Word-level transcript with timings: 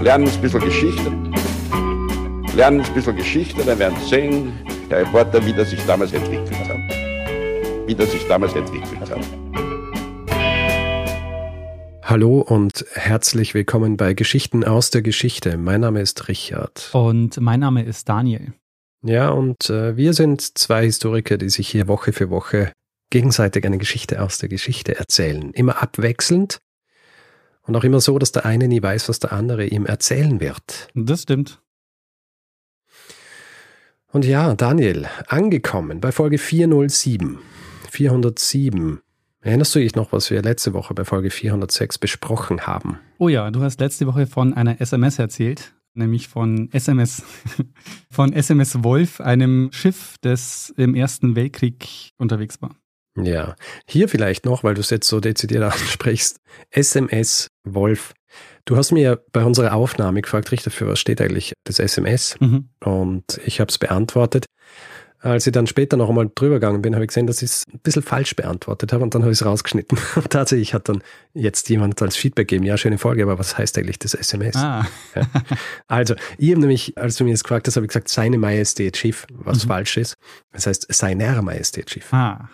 lernen 0.00 0.28
ein 0.28 0.40
bisschen 0.40 0.60
Geschichte. 0.60 1.12
Lernen 2.56 2.80
ein 2.80 2.94
bisschen 2.94 3.16
Geschichte, 3.16 3.62
dann 3.64 3.78
werden 3.78 3.96
Sie 4.00 4.08
sehen, 4.08 4.52
der 4.90 5.00
Reporter, 5.00 5.44
wie 5.44 5.52
das 5.52 5.70
sich 5.70 5.84
damals 5.86 6.12
entwickelt 6.12 6.68
hat. 6.68 6.78
Wie 7.86 7.94
das 7.94 8.10
sich 8.10 8.26
damals 8.26 8.54
entwickelt 8.54 9.10
hat. 9.10 9.20
Hallo 12.02 12.40
und 12.40 12.86
herzlich 12.94 13.54
willkommen 13.54 13.96
bei 13.96 14.14
Geschichten 14.14 14.64
aus 14.64 14.90
der 14.90 15.02
Geschichte. 15.02 15.58
Mein 15.58 15.82
Name 15.82 16.00
ist 16.00 16.28
Richard. 16.28 16.90
Und 16.92 17.38
mein 17.40 17.60
Name 17.60 17.84
ist 17.84 18.08
Daniel. 18.08 18.54
Ja, 19.04 19.28
und 19.28 19.70
äh, 19.70 19.96
wir 19.96 20.14
sind 20.14 20.58
zwei 20.58 20.84
Historiker, 20.84 21.36
die 21.36 21.50
sich 21.50 21.68
hier 21.68 21.88
Woche 21.88 22.12
für 22.12 22.30
Woche 22.30 22.72
gegenseitig 23.10 23.64
eine 23.64 23.78
Geschichte 23.78 24.22
aus 24.22 24.38
der 24.38 24.48
Geschichte 24.48 24.96
erzählen. 24.96 25.52
Immer 25.52 25.82
abwechselnd 25.82 26.58
und 27.70 27.76
auch 27.76 27.84
immer 27.84 28.00
so, 28.00 28.18
dass 28.18 28.32
der 28.32 28.44
eine 28.44 28.66
nie 28.66 28.82
weiß, 28.82 29.08
was 29.08 29.20
der 29.20 29.32
andere 29.32 29.64
ihm 29.64 29.86
erzählen 29.86 30.40
wird. 30.40 30.88
Das 30.94 31.22
stimmt. 31.22 31.62
Und 34.10 34.24
ja, 34.24 34.56
Daniel, 34.56 35.06
angekommen 35.28 36.00
bei 36.00 36.10
Folge 36.10 36.38
407. 36.38 37.38
407. 37.88 38.98
Erinnerst 39.40 39.72
du 39.76 39.78
dich 39.78 39.94
noch, 39.94 40.10
was 40.10 40.32
wir 40.32 40.42
letzte 40.42 40.74
Woche 40.74 40.94
bei 40.94 41.04
Folge 41.04 41.30
406 41.30 41.98
besprochen 41.98 42.66
haben? 42.66 42.98
Oh 43.18 43.28
ja, 43.28 43.48
du 43.52 43.62
hast 43.62 43.78
letzte 43.78 44.08
Woche 44.08 44.26
von 44.26 44.52
einer 44.52 44.80
SMS 44.80 45.20
erzählt, 45.20 45.72
nämlich 45.94 46.26
von 46.26 46.70
SMS, 46.72 47.22
von 48.10 48.32
SMS 48.32 48.82
Wolf, 48.82 49.20
einem 49.20 49.70
Schiff, 49.70 50.16
das 50.22 50.74
im 50.76 50.96
Ersten 50.96 51.36
Weltkrieg 51.36 52.10
unterwegs 52.18 52.60
war. 52.60 52.74
Ja, 53.16 53.56
hier 53.86 54.08
vielleicht 54.08 54.44
noch, 54.44 54.62
weil 54.62 54.74
du 54.74 54.80
es 54.80 54.90
jetzt 54.90 55.08
so 55.08 55.20
dezidiert 55.20 55.62
ansprichst. 55.72 56.38
SMS 56.70 57.48
Wolf. 57.64 58.12
Du 58.64 58.76
hast 58.76 58.92
mir 58.92 59.24
bei 59.32 59.44
unserer 59.44 59.74
Aufnahme 59.74 60.22
gefragt, 60.22 60.52
Richter, 60.52 60.70
für 60.70 60.86
was 60.86 61.00
steht 61.00 61.20
eigentlich 61.20 61.54
das 61.64 61.78
SMS? 61.78 62.36
Mhm. 62.40 62.68
Und 62.80 63.40
ich 63.44 63.60
habe 63.60 63.68
es 63.68 63.78
beantwortet. 63.78 64.46
Als 65.22 65.46
ich 65.46 65.52
dann 65.52 65.66
später 65.66 65.98
noch 65.98 66.08
einmal 66.08 66.30
drüber 66.34 66.54
gegangen 66.54 66.80
bin, 66.80 66.94
habe 66.94 67.04
ich 67.04 67.08
gesehen, 67.08 67.26
dass 67.26 67.42
ich 67.42 67.50
es 67.50 67.64
ein 67.70 67.80
bisschen 67.80 68.02
falsch 68.02 68.34
beantwortet 68.36 68.90
habe 68.92 69.02
und 69.02 69.14
dann 69.14 69.20
habe 69.20 69.32
ich 69.32 69.38
es 69.38 69.44
rausgeschnitten. 69.44 69.98
Und 70.16 70.30
tatsächlich 70.30 70.72
hat 70.72 70.88
dann 70.88 71.02
jetzt 71.34 71.68
jemand 71.68 72.00
als 72.00 72.16
Feedback 72.16 72.48
gegeben, 72.48 72.64
ja, 72.64 72.78
schöne 72.78 72.96
Folge, 72.96 73.22
aber 73.24 73.38
was 73.38 73.58
heißt 73.58 73.76
eigentlich 73.76 73.98
das 73.98 74.14
SMS? 74.14 74.56
Ah. 74.56 74.86
Ja. 75.14 75.26
Also, 75.88 76.14
ich 76.38 76.50
habe 76.50 76.60
nämlich, 76.60 76.96
als 76.96 77.16
du 77.16 77.24
mir 77.24 77.32
das 77.32 77.44
gefragt 77.44 77.66
hast, 77.66 77.76
habe 77.76 77.84
ich 77.84 77.88
gesagt, 77.88 78.08
seine 78.08 78.38
Majestät 78.38 78.96
Schiff, 78.96 79.26
was 79.30 79.64
mhm. 79.64 79.68
falsch 79.68 79.98
ist. 79.98 80.14
Das 80.52 80.66
heißt, 80.66 80.86
seiner 80.90 81.42
Majestät 81.42 81.90
Schiff. 81.90 82.14
Ah. 82.14 82.48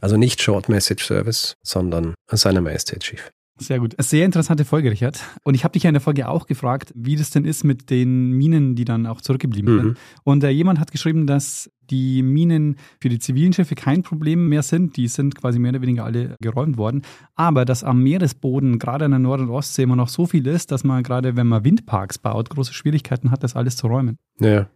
Also 0.00 0.16
nicht 0.16 0.42
Short 0.42 0.68
Message 0.68 1.04
Service, 1.04 1.56
sondern 1.62 2.14
seiner 2.30 2.60
Majestät 2.60 3.04
Schiff. 3.04 3.30
Sehr 3.60 3.78
gut. 3.78 3.94
Sehr 3.98 4.24
interessante 4.24 4.64
Folge, 4.64 4.90
Richard. 4.90 5.20
Und 5.44 5.54
ich 5.54 5.64
habe 5.64 5.72
dich 5.72 5.82
ja 5.82 5.90
in 5.90 5.94
der 5.94 6.00
Folge 6.00 6.28
auch 6.28 6.46
gefragt, 6.46 6.92
wie 6.96 7.14
das 7.14 7.28
denn 7.30 7.44
ist 7.44 7.62
mit 7.62 7.90
den 7.90 8.30
Minen, 8.30 8.74
die 8.74 8.86
dann 8.86 9.06
auch 9.06 9.20
zurückgeblieben 9.20 9.74
mhm. 9.74 9.80
sind. 9.80 9.98
Und 10.24 10.44
äh, 10.44 10.48
jemand 10.48 10.80
hat 10.80 10.90
geschrieben, 10.90 11.26
dass 11.26 11.70
die 11.90 12.22
Minen 12.22 12.76
für 13.02 13.10
die 13.10 13.18
zivilen 13.18 13.52
Schiffe 13.52 13.74
kein 13.74 14.02
Problem 14.02 14.48
mehr 14.48 14.62
sind. 14.62 14.96
Die 14.96 15.08
sind 15.08 15.34
quasi 15.34 15.58
mehr 15.58 15.72
oder 15.72 15.82
weniger 15.82 16.04
alle 16.04 16.36
geräumt 16.40 16.78
worden. 16.78 17.02
Aber 17.34 17.66
dass 17.66 17.84
am 17.84 18.02
Meeresboden, 18.02 18.78
gerade 18.78 19.04
an 19.04 19.10
der 19.10 19.20
Nord- 19.20 19.40
und 19.40 19.50
Ostsee, 19.50 19.82
immer 19.82 19.96
noch 19.96 20.08
so 20.08 20.24
viel 20.24 20.46
ist, 20.46 20.72
dass 20.72 20.82
man 20.82 21.02
gerade, 21.02 21.36
wenn 21.36 21.46
man 21.46 21.62
Windparks 21.62 22.16
baut, 22.16 22.48
große 22.48 22.72
Schwierigkeiten 22.72 23.30
hat, 23.30 23.42
das 23.42 23.56
alles 23.56 23.76
zu 23.76 23.88
räumen. 23.88 24.16
Ja, 24.40 24.70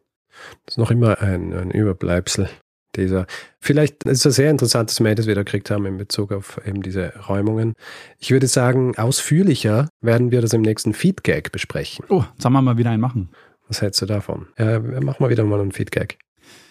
das 0.66 0.74
ist 0.74 0.78
noch 0.78 0.90
immer 0.90 1.22
ein, 1.22 1.54
ein 1.54 1.70
Überbleibsel 1.70 2.50
dieser, 2.96 3.26
vielleicht 3.60 4.04
ist 4.04 4.20
es 4.20 4.26
ein 4.26 4.32
sehr 4.32 4.50
interessantes 4.50 5.00
Mail, 5.00 5.14
das 5.14 5.26
wir 5.26 5.34
da 5.34 5.42
gekriegt 5.42 5.70
haben 5.70 5.86
in 5.86 5.96
Bezug 5.96 6.32
auf 6.32 6.60
eben 6.66 6.82
diese 6.82 7.12
Räumungen. 7.28 7.74
Ich 8.18 8.30
würde 8.30 8.46
sagen, 8.46 8.96
ausführlicher 8.96 9.88
werden 10.00 10.30
wir 10.30 10.40
das 10.40 10.52
im 10.52 10.62
nächsten 10.62 10.94
Feedgag 10.94 11.52
besprechen. 11.52 12.04
Oh, 12.08 12.24
sollen 12.38 12.52
wir 12.52 12.62
mal 12.62 12.78
wieder 12.78 12.90
einen 12.90 13.00
machen? 13.00 13.30
Was 13.68 13.80
hältst 13.82 14.02
du 14.02 14.06
davon? 14.06 14.46
Ja, 14.58 14.80
machen 14.80 15.16
wir 15.18 15.30
wieder 15.30 15.44
mal 15.44 15.60
einen 15.60 15.72
Feedgag. 15.72 16.16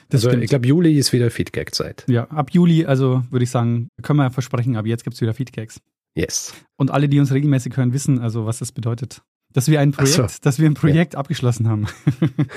Das 0.09 0.25
also, 0.25 0.37
ich 0.37 0.49
glaube, 0.49 0.67
Juli 0.67 0.97
ist 0.97 1.11
wieder 1.11 1.31
Feedgag-Zeit. 1.31 2.05
Ja, 2.07 2.25
ab 2.25 2.51
Juli, 2.51 2.85
also 2.85 3.23
würde 3.31 3.43
ich 3.43 3.49
sagen, 3.49 3.89
können 4.01 4.19
wir 4.19 4.29
versprechen, 4.29 4.75
ab 4.75 4.85
jetzt 4.85 5.03
gibt 5.03 5.15
es 5.15 5.21
wieder 5.21 5.33
Feedgags. 5.33 5.79
Yes. 6.15 6.53
Und 6.77 6.91
alle, 6.91 7.09
die 7.09 7.19
uns 7.19 7.31
regelmäßig 7.31 7.75
hören, 7.75 7.93
wissen 7.93 8.19
also, 8.19 8.45
was 8.45 8.59
das 8.59 8.71
bedeutet. 8.71 9.23
Dass 9.53 9.67
wir 9.67 9.79
ein 9.79 9.91
Projekt, 9.91 10.13
so. 10.13 10.27
dass 10.41 10.59
wir 10.59 10.69
ein 10.69 10.73
Projekt 10.73 11.13
ja. 11.13 11.19
abgeschlossen 11.19 11.67
haben. 11.67 11.87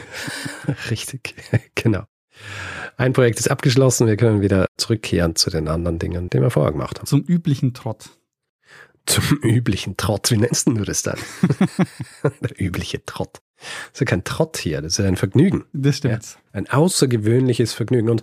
Richtig, 0.90 1.34
genau. 1.74 2.04
Ein 2.96 3.12
Projekt 3.12 3.38
ist 3.38 3.50
abgeschlossen, 3.50 4.06
wir 4.06 4.16
können 4.16 4.40
wieder 4.40 4.66
zurückkehren 4.76 5.36
zu 5.36 5.50
den 5.50 5.68
anderen 5.68 5.98
Dingen, 5.98 6.30
die 6.30 6.40
wir 6.40 6.50
vorher 6.50 6.72
gemacht 6.72 6.98
haben. 6.98 7.06
Zum 7.06 7.22
üblichen 7.22 7.74
Trott. 7.74 8.10
Zum 9.06 9.38
üblichen 9.42 9.96
Trott, 9.96 10.30
wie 10.30 10.36
nennst 10.36 10.66
du 10.66 10.82
das 10.82 11.02
dann? 11.02 11.18
Der 12.40 12.60
übliche 12.60 13.04
Trott. 13.04 13.40
Das 13.56 13.94
ist 13.94 14.00
ja 14.00 14.06
kein 14.06 14.24
Trott 14.24 14.56
hier, 14.56 14.82
das 14.82 14.98
ist 14.98 15.04
ein 15.04 15.16
Vergnügen. 15.16 15.64
Das 15.72 15.98
stimmt. 15.98 16.24
Ja, 16.24 16.40
ein 16.52 16.68
außergewöhnliches 16.68 17.72
Vergnügen. 17.72 18.10
Und 18.10 18.22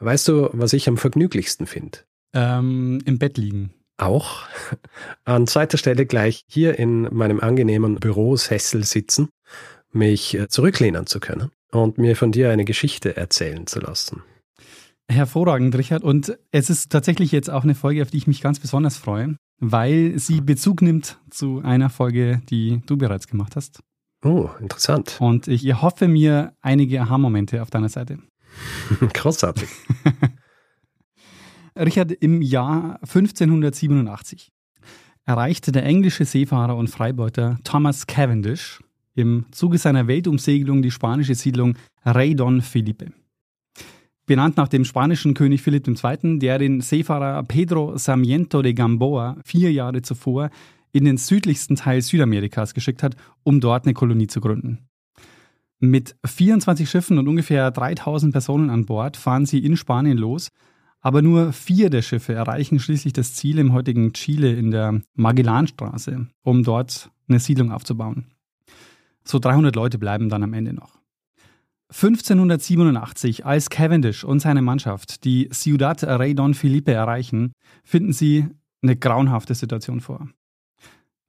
weißt 0.00 0.28
du, 0.28 0.50
was 0.52 0.72
ich 0.72 0.88
am 0.88 0.98
vergnüglichsten 0.98 1.66
finde? 1.66 1.98
Ähm, 2.34 3.00
Im 3.04 3.18
Bett 3.18 3.38
liegen. 3.38 3.72
Auch. 3.96 4.42
An 5.24 5.46
zweiter 5.46 5.78
Stelle 5.78 6.04
gleich 6.04 6.44
hier 6.48 6.78
in 6.78 7.02
meinem 7.14 7.40
angenehmen 7.40 7.96
Bürosessel 7.96 8.84
sitzen, 8.84 9.30
mich 9.92 10.34
äh, 10.34 10.48
zurücklehnen 10.48 11.06
zu 11.06 11.20
können 11.20 11.50
und 11.74 11.98
mir 11.98 12.16
von 12.16 12.32
dir 12.32 12.50
eine 12.50 12.64
Geschichte 12.64 13.16
erzählen 13.16 13.66
zu 13.66 13.80
lassen. 13.80 14.22
Hervorragend, 15.10 15.76
Richard. 15.76 16.02
Und 16.02 16.38
es 16.50 16.70
ist 16.70 16.90
tatsächlich 16.90 17.32
jetzt 17.32 17.50
auch 17.50 17.64
eine 17.64 17.74
Folge, 17.74 18.02
auf 18.02 18.10
die 18.10 18.16
ich 18.16 18.26
mich 18.26 18.40
ganz 18.40 18.58
besonders 18.58 18.96
freue, 18.96 19.36
weil 19.58 20.18
sie 20.18 20.40
Bezug 20.40 20.80
nimmt 20.82 21.18
zu 21.30 21.60
einer 21.62 21.90
Folge, 21.90 22.40
die 22.48 22.80
du 22.86 22.96
bereits 22.96 23.28
gemacht 23.28 23.56
hast. 23.56 23.80
Oh, 24.24 24.48
interessant. 24.60 25.18
Und 25.20 25.48
ich 25.48 25.82
hoffe 25.82 26.08
mir 26.08 26.54
einige 26.62 27.02
Aha-Momente 27.02 27.60
auf 27.60 27.70
deiner 27.70 27.90
Seite. 27.90 28.18
Großartig. 29.12 29.68
Richard, 31.78 32.12
im 32.12 32.40
Jahr 32.40 33.00
1587 33.02 34.52
erreichte 35.26 35.72
der 35.72 35.84
englische 35.84 36.24
Seefahrer 36.24 36.76
und 36.76 36.88
Freibeuter 36.88 37.58
Thomas 37.64 38.06
Cavendish 38.06 38.80
im 39.14 39.46
Zuge 39.50 39.78
seiner 39.78 40.06
Weltumsegelung 40.06 40.82
die 40.82 40.90
spanische 40.90 41.34
Siedlung 41.34 41.74
Rey 42.04 42.34
Don 42.34 42.60
Felipe. 42.60 43.12
Benannt 44.26 44.56
nach 44.56 44.68
dem 44.68 44.84
spanischen 44.84 45.34
König 45.34 45.60
Philipp 45.60 45.86
II., 45.86 46.38
der 46.38 46.58
den 46.58 46.80
Seefahrer 46.80 47.42
Pedro 47.42 47.98
Sarmiento 47.98 48.62
de 48.62 48.72
Gamboa 48.72 49.36
vier 49.44 49.70
Jahre 49.70 50.00
zuvor 50.00 50.50
in 50.92 51.04
den 51.04 51.18
südlichsten 51.18 51.76
Teil 51.76 52.00
Südamerikas 52.00 52.72
geschickt 52.72 53.02
hat, 53.02 53.16
um 53.42 53.60
dort 53.60 53.84
eine 53.84 53.94
Kolonie 53.94 54.28
zu 54.28 54.40
gründen. 54.40 54.78
Mit 55.80 56.16
24 56.24 56.88
Schiffen 56.88 57.18
und 57.18 57.28
ungefähr 57.28 57.70
3000 57.70 58.32
Personen 58.32 58.70
an 58.70 58.86
Bord 58.86 59.16
fahren 59.16 59.44
sie 59.44 59.58
in 59.58 59.76
Spanien 59.76 60.16
los, 60.16 60.48
aber 61.00 61.20
nur 61.20 61.52
vier 61.52 61.90
der 61.90 62.00
Schiffe 62.00 62.32
erreichen 62.32 62.78
schließlich 62.78 63.12
das 63.12 63.34
Ziel 63.34 63.58
im 63.58 63.74
heutigen 63.74 64.14
Chile 64.14 64.54
in 64.54 64.70
der 64.70 65.02
Magellanstraße, 65.14 66.28
um 66.42 66.62
dort 66.62 67.10
eine 67.28 67.40
Siedlung 67.40 67.72
aufzubauen. 67.72 68.33
So 69.26 69.38
300 69.38 69.74
Leute 69.74 69.98
bleiben 69.98 70.28
dann 70.28 70.42
am 70.42 70.52
Ende 70.52 70.72
noch. 70.72 70.98
1587, 71.88 73.46
als 73.46 73.70
Cavendish 73.70 74.24
und 74.24 74.40
seine 74.40 74.62
Mannschaft 74.62 75.24
die 75.24 75.48
Ciudad 75.50 76.02
Rey 76.02 76.34
Don 76.34 76.54
Felipe 76.54 76.92
erreichen, 76.92 77.52
finden 77.84 78.12
sie 78.12 78.46
eine 78.82 78.96
grauenhafte 78.96 79.54
Situation 79.54 80.00
vor. 80.00 80.28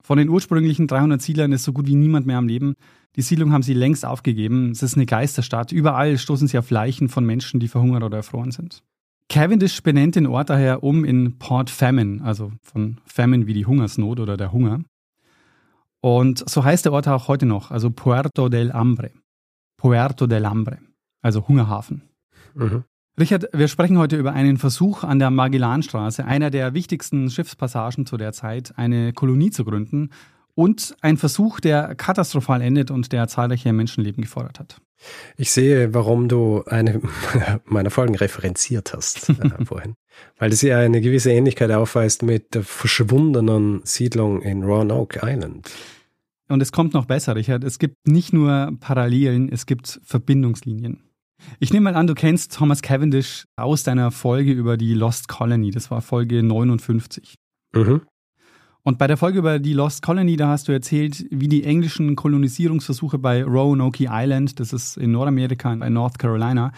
Von 0.01 0.17
den 0.17 0.29
ursprünglichen 0.29 0.87
300 0.87 1.21
Siedlern 1.21 1.51
ist 1.51 1.63
so 1.63 1.73
gut 1.73 1.87
wie 1.87 1.95
niemand 1.95 2.27
mehr 2.27 2.37
am 2.37 2.47
Leben. 2.47 2.75
Die 3.15 3.21
Siedlung 3.21 3.51
haben 3.51 3.63
sie 3.63 3.73
längst 3.73 4.05
aufgegeben. 4.05 4.69
Es 4.71 4.83
ist 4.83 4.95
eine 4.95 5.05
Geisterstadt. 5.05 5.71
Überall 5.71 6.17
stoßen 6.17 6.47
sie 6.47 6.59
auf 6.59 6.69
Leichen 6.69 7.09
von 7.09 7.25
Menschen, 7.25 7.59
die 7.59 7.67
verhungert 7.67 8.03
oder 8.03 8.17
erfroren 8.17 8.51
sind. 8.51 8.83
Cavendish 9.29 9.81
benennt 9.81 10.15
den 10.15 10.27
Ort 10.27 10.51
daher 10.51 10.83
um 10.83 11.03
in 11.03 11.39
Port 11.39 11.71
Famine, 11.71 12.23
also 12.23 12.51
von 12.61 12.99
Famine 13.05 13.47
wie 13.47 13.53
die 13.53 13.65
Hungersnot 13.65 14.19
oder 14.19 14.37
der 14.37 14.51
Hunger. 14.51 14.81
Und 16.05 16.47
so 16.47 16.63
heißt 16.63 16.85
der 16.85 16.93
Ort 16.93 17.07
auch 17.07 17.27
heute 17.27 17.47
noch, 17.47 17.71
also 17.71 17.89
Puerto 17.89 18.47
del 18.47 18.71
Hambre. 18.73 19.09
Puerto 19.75 20.27
del 20.27 20.47
Hambre, 20.47 20.77
also 21.23 21.47
Hungerhafen. 21.47 22.03
Mhm. 22.53 22.83
Richard, 23.19 23.49
wir 23.53 23.67
sprechen 23.67 23.97
heute 23.97 24.15
über 24.15 24.31
einen 24.31 24.57
Versuch 24.57 25.03
an 25.03 25.17
der 25.17 25.31
Magellanstraße, 25.31 26.23
einer 26.23 26.51
der 26.51 26.75
wichtigsten 26.75 27.31
Schiffspassagen 27.31 28.05
zu 28.05 28.17
der 28.17 28.33
Zeit, 28.33 28.77
eine 28.77 29.13
Kolonie 29.13 29.49
zu 29.49 29.65
gründen 29.65 30.11
und 30.53 30.95
ein 31.01 31.17
Versuch, 31.17 31.59
der 31.59 31.95
katastrophal 31.95 32.61
endet 32.61 32.91
und 32.91 33.11
der 33.11 33.27
zahlreiche 33.27 33.73
Menschenleben 33.73 34.21
gefordert 34.21 34.59
hat. 34.59 34.81
Ich 35.37 35.51
sehe, 35.51 35.93
warum 35.93 36.27
du 36.27 36.63
eine 36.65 37.01
meiner 37.65 37.89
Folgen 37.89 38.15
referenziert 38.15 38.93
hast 38.93 39.29
äh, 39.29 39.33
vorhin, 39.65 39.95
weil 40.37 40.49
das 40.49 40.61
ja 40.61 40.79
eine 40.79 41.01
gewisse 41.01 41.31
Ähnlichkeit 41.31 41.71
aufweist 41.71 42.23
mit 42.23 42.55
der 42.55 42.63
verschwundenen 42.63 43.81
Siedlung 43.83 44.41
in 44.41 44.63
Roanoke 44.63 45.19
Island. 45.23 45.71
Und 46.47 46.61
es 46.61 46.71
kommt 46.71 46.93
noch 46.93 47.05
besser, 47.05 47.35
Richard. 47.35 47.63
Es 47.63 47.79
gibt 47.79 48.07
nicht 48.07 48.31
nur 48.31 48.71
Parallelen, 48.79 49.49
es 49.51 49.65
gibt 49.65 49.99
Verbindungslinien. 50.03 51.01
Ich 51.59 51.73
nehme 51.73 51.91
mal 51.91 51.95
an, 51.95 52.07
du 52.07 52.13
kennst 52.13 52.53
Thomas 52.53 52.81
Cavendish 52.81 53.45
aus 53.55 53.83
deiner 53.83 54.11
Folge 54.11 54.51
über 54.51 54.77
die 54.77 54.93
Lost 54.93 55.27
Colony. 55.27 55.71
Das 55.71 55.91
war 55.91 56.01
Folge 56.01 56.43
59. 56.43 57.35
Mhm. 57.73 58.01
Und 58.87 58.99
bei 58.99 59.07
der 59.07 59.17
Folge 59.17 59.39
über 59.39 59.57
die 59.57 59.73
Lost 59.73 60.03
Colony, 60.03 60.35
da 60.35 60.49
hast 60.49 60.67
du 60.67 60.71
erzählt, 60.71 61.25
wie 61.31 61.47
die 61.47 61.63
englischen 61.63 62.15
Kolonisierungsversuche 62.15 63.17
bei 63.17 63.43
Roanoke 63.43 64.05
Island, 64.07 64.59
das 64.59 64.73
ist 64.73 64.97
in 64.97 65.11
Nordamerika, 65.11 65.73
in 65.73 65.93
North 65.93 66.19
Carolina, 66.19 66.71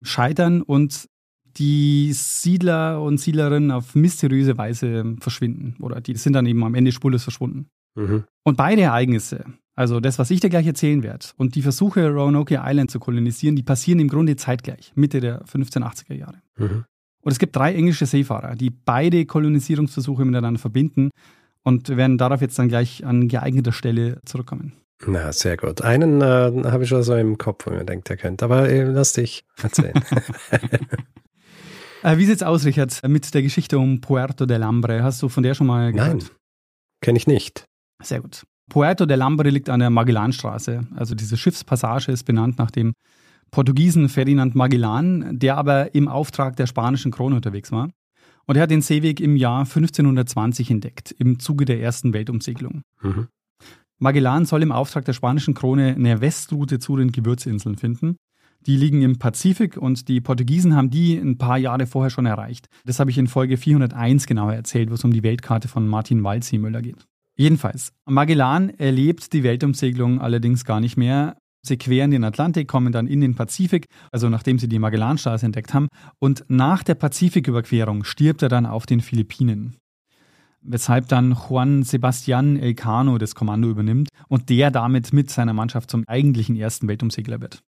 scheitern 0.00 0.62
und 0.62 1.08
die 1.56 2.12
Siedler 2.12 3.02
und 3.02 3.18
Siedlerinnen 3.18 3.72
auf 3.72 3.96
mysteriöse 3.96 4.56
Weise 4.56 5.16
verschwinden. 5.18 5.74
Oder 5.80 6.00
die 6.00 6.14
sind 6.14 6.34
dann 6.34 6.46
eben 6.46 6.62
am 6.62 6.76
Ende 6.76 6.92
spurlos 6.92 7.24
verschwunden. 7.24 7.66
Mhm. 7.96 8.22
Und 8.44 8.56
beide 8.56 8.82
Ereignisse, 8.82 9.44
also 9.74 9.98
das, 9.98 10.20
was 10.20 10.30
ich 10.30 10.38
dir 10.38 10.50
gleich 10.50 10.66
erzählen 10.66 11.02
werde, 11.02 11.26
und 11.38 11.56
die 11.56 11.62
Versuche, 11.62 12.08
Roanoke 12.08 12.60
Island 12.62 12.92
zu 12.92 13.00
kolonisieren, 13.00 13.56
die 13.56 13.64
passieren 13.64 13.98
im 13.98 14.08
Grunde 14.08 14.36
zeitgleich, 14.36 14.92
Mitte 14.94 15.18
der 15.18 15.44
1580er 15.46 16.14
Jahre. 16.14 16.40
Mhm. 16.56 16.84
Und 17.20 17.32
es 17.32 17.40
gibt 17.40 17.56
drei 17.56 17.74
englische 17.74 18.06
Seefahrer, 18.06 18.54
die 18.54 18.70
beide 18.70 19.26
Kolonisierungsversuche 19.26 20.24
miteinander 20.24 20.60
verbinden 20.60 21.10
und 21.64 21.88
werden 21.96 22.18
darauf 22.18 22.40
jetzt 22.40 22.58
dann 22.58 22.68
gleich 22.68 23.04
an 23.04 23.28
geeigneter 23.28 23.72
Stelle 23.72 24.20
zurückkommen. 24.24 24.72
Na, 25.06 25.32
sehr 25.32 25.56
gut. 25.56 25.82
Einen 25.82 26.20
äh, 26.20 26.24
habe 26.70 26.82
ich 26.82 26.88
schon 26.88 27.02
so 27.02 27.14
im 27.14 27.38
Kopf, 27.38 27.66
wo 27.66 27.70
man 27.70 27.86
denkt, 27.86 28.08
der 28.08 28.16
könnte. 28.16 28.44
Aber 28.44 28.68
äh, 28.68 28.82
lass 28.82 29.12
dich 29.12 29.44
erzählen. 29.62 29.94
äh, 32.02 32.16
wie 32.16 32.24
sieht's 32.24 32.42
aus, 32.42 32.64
Richard, 32.64 33.00
mit 33.06 33.32
der 33.32 33.42
Geschichte 33.42 33.78
um 33.78 34.00
Puerto 34.00 34.44
del 34.44 34.64
Hambre? 34.64 35.02
Hast 35.02 35.22
du 35.22 35.28
von 35.28 35.44
der 35.44 35.54
schon 35.54 35.68
mal 35.68 35.92
gehört? 35.92 36.08
Nein, 36.08 36.28
kenne 37.00 37.16
ich 37.16 37.28
nicht. 37.28 37.64
Sehr 38.02 38.20
gut. 38.20 38.44
Puerto 38.68 39.06
del 39.06 39.22
Hambre 39.22 39.50
liegt 39.50 39.70
an 39.70 39.80
der 39.80 39.90
Magellanstraße. 39.90 40.88
Also 40.96 41.14
diese 41.14 41.36
Schiffspassage 41.36 42.10
ist 42.10 42.24
benannt 42.24 42.58
nach 42.58 42.72
dem 42.72 42.92
Portugiesen 43.50 44.08
Ferdinand 44.08 44.54
Magellan, 44.54 45.38
der 45.38 45.56
aber 45.56 45.94
im 45.94 46.08
Auftrag 46.08 46.56
der 46.56 46.66
spanischen 46.66 47.12
Krone 47.12 47.36
unterwegs 47.36 47.72
war. 47.72 47.88
Und 48.48 48.56
er 48.56 48.62
hat 48.62 48.70
den 48.70 48.80
Seeweg 48.80 49.20
im 49.20 49.36
Jahr 49.36 49.60
1520 49.60 50.70
entdeckt, 50.70 51.14
im 51.18 51.38
Zuge 51.38 51.66
der 51.66 51.82
ersten 51.82 52.14
Weltumsegelung. 52.14 52.80
Mhm. 53.02 53.28
Magellan 53.98 54.46
soll 54.46 54.62
im 54.62 54.72
Auftrag 54.72 55.04
der 55.04 55.12
spanischen 55.12 55.52
Krone 55.52 55.94
eine 55.94 56.22
Westroute 56.22 56.78
zu 56.78 56.96
den 56.96 57.12
Gewürzinseln 57.12 57.76
finden. 57.76 58.16
Die 58.66 58.76
liegen 58.76 59.02
im 59.02 59.18
Pazifik 59.18 59.76
und 59.76 60.08
die 60.08 60.22
Portugiesen 60.22 60.74
haben 60.74 60.88
die 60.88 61.18
ein 61.18 61.36
paar 61.36 61.58
Jahre 61.58 61.86
vorher 61.86 62.10
schon 62.10 62.24
erreicht. 62.24 62.68
Das 62.86 62.98
habe 62.98 63.10
ich 63.10 63.18
in 63.18 63.26
Folge 63.26 63.58
401 63.58 64.26
genauer 64.26 64.54
erzählt, 64.54 64.88
wo 64.90 64.94
es 64.94 65.04
um 65.04 65.12
die 65.12 65.22
Weltkarte 65.22 65.68
von 65.68 65.86
Martin 65.86 66.24
Waldseemüller 66.24 66.80
geht. 66.80 67.06
Jedenfalls, 67.36 67.92
Magellan 68.06 68.70
erlebt 68.70 69.34
die 69.34 69.42
Weltumsegelung 69.42 70.20
allerdings 70.22 70.64
gar 70.64 70.80
nicht 70.80 70.96
mehr. 70.96 71.36
Sie 71.62 71.76
queren 71.76 72.10
den 72.10 72.24
Atlantik, 72.24 72.68
kommen 72.68 72.92
dann 72.92 73.06
in 73.06 73.20
den 73.20 73.34
Pazifik, 73.34 73.86
also 74.12 74.28
nachdem 74.28 74.58
sie 74.58 74.68
die 74.68 74.78
Magellanstraße 74.78 75.44
entdeckt 75.44 75.74
haben. 75.74 75.88
Und 76.18 76.44
nach 76.48 76.82
der 76.82 76.94
Pazifiküberquerung 76.94 78.04
stirbt 78.04 78.42
er 78.42 78.48
dann 78.48 78.66
auf 78.66 78.86
den 78.86 79.00
Philippinen. 79.00 79.76
Weshalb 80.60 81.08
dann 81.08 81.32
Juan 81.32 81.82
Sebastián 81.84 82.58
Elcano 82.58 83.18
das 83.18 83.34
Kommando 83.34 83.70
übernimmt 83.70 84.08
und 84.28 84.48
der 84.48 84.70
damit 84.70 85.12
mit 85.12 85.30
seiner 85.30 85.52
Mannschaft 85.52 85.90
zum 85.90 86.04
eigentlichen 86.06 86.56
ersten 86.56 86.88
Weltumsegler 86.88 87.40
wird. 87.40 87.62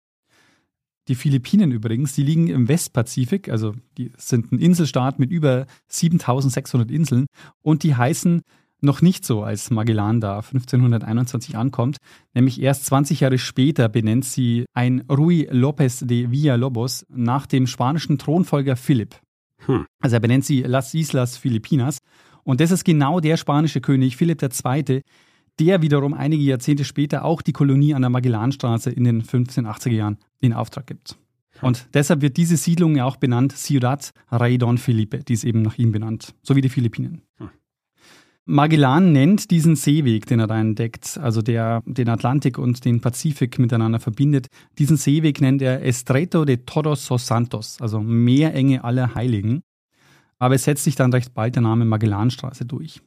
Die 1.07 1.15
Philippinen 1.15 1.71
übrigens, 1.71 2.13
die 2.13 2.23
liegen 2.23 2.47
im 2.47 2.67
Westpazifik, 2.67 3.49
also 3.49 3.73
die 3.97 4.11
sind 4.17 4.51
ein 4.51 4.59
Inselstaat 4.59 5.17
mit 5.17 5.31
über 5.31 5.65
7600 5.87 6.91
Inseln 6.91 7.25
und 7.63 7.81
die 7.81 7.95
heißen 7.95 8.43
noch 8.81 9.01
nicht 9.01 9.25
so, 9.25 9.43
als 9.43 9.71
Magellan 9.71 10.21
da 10.21 10.37
1521 10.37 11.57
ankommt. 11.57 11.97
Nämlich 12.33 12.61
erst 12.61 12.85
20 12.85 13.21
Jahre 13.21 13.37
später 13.37 13.89
benennt 13.89 14.25
sie 14.25 14.65
ein 14.73 15.03
Rui 15.09 15.49
López 15.51 16.05
de 16.05 16.31
Villalobos 16.31 17.05
nach 17.09 17.45
dem 17.45 17.67
spanischen 17.67 18.17
Thronfolger 18.17 18.75
Philipp. 18.75 19.15
Hm. 19.65 19.85
Also 19.99 20.15
er 20.15 20.19
benennt 20.19 20.45
sie 20.45 20.61
Las 20.61 20.93
Islas 20.93 21.37
Filipinas. 21.37 21.97
Und 22.43 22.61
das 22.61 22.71
ist 22.71 22.83
genau 22.83 23.19
der 23.19 23.37
spanische 23.37 23.81
König 23.81 24.17
Philipp 24.17 24.41
II., 24.41 25.01
der 25.59 25.81
wiederum 25.81 26.13
einige 26.13 26.43
Jahrzehnte 26.43 26.85
später 26.85 27.25
auch 27.25 27.41
die 27.41 27.51
Kolonie 27.51 27.93
an 27.93 28.01
der 28.01 28.09
Magellanstraße 28.09 28.91
in 28.91 29.03
den 29.03 29.23
1580er 29.23 29.91
Jahren 29.91 30.17
in 30.39 30.53
Auftrag 30.53 30.87
gibt. 30.87 31.17
Und 31.61 31.89
deshalb 31.93 32.21
wird 32.21 32.37
diese 32.37 32.55
Siedlung 32.55 32.95
ja 32.95 33.05
auch 33.05 33.17
benannt 33.17 33.51
Ciudad 33.51 34.11
Rey 34.31 34.57
Don 34.57 34.77
Felipe, 34.77 35.19
die 35.19 35.33
ist 35.33 35.43
eben 35.43 35.61
nach 35.61 35.77
ihm 35.77 35.91
benannt, 35.91 36.33
so 36.41 36.55
wie 36.55 36.61
die 36.61 36.69
Philippinen. 36.69 37.21
Hm. 37.37 37.49
Magellan 38.51 39.11
nennt 39.11 39.51
diesen 39.51 39.75
Seeweg, 39.75 40.25
den 40.25 40.39
er 40.39 40.47
da 40.47 40.59
entdeckt, 40.59 41.19
also 41.21 41.43
der 41.43 41.83
den 41.85 42.09
Atlantik 42.09 42.57
und 42.57 42.83
den 42.83 42.99
Pazifik 42.99 43.59
miteinander 43.59 43.99
verbindet, 43.99 44.47
diesen 44.79 44.97
Seeweg 44.97 45.39
nennt 45.39 45.61
er 45.61 45.85
Estreito 45.85 46.45
de 46.45 46.57
Todos 46.65 47.11
os 47.11 47.27
Santos, 47.27 47.79
also 47.79 47.99
Meerenge 47.99 48.83
aller 48.83 49.13
Heiligen. 49.13 49.61
Aber 50.39 50.55
es 50.55 50.63
setzt 50.63 50.83
sich 50.83 50.95
dann 50.95 51.13
recht 51.13 51.35
bald 51.35 51.53
der 51.53 51.61
Name 51.61 51.85
Magellanstraße 51.85 52.65
durch. 52.65 53.01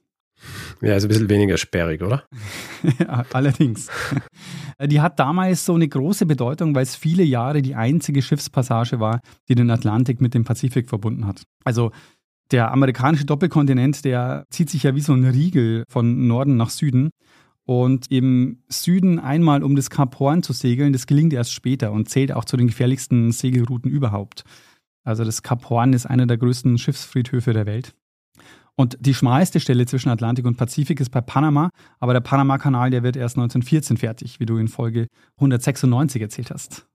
Ja, 0.80 0.92
also 0.92 1.06
ein 1.06 1.08
bisschen 1.08 1.28
weniger 1.28 1.58
sperrig, 1.58 2.02
oder? 2.02 2.22
allerdings. 3.32 3.88
Die 4.80 5.00
hat 5.00 5.18
damals 5.18 5.64
so 5.64 5.74
eine 5.74 5.88
große 5.88 6.24
Bedeutung, 6.24 6.72
weil 6.76 6.84
es 6.84 6.94
viele 6.94 7.24
Jahre 7.24 7.62
die 7.62 7.74
einzige 7.74 8.22
Schiffspassage 8.22 9.00
war, 9.00 9.20
die 9.48 9.56
den 9.56 9.70
Atlantik 9.70 10.20
mit 10.20 10.34
dem 10.34 10.44
Pazifik 10.44 10.88
verbunden 10.88 11.26
hat. 11.26 11.42
Also 11.64 11.90
der 12.52 12.70
amerikanische 12.70 13.24
Doppelkontinent, 13.24 14.04
der 14.04 14.46
zieht 14.50 14.70
sich 14.70 14.84
ja 14.84 14.94
wie 14.94 15.00
so 15.00 15.12
ein 15.12 15.24
Riegel 15.24 15.84
von 15.88 16.26
Norden 16.26 16.56
nach 16.56 16.70
Süden. 16.70 17.10
Und 17.64 18.10
im 18.10 18.58
Süden 18.68 19.18
einmal 19.18 19.62
um 19.62 19.76
das 19.76 19.88
Kap 19.88 20.18
Horn 20.18 20.42
zu 20.42 20.52
segeln, 20.52 20.92
das 20.92 21.06
gelingt 21.06 21.32
erst 21.32 21.52
später 21.52 21.92
und 21.92 22.08
zählt 22.08 22.32
auch 22.32 22.44
zu 22.44 22.56
den 22.56 22.66
gefährlichsten 22.66 23.30
Segelrouten 23.32 23.90
überhaupt. 23.90 24.44
Also 25.04 25.24
das 25.24 25.42
Kap 25.42 25.68
Horn 25.70 25.92
ist 25.92 26.06
einer 26.06 26.26
der 26.26 26.38
größten 26.38 26.78
Schiffsfriedhöfe 26.78 27.52
der 27.52 27.66
Welt. 27.66 27.94
Und 28.74 28.96
die 29.00 29.14
schmalste 29.14 29.60
Stelle 29.60 29.86
zwischen 29.86 30.08
Atlantik 30.08 30.46
und 30.46 30.56
Pazifik 30.56 30.98
ist 31.00 31.10
bei 31.10 31.20
Panama, 31.20 31.70
aber 32.00 32.14
der 32.14 32.20
Panama-Kanal, 32.20 32.90
der 32.90 33.02
wird 33.02 33.16
erst 33.16 33.36
1914 33.36 33.96
fertig, 33.98 34.40
wie 34.40 34.46
du 34.46 34.56
in 34.56 34.68
Folge 34.68 35.06
196 35.36 36.22
erzählt 36.22 36.50
hast. 36.50 36.86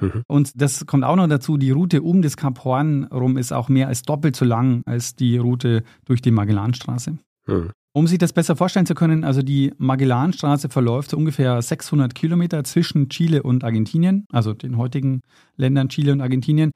Mhm. 0.00 0.22
Und 0.26 0.60
das 0.60 0.86
kommt 0.86 1.04
auch 1.04 1.16
noch 1.16 1.28
dazu, 1.28 1.56
die 1.56 1.70
Route 1.70 2.02
um 2.02 2.22
das 2.22 2.36
Kap 2.36 2.64
Horn 2.64 3.04
rum 3.04 3.36
ist 3.36 3.52
auch 3.52 3.68
mehr 3.68 3.88
als 3.88 4.02
doppelt 4.02 4.36
so 4.36 4.44
lang 4.44 4.82
als 4.86 5.14
die 5.14 5.38
Route 5.38 5.82
durch 6.04 6.22
die 6.22 6.30
Magellanstraße. 6.30 7.18
Mhm. 7.46 7.70
Um 7.96 8.08
sich 8.08 8.18
das 8.18 8.32
besser 8.32 8.56
vorstellen 8.56 8.86
zu 8.86 8.96
können, 8.96 9.22
also 9.22 9.42
die 9.42 9.72
Magellanstraße 9.78 10.68
verläuft 10.68 11.10
so 11.10 11.16
ungefähr 11.16 11.62
600 11.62 12.12
Kilometer 12.12 12.64
zwischen 12.64 13.08
Chile 13.08 13.44
und 13.44 13.62
Argentinien, 13.62 14.26
also 14.32 14.52
den 14.52 14.76
heutigen 14.76 15.20
Ländern 15.56 15.88
Chile 15.88 16.12
und 16.12 16.20
Argentinien, 16.20 16.72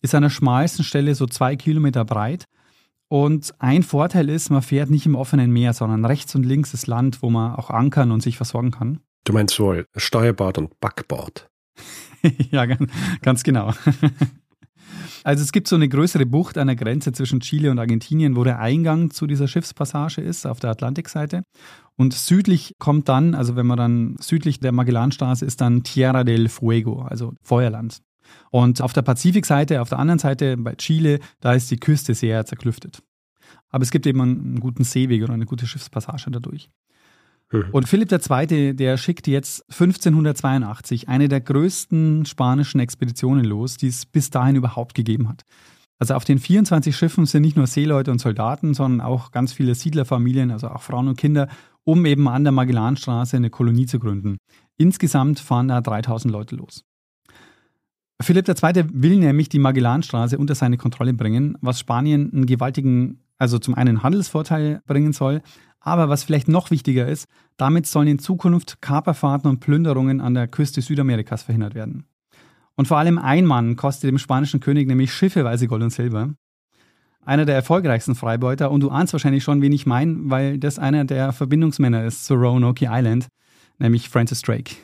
ist 0.00 0.14
an 0.14 0.22
der 0.22 0.30
schmalsten 0.30 0.84
Stelle 0.84 1.16
so 1.16 1.26
zwei 1.26 1.56
Kilometer 1.56 2.04
breit. 2.04 2.44
Und 3.08 3.52
ein 3.58 3.82
Vorteil 3.82 4.28
ist, 4.28 4.50
man 4.50 4.62
fährt 4.62 4.90
nicht 4.90 5.06
im 5.06 5.16
offenen 5.16 5.50
Meer, 5.50 5.72
sondern 5.72 6.04
rechts 6.04 6.36
und 6.36 6.46
links 6.46 6.72
ist 6.72 6.86
Land, 6.86 7.20
wo 7.22 7.30
man 7.30 7.56
auch 7.56 7.70
ankern 7.70 8.12
und 8.12 8.22
sich 8.22 8.36
versorgen 8.36 8.70
kann. 8.70 9.00
Du 9.24 9.32
meinst 9.32 9.58
wohl 9.58 9.86
Steuerbord 9.96 10.58
und 10.58 10.78
Backbord? 10.78 11.50
ja, 12.50 12.66
ganz 13.22 13.42
genau. 13.42 13.72
Also 15.22 15.42
es 15.42 15.52
gibt 15.52 15.68
so 15.68 15.76
eine 15.76 15.88
größere 15.88 16.26
Bucht 16.26 16.56
an 16.56 16.66
der 16.66 16.76
Grenze 16.76 17.12
zwischen 17.12 17.40
Chile 17.40 17.70
und 17.70 17.78
Argentinien, 17.78 18.36
wo 18.36 18.44
der 18.44 18.58
Eingang 18.58 19.10
zu 19.10 19.26
dieser 19.26 19.48
Schiffspassage 19.48 20.20
ist, 20.20 20.46
auf 20.46 20.60
der 20.60 20.70
Atlantikseite. 20.70 21.42
Und 21.96 22.14
südlich 22.14 22.74
kommt 22.78 23.08
dann, 23.08 23.34
also 23.34 23.56
wenn 23.56 23.66
man 23.66 23.76
dann 23.76 24.16
südlich 24.20 24.60
der 24.60 24.72
Magellanstraße 24.72 25.44
ist, 25.44 25.60
dann 25.60 25.82
Tierra 25.82 26.24
del 26.24 26.48
Fuego, 26.48 27.02
also 27.02 27.34
Feuerland. 27.42 27.98
Und 28.50 28.80
auf 28.80 28.92
der 28.92 29.02
Pazifikseite, 29.02 29.82
auf 29.82 29.90
der 29.90 29.98
anderen 29.98 30.18
Seite 30.18 30.56
bei 30.56 30.74
Chile, 30.76 31.18
da 31.40 31.52
ist 31.52 31.70
die 31.70 31.78
Küste 31.78 32.14
sehr 32.14 32.46
zerklüftet. 32.46 33.02
Aber 33.68 33.82
es 33.82 33.90
gibt 33.90 34.06
eben 34.06 34.20
einen 34.20 34.60
guten 34.60 34.84
Seeweg 34.84 35.22
oder 35.22 35.34
eine 35.34 35.46
gute 35.46 35.66
Schiffspassage 35.66 36.30
dadurch. 36.30 36.70
Mhm. 37.52 37.66
Und 37.72 37.88
Philipp 37.88 38.12
II., 38.12 38.74
der 38.74 38.96
schickt 38.96 39.26
jetzt 39.26 39.64
1582 39.70 41.08
eine 41.08 41.28
der 41.28 41.40
größten 41.40 42.24
spanischen 42.24 42.80
Expeditionen 42.80 43.44
los, 43.44 43.76
die 43.76 43.88
es 43.88 44.06
bis 44.06 44.30
dahin 44.30 44.56
überhaupt 44.56 44.94
gegeben 44.94 45.28
hat. 45.28 45.42
Also 45.98 46.14
auf 46.14 46.24
den 46.24 46.38
24 46.38 46.96
Schiffen 46.96 47.26
sind 47.26 47.42
nicht 47.42 47.56
nur 47.56 47.66
Seeleute 47.66 48.10
und 48.10 48.20
Soldaten, 48.20 48.72
sondern 48.72 49.06
auch 49.06 49.32
ganz 49.32 49.52
viele 49.52 49.74
Siedlerfamilien, 49.74 50.50
also 50.50 50.68
auch 50.68 50.80
Frauen 50.80 51.08
und 51.08 51.18
Kinder, 51.18 51.48
um 51.84 52.06
eben 52.06 52.26
an 52.28 52.44
der 52.44 52.52
Magellanstraße 52.52 53.36
eine 53.36 53.50
Kolonie 53.50 53.86
zu 53.86 53.98
gründen. 53.98 54.38
Insgesamt 54.78 55.40
fahren 55.40 55.68
da 55.68 55.82
3000 55.82 56.32
Leute 56.32 56.56
los. 56.56 56.84
Philipp 58.22 58.48
II. 58.48 58.84
will 58.92 59.16
nämlich 59.16 59.48
die 59.48 59.58
Magellanstraße 59.58 60.38
unter 60.38 60.54
seine 60.54 60.76
Kontrolle 60.76 61.14
bringen, 61.14 61.56
was 61.60 61.80
Spanien 61.80 62.32
einen 62.32 62.46
gewaltigen, 62.46 63.20
also 63.38 63.58
zum 63.58 63.74
einen 63.74 64.02
Handelsvorteil 64.02 64.82
bringen 64.86 65.12
soll, 65.12 65.42
aber 65.80 66.08
was 66.08 66.24
vielleicht 66.24 66.48
noch 66.48 66.70
wichtiger 66.70 67.08
ist, 67.08 67.26
damit 67.56 67.86
sollen 67.86 68.08
in 68.08 68.18
Zukunft 68.18 68.80
Kaperfahrten 68.80 69.50
und 69.50 69.60
Plünderungen 69.60 70.20
an 70.20 70.34
der 70.34 70.48
Küste 70.48 70.82
Südamerikas 70.82 71.42
verhindert 71.42 71.74
werden. 71.74 72.04
Und 72.76 72.88
vor 72.88 72.98
allem 72.98 73.18
ein 73.18 73.44
Mann 73.46 73.76
kostet 73.76 74.08
dem 74.08 74.18
spanischen 74.18 74.60
König 74.60 74.86
nämlich 74.86 75.12
schiffeweise 75.12 75.66
Gold 75.66 75.82
und 75.82 75.90
Silber. 75.90 76.34
Einer 77.22 77.44
der 77.44 77.54
erfolgreichsten 77.54 78.14
Freibeuter, 78.14 78.70
und 78.70 78.80
du 78.80 78.90
ahnst 78.90 79.12
wahrscheinlich 79.12 79.44
schon, 79.44 79.60
wen 79.60 79.72
ich 79.72 79.84
meine, 79.84 80.16
weil 80.24 80.58
das 80.58 80.78
einer 80.78 81.04
der 81.04 81.32
Verbindungsmänner 81.32 82.04
ist 82.04 82.24
zu 82.24 82.34
Roanoke 82.34 82.86
Island, 82.88 83.28
nämlich 83.78 84.08
Francis 84.08 84.40
Drake. 84.40 84.76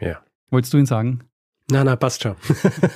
Ja. 0.00 0.22
Wolltest 0.50 0.72
du 0.72 0.78
ihn 0.78 0.86
sagen? 0.86 1.20
Na, 1.70 1.84
na, 1.84 1.96
passt 1.96 2.22
schon. 2.22 2.36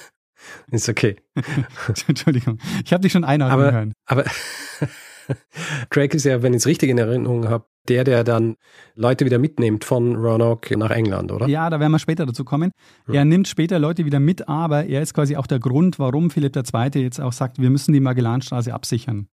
ist 0.71 0.89
okay. 0.89 1.17
Entschuldigung. 2.09 2.59
Ich 2.85 2.93
habe 2.93 3.03
dich 3.03 3.13
schon 3.13 3.25
einordnen 3.25 3.61
aber, 3.61 3.71
können. 3.71 3.93
Aber 4.07 4.25
Drake 5.91 6.17
ist 6.17 6.25
ja, 6.25 6.43
wenn 6.43 6.53
ich 6.53 6.59
es 6.59 6.67
richtig 6.67 6.91
in 6.91 6.99
Erinnerung 6.99 7.49
habe, 7.49 7.65
der, 7.89 8.05
der 8.05 8.25
dann 8.25 8.57
Leute 8.95 9.25
wieder 9.25 9.39
mitnimmt 9.39 9.85
von 9.85 10.17
Roanoke 10.17 10.77
nach 10.77 10.91
England, 10.91 11.33
oder? 11.33 11.49
Ja, 11.49 11.69
da 11.71 11.81
werden 11.81 11.93
wir 11.93 11.99
später 11.99 12.27
dazu 12.27 12.45
kommen. 12.45 12.71
Ja. 13.09 13.15
Er 13.15 13.25
nimmt 13.25 13.49
später 13.49 13.79
Leute 13.79 14.05
wieder 14.05 14.21
mit, 14.21 14.49
aber 14.49 14.87
er 14.87 15.03
ist 15.03 15.15
quasi 15.15 15.37
auch 15.37 15.47
der 15.47 15.59
Grund, 15.59 15.99
warum 15.99 16.31
Philipp 16.31 16.57
II. 16.57 17.03
jetzt 17.03 17.21
auch 17.21 17.33
sagt, 17.33 17.61
wir 17.61 17.71
müssen 17.71 17.93
die 17.93 18.01
Magellanstraße 18.01 18.73
absichern. 18.73 19.29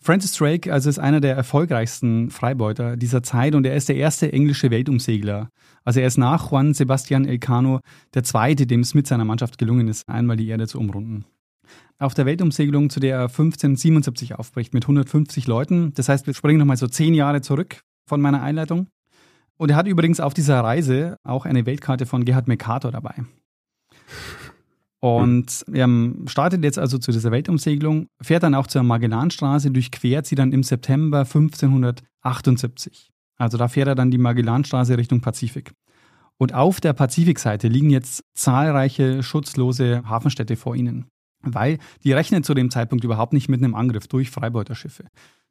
Francis 0.00 0.32
Drake 0.32 0.72
also 0.72 0.88
ist 0.88 0.98
einer 0.98 1.20
der 1.20 1.34
erfolgreichsten 1.34 2.30
Freibeuter 2.30 2.96
dieser 2.96 3.22
Zeit 3.22 3.54
und 3.54 3.66
er 3.66 3.74
ist 3.74 3.88
der 3.88 3.96
erste 3.96 4.32
englische 4.32 4.70
Weltumsegler. 4.70 5.50
Also 5.84 6.00
er 6.00 6.06
ist 6.06 6.18
nach 6.18 6.50
Juan 6.50 6.72
Sebastian 6.72 7.24
Elcano 7.24 7.80
der 8.14 8.22
zweite, 8.22 8.66
dem 8.66 8.80
es 8.80 8.94
mit 8.94 9.06
seiner 9.06 9.24
Mannschaft 9.24 9.58
gelungen 9.58 9.88
ist, 9.88 10.08
einmal 10.08 10.36
die 10.36 10.48
Erde 10.48 10.68
zu 10.68 10.78
umrunden. 10.78 11.24
Auf 12.00 12.14
der 12.14 12.26
Weltumsegelung, 12.26 12.90
zu 12.90 13.00
der 13.00 13.16
er 13.16 13.22
1577 13.22 14.38
aufbricht, 14.38 14.72
mit 14.72 14.84
150 14.84 15.46
Leuten. 15.48 15.92
Das 15.94 16.08
heißt, 16.08 16.26
wir 16.26 16.34
springen 16.34 16.58
nochmal 16.58 16.76
so 16.76 16.86
zehn 16.86 17.12
Jahre 17.12 17.40
zurück 17.40 17.80
von 18.06 18.20
meiner 18.20 18.42
Einleitung. 18.42 18.86
Und 19.56 19.70
er 19.70 19.76
hat 19.76 19.88
übrigens 19.88 20.20
auf 20.20 20.32
dieser 20.32 20.60
Reise 20.60 21.16
auch 21.24 21.44
eine 21.44 21.66
Weltkarte 21.66 22.06
von 22.06 22.24
Gerhard 22.24 22.46
Mercator 22.46 22.92
dabei. 22.92 23.14
Und 25.00 25.64
er 25.72 25.88
startet 26.26 26.64
jetzt 26.64 26.78
also 26.78 26.98
zu 26.98 27.12
dieser 27.12 27.30
Weltumsegelung, 27.30 28.08
fährt 28.20 28.42
dann 28.44 28.54
auch 28.54 28.66
zur 28.66 28.82
Magellanstraße, 28.82 29.70
durchquert 29.70 30.26
sie 30.26 30.34
dann 30.34 30.52
im 30.52 30.62
September 30.62 31.20
1578. 31.20 33.10
Also 33.36 33.58
da 33.58 33.68
fährt 33.68 33.88
er 33.88 33.94
dann 33.94 34.10
die 34.10 34.18
Magellanstraße 34.18 34.98
Richtung 34.98 35.20
Pazifik. 35.20 35.72
Und 36.36 36.54
auf 36.54 36.80
der 36.80 36.92
Pazifikseite 36.92 37.68
liegen 37.68 37.90
jetzt 37.90 38.22
zahlreiche 38.34 39.22
schutzlose 39.22 40.02
Hafenstädte 40.08 40.56
vor 40.56 40.76
ihnen, 40.76 41.06
weil 41.54 41.78
die 42.04 42.12
rechnen 42.12 42.42
zu 42.42 42.54
dem 42.54 42.70
Zeitpunkt 42.70 43.04
überhaupt 43.04 43.32
nicht 43.32 43.48
mit 43.48 43.62
einem 43.62 43.74
Angriff 43.74 44.08
durch 44.08 44.30
Freibeuterschiffe. 44.30 45.04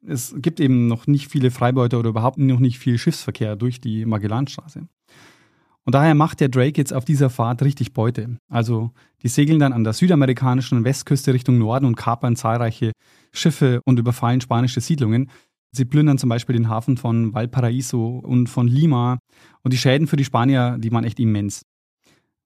Es 0.06 0.34
gibt 0.38 0.60
eben 0.60 0.86
noch 0.86 1.06
nicht 1.06 1.28
viele 1.28 1.50
Freibeuter 1.50 1.98
oder 1.98 2.10
überhaupt 2.10 2.38
noch 2.38 2.60
nicht 2.60 2.78
viel 2.78 2.98
Schiffsverkehr 2.98 3.56
durch 3.56 3.80
die 3.80 4.04
Magellanstraße. 4.04 4.86
Und 5.88 5.94
daher 5.94 6.14
macht 6.14 6.40
der 6.40 6.50
Drake 6.50 6.78
jetzt 6.78 6.92
auf 6.92 7.06
dieser 7.06 7.30
Fahrt 7.30 7.62
richtig 7.62 7.94
Beute. 7.94 8.36
Also 8.50 8.90
die 9.22 9.28
segeln 9.28 9.58
dann 9.58 9.72
an 9.72 9.84
der 9.84 9.94
südamerikanischen 9.94 10.84
Westküste 10.84 11.32
Richtung 11.32 11.56
Norden 11.56 11.86
und 11.86 11.96
kapern 11.96 12.36
zahlreiche 12.36 12.92
Schiffe 13.32 13.80
und 13.86 13.98
überfallen 13.98 14.42
spanische 14.42 14.82
Siedlungen. 14.82 15.30
Sie 15.72 15.86
plündern 15.86 16.18
zum 16.18 16.28
Beispiel 16.28 16.56
den 16.56 16.68
Hafen 16.68 16.98
von 16.98 17.32
Valparaiso 17.32 18.18
und 18.18 18.48
von 18.48 18.68
Lima. 18.68 19.18
Und 19.62 19.72
die 19.72 19.78
Schäden 19.78 20.06
für 20.06 20.16
die 20.16 20.26
Spanier, 20.26 20.76
die 20.78 20.92
waren 20.92 21.04
echt 21.04 21.20
immens. 21.20 21.62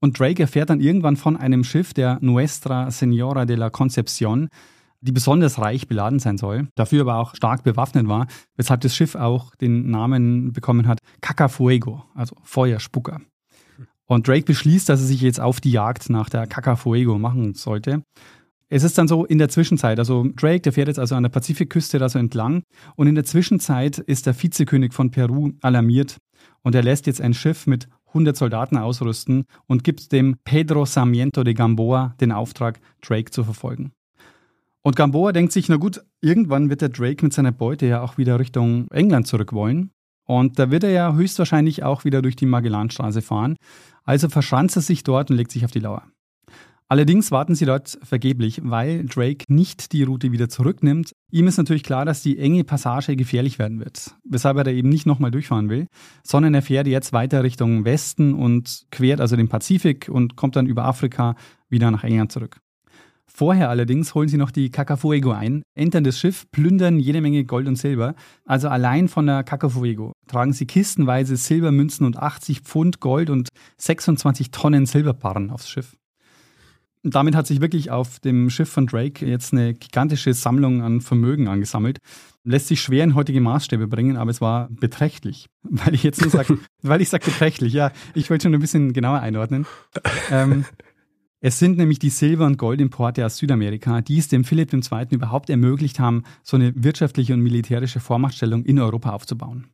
Und 0.02 0.18
Drake 0.18 0.42
erfährt 0.42 0.68
dann 0.68 0.80
irgendwann 0.80 1.16
von 1.16 1.36
einem 1.36 1.62
Schiff 1.62 1.94
der 1.94 2.18
Nuestra 2.20 2.88
Señora 2.88 3.44
de 3.44 3.54
la 3.54 3.68
Concepción, 3.68 4.48
die 5.00 5.12
besonders 5.12 5.60
reich 5.60 5.86
beladen 5.86 6.18
sein 6.18 6.38
soll, 6.38 6.66
dafür 6.74 7.02
aber 7.02 7.18
auch 7.18 7.36
stark 7.36 7.62
bewaffnet 7.62 8.08
war, 8.08 8.26
weshalb 8.56 8.80
das 8.80 8.96
Schiff 8.96 9.14
auch 9.14 9.54
den 9.54 9.90
Namen 9.90 10.52
bekommen 10.52 10.88
hat 10.88 10.98
Cacafuego, 11.20 12.02
also 12.16 12.36
Feuerspucker. 12.42 13.20
Und 14.06 14.26
Drake 14.26 14.44
beschließt, 14.44 14.88
dass 14.88 15.00
er 15.00 15.06
sich 15.06 15.20
jetzt 15.20 15.40
auf 15.40 15.60
die 15.60 15.70
Jagd 15.70 16.10
nach 16.10 16.28
der 16.28 16.48
Cacafuego 16.48 17.16
machen 17.18 17.54
sollte. 17.54 18.02
Es 18.68 18.82
ist 18.82 18.98
dann 18.98 19.06
so 19.06 19.24
in 19.24 19.38
der 19.38 19.50
Zwischenzeit, 19.50 20.00
also 20.00 20.26
Drake, 20.34 20.62
der 20.62 20.72
fährt 20.72 20.88
jetzt 20.88 20.98
also 20.98 21.14
an 21.14 21.22
der 21.22 21.30
Pazifikküste 21.30 22.00
da 22.00 22.08
so 22.08 22.18
entlang 22.18 22.64
und 22.96 23.06
in 23.06 23.14
der 23.14 23.24
Zwischenzeit 23.24 23.98
ist 23.98 24.26
der 24.26 24.34
Vizekönig 24.34 24.94
von 24.94 25.12
Peru 25.12 25.52
alarmiert 25.60 26.16
und 26.62 26.74
er 26.74 26.82
lässt 26.82 27.06
jetzt 27.06 27.20
ein 27.20 27.34
Schiff 27.34 27.68
mit 27.68 27.88
100 28.12 28.36
Soldaten 28.36 28.76
ausrüsten 28.76 29.44
und 29.66 29.84
gibt 29.84 30.12
dem 30.12 30.36
Pedro 30.44 30.84
Sarmiento 30.84 31.44
de 31.44 31.54
Gamboa 31.54 32.14
den 32.20 32.32
Auftrag, 32.32 32.80
Drake 33.00 33.30
zu 33.30 33.44
verfolgen. 33.44 33.92
Und 34.82 34.96
Gamboa 34.96 35.32
denkt 35.32 35.52
sich, 35.52 35.68
na 35.68 35.76
gut, 35.76 36.02
irgendwann 36.20 36.68
wird 36.68 36.80
der 36.80 36.88
Drake 36.88 37.24
mit 37.24 37.32
seiner 37.32 37.52
Beute 37.52 37.86
ja 37.86 38.02
auch 38.02 38.18
wieder 38.18 38.38
Richtung 38.38 38.88
England 38.90 39.26
zurück 39.26 39.52
wollen. 39.52 39.90
Und 40.26 40.58
da 40.58 40.70
wird 40.70 40.84
er 40.84 40.90
ja 40.90 41.14
höchstwahrscheinlich 41.14 41.82
auch 41.82 42.04
wieder 42.04 42.22
durch 42.22 42.36
die 42.36 42.46
Magellanstraße 42.46 43.22
fahren. 43.22 43.56
Also 44.04 44.28
verschanzt 44.28 44.76
er 44.76 44.82
sich 44.82 45.04
dort 45.04 45.30
und 45.30 45.36
legt 45.36 45.52
sich 45.52 45.64
auf 45.64 45.70
die 45.70 45.80
Lauer. 45.80 46.04
Allerdings 46.92 47.30
warten 47.30 47.54
sie 47.54 47.64
dort 47.64 47.98
vergeblich, 48.02 48.60
weil 48.62 49.06
Drake 49.06 49.46
nicht 49.48 49.92
die 49.92 50.02
Route 50.02 50.30
wieder 50.30 50.50
zurücknimmt. 50.50 51.12
Ihm 51.30 51.46
ist 51.46 51.56
natürlich 51.56 51.84
klar, 51.84 52.04
dass 52.04 52.22
die 52.22 52.38
enge 52.38 52.64
Passage 52.64 53.16
gefährlich 53.16 53.58
werden 53.58 53.78
wird, 53.78 54.14
weshalb 54.28 54.58
er 54.58 54.64
da 54.64 54.70
eben 54.72 54.90
nicht 54.90 55.06
nochmal 55.06 55.30
durchfahren 55.30 55.70
will, 55.70 55.86
sondern 56.22 56.52
er 56.52 56.60
fährt 56.60 56.86
jetzt 56.86 57.14
weiter 57.14 57.44
Richtung 57.44 57.86
Westen 57.86 58.34
und 58.34 58.84
quert 58.90 59.22
also 59.22 59.36
den 59.36 59.48
Pazifik 59.48 60.10
und 60.12 60.36
kommt 60.36 60.54
dann 60.54 60.66
über 60.66 60.84
Afrika 60.84 61.34
wieder 61.70 61.90
nach 61.90 62.04
England 62.04 62.30
zurück. 62.30 62.60
Vorher 63.24 63.70
allerdings 63.70 64.14
holen 64.14 64.28
sie 64.28 64.36
noch 64.36 64.50
die 64.50 64.68
Cacafuego 64.68 65.30
ein, 65.30 65.62
entern 65.74 66.04
das 66.04 66.18
Schiff, 66.18 66.44
plündern 66.50 67.00
jede 67.00 67.22
Menge 67.22 67.46
Gold 67.46 67.68
und 67.68 67.76
Silber. 67.76 68.14
Also 68.44 68.68
allein 68.68 69.08
von 69.08 69.24
der 69.24 69.44
Cacafuego 69.44 70.12
tragen 70.26 70.52
sie 70.52 70.66
kistenweise 70.66 71.38
Silbermünzen 71.38 72.04
und 72.04 72.18
80 72.18 72.60
Pfund 72.60 73.00
Gold 73.00 73.30
und 73.30 73.48
26 73.78 74.50
Tonnen 74.50 74.84
Silberbarren 74.84 75.50
aufs 75.50 75.70
Schiff. 75.70 75.96
Damit 77.04 77.34
hat 77.34 77.48
sich 77.48 77.60
wirklich 77.60 77.90
auf 77.90 78.20
dem 78.20 78.48
Schiff 78.48 78.68
von 78.68 78.86
Drake 78.86 79.26
jetzt 79.26 79.52
eine 79.52 79.74
gigantische 79.74 80.34
Sammlung 80.34 80.82
an 80.82 81.00
Vermögen 81.00 81.48
angesammelt. 81.48 81.98
Lässt 82.44 82.68
sich 82.68 82.80
schwer 82.80 83.02
in 83.02 83.14
heutige 83.14 83.40
Maßstäbe 83.40 83.88
bringen, 83.88 84.16
aber 84.16 84.30
es 84.30 84.40
war 84.40 84.68
beträchtlich. 84.70 85.48
Weil 85.62 85.94
ich 85.94 86.04
jetzt 86.04 86.20
nur 86.20 86.30
sage, 86.30 86.58
weil 86.82 87.00
ich 87.00 87.08
sage 87.08 87.24
beträchtlich, 87.24 87.72
ja, 87.72 87.92
ich 88.14 88.30
wollte 88.30 88.44
schon 88.44 88.54
ein 88.54 88.60
bisschen 88.60 88.92
genauer 88.92 89.20
einordnen. 89.20 89.66
Ähm, 90.30 90.64
es 91.40 91.58
sind 91.58 91.76
nämlich 91.76 91.98
die 91.98 92.10
Silber- 92.10 92.46
und 92.46 92.56
Goldimporte 92.56 93.26
aus 93.26 93.36
Südamerika, 93.36 94.00
die 94.00 94.18
es 94.18 94.28
dem 94.28 94.44
Philipp 94.44 94.72
II. 94.72 95.06
überhaupt 95.10 95.50
ermöglicht 95.50 95.98
haben, 95.98 96.22
so 96.44 96.56
eine 96.56 96.72
wirtschaftliche 96.76 97.34
und 97.34 97.40
militärische 97.40 97.98
Vormachtstellung 97.98 98.64
in 98.64 98.78
Europa 98.78 99.10
aufzubauen. 99.10 99.66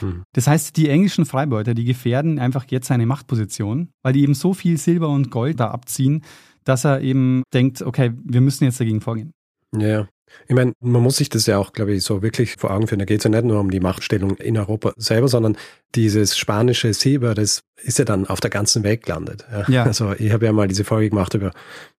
Hm. 0.00 0.24
Das 0.32 0.48
heißt, 0.48 0.76
die 0.76 0.88
englischen 0.88 1.24
Freibeuter, 1.24 1.74
die 1.74 1.84
gefährden 1.84 2.40
einfach 2.40 2.64
jetzt 2.68 2.88
seine 2.88 3.06
Machtposition, 3.06 3.90
weil 4.02 4.12
die 4.12 4.22
eben 4.22 4.34
so 4.34 4.54
viel 4.54 4.76
Silber 4.76 5.08
und 5.08 5.30
Gold 5.30 5.60
da 5.60 5.70
abziehen, 5.70 6.24
dass 6.64 6.84
er 6.84 7.00
eben 7.00 7.42
denkt, 7.52 7.82
okay, 7.82 8.12
wir 8.24 8.40
müssen 8.40 8.64
jetzt 8.64 8.80
dagegen 8.80 9.00
vorgehen. 9.00 9.32
Ja. 9.76 10.08
Ich 10.48 10.54
meine, 10.54 10.72
man 10.80 11.02
muss 11.02 11.18
sich 11.18 11.28
das 11.28 11.46
ja 11.46 11.58
auch, 11.58 11.72
glaube 11.72 11.92
ich, 11.94 12.02
so 12.02 12.22
wirklich 12.22 12.56
vor 12.58 12.70
Augen 12.70 12.86
führen. 12.86 12.98
Da 12.98 13.04
geht 13.04 13.18
es 13.18 13.24
ja 13.24 13.30
nicht 13.30 13.44
nur 13.44 13.60
um 13.60 13.70
die 13.70 13.80
Machtstellung 13.80 14.36
in 14.36 14.58
Europa 14.58 14.92
selber, 14.96 15.28
sondern 15.28 15.56
dieses 15.94 16.36
spanische 16.36 16.92
Silber, 16.92 17.34
das 17.34 17.62
ist 17.82 17.98
ja 17.98 18.04
dann 18.04 18.26
auf 18.26 18.40
der 18.40 18.50
ganzen 18.50 18.82
Welt 18.82 19.04
gelandet. 19.04 19.46
Ja. 19.50 19.64
ja. 19.68 19.84
Also 19.94 20.12
ich 20.12 20.32
habe 20.32 20.46
ja 20.46 20.52
mal 20.52 20.66
diese 20.66 20.84
Folge 20.84 21.10
gemacht 21.10 21.34
über 21.34 21.52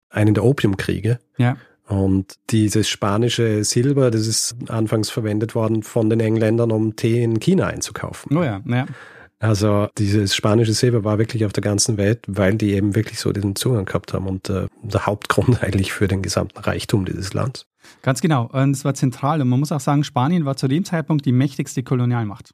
einen 0.09 0.33
der 0.33 0.43
Opiumkriege. 0.43 1.19
Ja. 1.37 1.57
Und 1.87 2.35
dieses 2.49 2.89
spanische 2.89 3.63
Silber, 3.63 4.09
das 4.09 4.27
ist 4.27 4.55
anfangs 4.69 5.09
verwendet 5.11 5.53
worden 5.53 5.83
von 5.83 6.09
den 6.09 6.19
Engländern, 6.19 6.71
um 6.71 6.95
Tee 6.95 7.23
in 7.23 7.39
China 7.39 7.67
einzukaufen. 7.67 8.35
Oh 8.35 8.43
ja, 8.43 8.61
ja. 8.65 8.85
Also 9.45 9.89
dieses 9.97 10.35
spanische 10.35 10.73
Silber 10.73 11.03
war 11.03 11.19
wirklich 11.19 11.45
auf 11.45 11.53
der 11.53 11.61
ganzen 11.61 11.97
Welt, 11.97 12.23
weil 12.27 12.55
die 12.55 12.73
eben 12.73 12.95
wirklich 12.95 13.19
so 13.19 13.31
diesen 13.31 13.55
Zugang 13.55 13.85
gehabt 13.85 14.13
haben 14.13 14.27
und 14.27 14.49
äh, 14.49 14.67
der 14.81 15.05
Hauptgrund 15.05 15.61
eigentlich 15.63 15.93
für 15.93 16.07
den 16.07 16.21
gesamten 16.21 16.59
Reichtum 16.59 17.05
dieses 17.05 17.33
Landes. 17.33 17.67
Ganz 18.01 18.21
genau. 18.21 18.49
Und 18.51 18.71
es 18.71 18.83
war 18.83 18.95
zentral. 18.95 19.41
Und 19.41 19.49
man 19.49 19.59
muss 19.59 19.71
auch 19.71 19.79
sagen, 19.79 20.03
Spanien 20.03 20.45
war 20.45 20.57
zu 20.57 20.67
dem 20.67 20.83
Zeitpunkt 20.83 21.25
die 21.25 21.31
mächtigste 21.31 21.83
Kolonialmacht. 21.83 22.51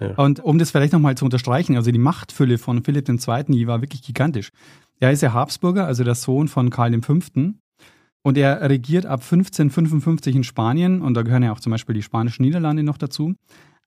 Ja. 0.00 0.10
Und 0.14 0.40
um 0.40 0.58
das 0.58 0.70
vielleicht 0.70 0.92
nochmal 0.92 1.16
zu 1.16 1.24
unterstreichen, 1.24 1.76
also 1.76 1.90
die 1.90 1.98
Machtfülle 1.98 2.58
von 2.58 2.84
Philipp 2.84 3.08
II., 3.08 3.44
die 3.48 3.66
war 3.66 3.80
wirklich 3.80 4.02
gigantisch. 4.02 4.50
Er 5.00 5.12
ist 5.12 5.22
ja 5.22 5.32
Habsburger, 5.32 5.86
also 5.86 6.04
der 6.04 6.14
Sohn 6.14 6.48
von 6.48 6.70
Karl 6.70 7.00
V. 7.02 7.18
Und 8.22 8.36
er 8.36 8.68
regiert 8.68 9.06
ab 9.06 9.20
1555 9.20 10.36
in 10.36 10.44
Spanien 10.44 11.02
und 11.02 11.14
da 11.14 11.22
gehören 11.22 11.42
ja 11.42 11.52
auch 11.52 11.60
zum 11.60 11.70
Beispiel 11.70 11.94
die 11.94 12.02
spanischen 12.02 12.42
Niederlande 12.42 12.82
noch 12.82 12.98
dazu. 12.98 13.34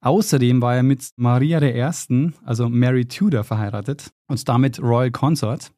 Außerdem 0.01 0.61
war 0.61 0.75
er 0.75 0.83
mit 0.83 1.11
Maria 1.15 1.61
I., 1.61 2.31
also 2.43 2.69
Mary 2.69 3.05
Tudor, 3.05 3.43
verheiratet 3.43 4.11
und 4.27 4.49
damit 4.49 4.81
Royal 4.81 5.11
Consort. 5.11 5.71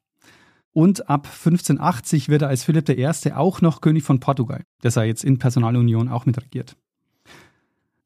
Und 0.72 1.08
ab 1.08 1.26
1580 1.26 2.30
wird 2.30 2.42
er 2.42 2.48
als 2.48 2.64
Philipp 2.64 2.88
I. 2.88 3.32
auch 3.32 3.60
noch 3.60 3.80
König 3.80 4.02
von 4.02 4.20
Portugal, 4.20 4.62
das 4.80 4.96
er 4.96 5.04
jetzt 5.04 5.24
in 5.24 5.38
Personalunion 5.38 6.08
auch 6.08 6.26
mitregiert. 6.26 6.74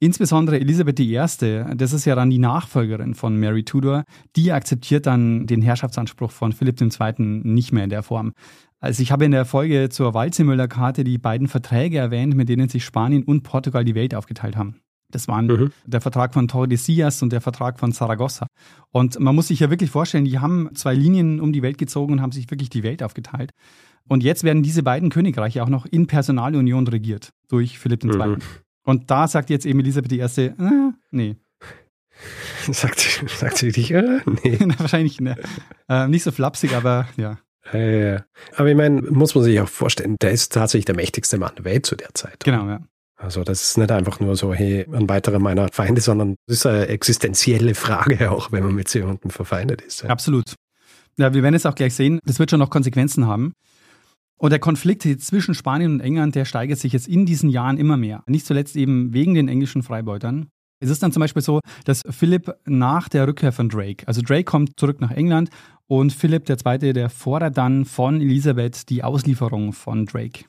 Insbesondere 0.00 0.60
Elisabeth 0.60 1.00
I., 1.00 1.14
das 1.14 1.92
ist 1.92 2.04
ja 2.04 2.14
dann 2.14 2.30
die 2.30 2.38
Nachfolgerin 2.38 3.14
von 3.14 3.37
Mary 3.37 3.64
Tudor, 3.64 4.04
die 4.37 4.52
akzeptiert 4.52 5.06
dann 5.06 5.46
den 5.46 5.62
Herrschaftsanspruch 5.62 6.30
von 6.30 6.52
Philipp 6.52 6.80
II. 6.80 7.12
nicht 7.18 7.72
mehr 7.72 7.84
in 7.84 7.90
der 7.90 8.02
Form. 8.02 8.32
Also 8.80 9.02
ich 9.02 9.10
habe 9.10 9.25
in 9.25 9.32
der 9.32 9.44
Folge 9.44 9.88
zur 9.88 10.14
Walzemüller-Karte 10.14 11.02
die 11.04 11.18
beiden 11.18 11.48
Verträge 11.48 11.98
erwähnt, 11.98 12.34
mit 12.34 12.48
denen 12.48 12.68
sich 12.68 12.84
Spanien 12.84 13.25
und 13.25 13.42
Portugal 13.42 13.84
die 13.84 13.96
Welt 13.96 14.14
aufgeteilt 14.14 14.56
haben. 14.56 14.76
Das 15.10 15.26
waren 15.26 15.46
mhm. 15.46 15.72
der 15.86 16.00
Vertrag 16.00 16.34
von 16.34 16.48
Tordesillas 16.48 17.22
und 17.22 17.32
der 17.32 17.40
Vertrag 17.40 17.78
von 17.78 17.92
Saragossa. 17.92 18.46
Und 18.90 19.18
man 19.18 19.34
muss 19.34 19.48
sich 19.48 19.60
ja 19.60 19.70
wirklich 19.70 19.90
vorstellen, 19.90 20.24
die 20.24 20.38
haben 20.38 20.70
zwei 20.74 20.94
Linien 20.94 21.40
um 21.40 21.52
die 21.52 21.62
Welt 21.62 21.78
gezogen 21.78 22.12
und 22.14 22.22
haben 22.22 22.32
sich 22.32 22.50
wirklich 22.50 22.68
die 22.68 22.82
Welt 22.82 23.02
aufgeteilt. 23.02 23.52
Und 24.06 24.22
jetzt 24.22 24.44
werden 24.44 24.62
diese 24.62 24.82
beiden 24.82 25.10
Königreiche 25.10 25.62
auch 25.62 25.68
noch 25.68 25.86
in 25.86 26.06
Personalunion 26.06 26.86
regiert 26.86 27.30
durch 27.48 27.78
Philipp 27.78 28.04
II. 28.04 28.16
Mhm. 28.16 28.38
Und 28.84 29.10
da 29.10 29.28
sagt 29.28 29.50
jetzt 29.50 29.66
eben 29.66 29.80
Elisabeth 29.80 30.12
I., 30.12 30.20
äh, 30.20 30.52
nee. 31.10 31.36
Sagt 32.70 33.00
sie, 33.00 33.26
sagt 33.28 33.58
sie 33.58 33.72
dich, 33.72 33.92
äh, 33.92 34.20
nee. 34.42 34.58
Wahrscheinlich 34.78 35.20
ne. 35.20 35.36
Äh, 35.88 36.08
nicht 36.08 36.22
so 36.22 36.32
flapsig, 36.32 36.74
aber 36.74 37.08
ja. 37.16 37.38
Äh, 37.72 38.20
aber 38.56 38.68
ich 38.68 38.76
meine, 38.76 39.02
muss 39.02 39.34
man 39.34 39.44
sich 39.44 39.60
auch 39.60 39.68
vorstellen, 39.68 40.16
der 40.20 40.32
ist 40.32 40.52
tatsächlich 40.52 40.86
der 40.86 40.96
mächtigste 40.96 41.38
Mann 41.38 41.54
der 41.56 41.64
Welt 41.64 41.86
zu 41.86 41.96
der 41.96 42.14
Zeit. 42.14 42.44
Genau, 42.44 42.66
ja. 42.66 42.80
Also 43.18 43.42
das 43.42 43.62
ist 43.62 43.78
nicht 43.78 43.90
einfach 43.90 44.20
nur 44.20 44.37
so, 44.37 44.54
hey, 44.54 44.87
ein 44.92 45.08
weiterer 45.08 45.40
meiner 45.40 45.68
Feinde, 45.72 46.00
sondern 46.00 46.37
das 46.46 46.58
ist 46.58 46.66
eine 46.66 46.87
existenzielle 46.87 47.75
Frage 47.75 48.30
auch, 48.30 48.52
wenn 48.52 48.62
man 48.62 48.75
mit 48.75 48.92
jemandem 48.94 49.30
verfeindet 49.30 49.82
ist. 49.82 50.04
Absolut. 50.04 50.54
Ja, 51.16 51.34
wir 51.34 51.42
werden 51.42 51.56
es 51.56 51.66
auch 51.66 51.75
gleich 51.75 51.94
sehen. 51.94 52.20
Das 52.25 52.38
wird 52.38 52.50
schon 52.50 52.60
noch 52.60 52.70
Konsequenzen 52.70 53.26
haben. 53.26 53.54
Und 54.38 54.50
der 54.50 54.60
Konflikt 54.60 55.02
zwischen 55.02 55.52
Spanien 55.54 55.94
und 55.94 56.00
England, 56.00 56.37
der 56.37 56.44
steigert 56.44 56.78
sich 56.78 56.92
jetzt 56.92 57.08
in 57.08 57.26
diesen 57.26 57.50
Jahren 57.50 57.76
immer 57.76 57.96
mehr. 57.96 58.22
Nicht 58.28 58.46
zuletzt 58.46 58.76
eben 58.76 59.12
wegen 59.12 59.34
den 59.34 59.48
englischen 59.48 59.82
Freibeutern. 59.82 60.48
Es 60.78 60.90
ist 60.90 61.02
dann 61.02 61.10
zum 61.10 61.20
Beispiel 61.20 61.42
so, 61.42 61.58
dass 61.84 62.04
Philipp 62.08 62.54
nach 62.64 63.08
der 63.08 63.26
Rückkehr 63.26 63.50
von 63.50 63.68
Drake, 63.68 64.06
also 64.06 64.22
Drake 64.22 64.44
kommt 64.44 64.78
zurück 64.78 65.00
nach 65.00 65.10
England 65.10 65.50
und 65.88 66.12
Philipp 66.12 66.48
II., 66.48 66.92
der 66.92 67.10
fordert 67.10 67.58
dann 67.58 67.84
von 67.84 68.20
Elisabeth 68.20 68.88
die 68.88 69.02
Auslieferung 69.02 69.72
von 69.72 70.06
Drake. 70.06 70.44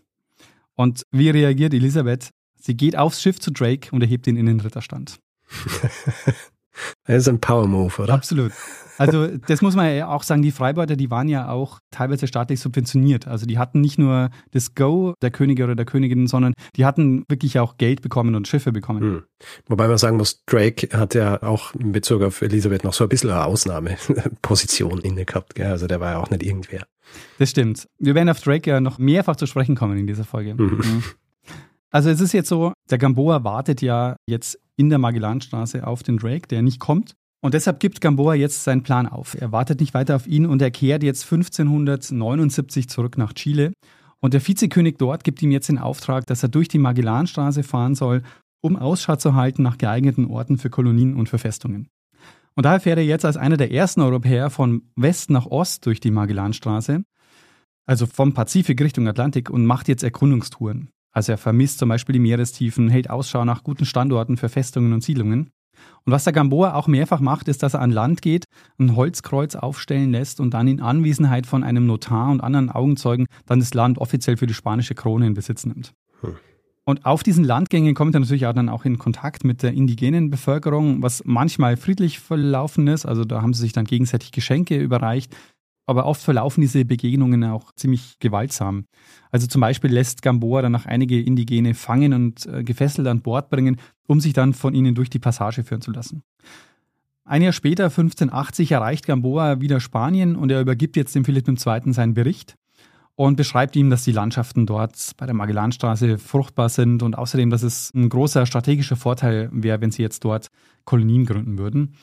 Und 0.75 1.01
wie 1.11 1.31
reagiert 1.31 1.73
Elisabeth? 1.73 2.29
Sie 2.59 2.75
geht 2.75 2.97
aufs 2.97 3.21
Schiff 3.21 3.39
zu 3.39 3.51
Drake 3.51 3.89
und 3.91 4.01
erhebt 4.01 4.27
ihn 4.27 4.37
in 4.37 4.45
den 4.45 4.59
Ritterstand. 4.59 5.19
das 7.05 7.17
ist 7.17 7.27
ein 7.27 7.39
Power 7.39 7.67
Move, 7.67 8.01
oder? 8.01 8.13
Absolut. 8.13 8.51
Also 8.97 9.27
das 9.27 9.61
muss 9.61 9.75
man 9.75 9.95
ja 9.95 10.09
auch 10.09 10.23
sagen, 10.23 10.41
die 10.41 10.51
Freibeuter, 10.51 10.97
die 10.97 11.09
waren 11.09 11.29
ja 11.29 11.49
auch 11.49 11.79
teilweise 11.89 12.27
staatlich 12.27 12.59
subventioniert. 12.59 13.27
Also 13.27 13.45
die 13.45 13.57
hatten 13.57 13.79
nicht 13.79 13.97
nur 13.97 14.29
das 14.51 14.75
Go 14.75 15.13
der 15.21 15.31
Könige 15.31 15.63
oder 15.63 15.75
der 15.75 15.85
Königin, 15.85 16.27
sondern 16.27 16.53
die 16.75 16.85
hatten 16.85 17.23
wirklich 17.29 17.59
auch 17.59 17.77
Geld 17.77 18.01
bekommen 18.01 18.35
und 18.35 18.49
Schiffe 18.49 18.73
bekommen. 18.73 19.01
Hm. 19.01 19.23
Wobei 19.67 19.87
man 19.87 19.97
sagen 19.97 20.17
muss, 20.17 20.43
Drake 20.45 20.89
hat 20.97 21.15
ja 21.15 21.41
auch 21.43 21.73
in 21.75 21.93
Bezug 21.93 22.21
auf 22.23 22.41
Elisabeth 22.41 22.83
noch 22.83 22.93
so 22.93 23.05
ein 23.05 23.09
bisschen 23.09 23.29
eine 23.29 23.45
Ausnahmeposition 23.45 24.99
inne 24.99 25.23
gehabt. 25.23 25.55
Gell? 25.55 25.71
Also 25.71 25.87
der 25.87 26.01
war 26.01 26.11
ja 26.11 26.17
auch 26.17 26.29
nicht 26.29 26.43
irgendwer. 26.43 26.85
Das 27.37 27.51
stimmt. 27.51 27.87
Wir 27.99 28.15
werden 28.15 28.29
auf 28.29 28.41
Drake 28.41 28.69
ja 28.69 28.81
noch 28.81 28.99
mehrfach 28.99 29.37
zu 29.37 29.45
sprechen 29.45 29.75
kommen 29.75 29.97
in 29.97 30.07
dieser 30.07 30.25
Folge. 30.25 30.55
Mhm. 30.55 30.77
mhm. 30.77 31.03
Also 31.91 32.10
es 32.10 32.22
ist 32.22 32.34
jetzt 32.34 32.50
so, 32.50 32.74
der 32.89 32.98
Gamboa 32.98 33.43
wartet 33.43 33.81
ja 33.81 34.15
jetzt 34.27 34.60
in 34.75 34.89
der 34.89 35.00
Magellanstraße 35.00 35.86
auf 35.86 36.03
den 36.03 36.17
Drake, 36.17 36.48
der 36.48 36.62
nicht 36.62 36.79
kommt. 36.79 37.15
Und 37.41 37.53
deshalb 37.53 37.79
gibt 37.79 38.01
Gamboa 38.01 38.36
jetzt 38.36 38.63
seinen 38.63 38.84
Plan 38.84 39.08
auf. 39.08 39.36
Er 39.39 39.51
wartet 39.51 39.79
nicht 39.79 39.93
weiter 39.93 40.15
auf 40.15 40.27
ihn 40.27 40.46
und 40.46 40.62
er 40.62 40.72
kehrt 40.72 41.03
jetzt 41.03 41.24
1579 41.24 42.89
zurück 42.89 43.17
nach 43.17 43.34
Chile. 43.34 43.72
Und 44.19 44.34
der 44.34 44.46
Vizekönig 44.46 44.98
dort 44.98 45.24
gibt 45.24 45.41
ihm 45.41 45.51
jetzt 45.51 45.69
den 45.69 45.77
Auftrag, 45.77 46.25
dass 46.27 46.43
er 46.43 46.50
durch 46.50 46.67
die 46.67 46.79
Magellanstraße 46.79 47.63
fahren 47.63 47.96
soll, 47.96 48.24
um 48.62 48.75
Ausschau 48.75 49.15
zu 49.15 49.36
halten 49.36 49.63
nach 49.63 49.77
geeigneten 49.77 50.25
Orten 50.25 50.58
für 50.58 50.69
Kolonien 50.69 51.15
und 51.15 51.29
für 51.29 51.38
Festungen. 51.38 51.88
Und 52.55 52.65
daher 52.65 52.81
fährt 52.81 52.98
er 52.98 53.05
jetzt 53.05 53.24
als 53.24 53.38
einer 53.38 53.55
der 53.55 53.72
ersten 53.72 54.01
Europäer 54.01 54.50
von 54.50 54.84
West 54.98 55.29
nach 55.29 55.46
Ost 55.46 55.86
durch 55.86 56.01
die 56.01 56.12
Magellanstraße, 56.12 57.03
also 57.86 58.05
vom 58.05 58.34
Pazifik 58.34 58.81
Richtung 58.81 59.08
Atlantik 59.08 59.50
und 59.50 59.65
macht 59.65 59.88
jetzt 59.88 60.03
Erkundungstouren. 60.03 60.89
Also 61.11 61.31
er 61.31 61.37
vermisst 61.37 61.79
zum 61.79 61.89
Beispiel 61.89 62.13
die 62.13 62.19
Meerestiefen, 62.19 62.89
hält 62.89 63.09
Ausschau 63.09 63.45
nach 63.45 63.63
guten 63.63 63.85
Standorten 63.85 64.37
für 64.37 64.49
Festungen 64.49 64.93
und 64.93 65.03
Siedlungen. 65.03 65.49
Und 66.05 66.11
was 66.11 66.23
der 66.25 66.33
Gamboa 66.33 66.73
auch 66.73 66.87
mehrfach 66.87 67.19
macht, 67.19 67.47
ist, 67.47 67.63
dass 67.63 67.73
er 67.73 67.81
an 67.81 67.91
Land 67.91 68.21
geht, 68.21 68.45
ein 68.79 68.95
Holzkreuz 68.95 69.55
aufstellen 69.55 70.11
lässt 70.11 70.39
und 70.39 70.53
dann 70.53 70.67
in 70.67 70.81
Anwesenheit 70.81 71.45
von 71.45 71.63
einem 71.63 71.85
Notar 71.85 72.31
und 72.31 72.41
anderen 72.41 72.69
Augenzeugen 72.69 73.25
dann 73.45 73.59
das 73.59 73.73
Land 73.73 73.97
offiziell 73.97 74.37
für 74.37 74.47
die 74.47 74.53
spanische 74.53 74.95
Krone 74.95 75.27
in 75.27 75.33
Besitz 75.33 75.65
nimmt. 75.65 75.93
Hm. 76.21 76.35
Und 76.85 77.05
auf 77.05 77.21
diesen 77.21 77.43
Landgängen 77.43 77.93
kommt 77.93 78.15
er 78.15 78.19
natürlich 78.19 78.47
auch 78.47 78.53
dann 78.53 78.67
auch 78.67 78.83
in 78.83 78.97
Kontakt 78.97 79.43
mit 79.43 79.61
der 79.61 79.73
indigenen 79.73 80.31
Bevölkerung, 80.31 81.03
was 81.03 81.21
manchmal 81.23 81.77
friedlich 81.77 82.19
verlaufen 82.19 82.87
ist. 82.87 83.05
Also 83.05 83.25
da 83.25 83.43
haben 83.43 83.53
sie 83.53 83.61
sich 83.61 83.73
dann 83.73 83.85
gegenseitig 83.85 84.31
Geschenke 84.31 84.75
überreicht 84.77 85.35
aber 85.89 86.05
oft 86.05 86.22
verlaufen 86.22 86.62
diese 86.62 86.86
Begegnungen 86.86 87.43
auch 87.43 87.72
ziemlich 87.74 88.19
gewaltsam. 88.19 88.86
Also 89.31 89.48
zum 89.48 89.62
Beispiel 89.62 89.91
lässt 89.91 90.22
Gamboa 90.22 90.62
dann 90.62 90.72
noch 90.72 90.86
einige 90.86 91.19
Indigene 91.19 91.74
fangen 91.74 92.13
und 92.13 92.46
äh, 92.46 92.63
gefesselt 92.63 93.08
an 93.08 93.22
Bord 93.22 93.50
bringen, 93.50 93.77
um 94.08 94.19
sich 94.19 94.34
dann 94.34 94.53
von 94.53 94.75
ihnen 94.75 94.93
durch 94.93 95.10
die 95.10 95.17
Passage 95.17 95.63
führen 95.63 95.81
zu 95.81 95.91
lassen. 95.91 96.22
Ein 97.25 97.41
Jahr 97.41 97.53
später, 97.53 97.86
1580, 97.86 98.72
erreicht 98.72 99.08
Gamboa 99.08 99.62
wieder 99.62 99.79
Spanien 99.79 100.36
und 100.36 100.51
er 100.51 100.62
übergibt 100.62 100.96
jetzt 100.96 101.16
dem 101.16 101.25
Philipp 101.25 101.48
II. 101.48 101.92
seinen 101.92 102.13
Bericht 102.13 102.55
und 103.16 103.35
beschreibt 103.35 103.75
ihm, 103.75 103.90
dass 103.90 104.03
die 104.03 104.11
Landschaften 104.11 104.68
dort 104.68 105.11
bei 105.18 105.25
der 105.25 105.35
Magellanstraße 105.35 106.20
fruchtbar 106.20 106.70
sind 106.70 107.01
und 107.01 107.18
außerdem, 107.18 107.50
dass 107.50 107.63
es 107.63 107.92
ein 107.96 108.09
großer 108.09 108.46
strategischer 108.46 108.96
Vorteil 108.96 109.50
wäre, 109.51 109.81
wenn 109.81 109.92
sie 109.92 110.03
jetzt 110.03 110.24
dort 110.24 110.50
Kolonien 110.85 111.25
gründen 111.25 111.57
würden. 111.57 111.96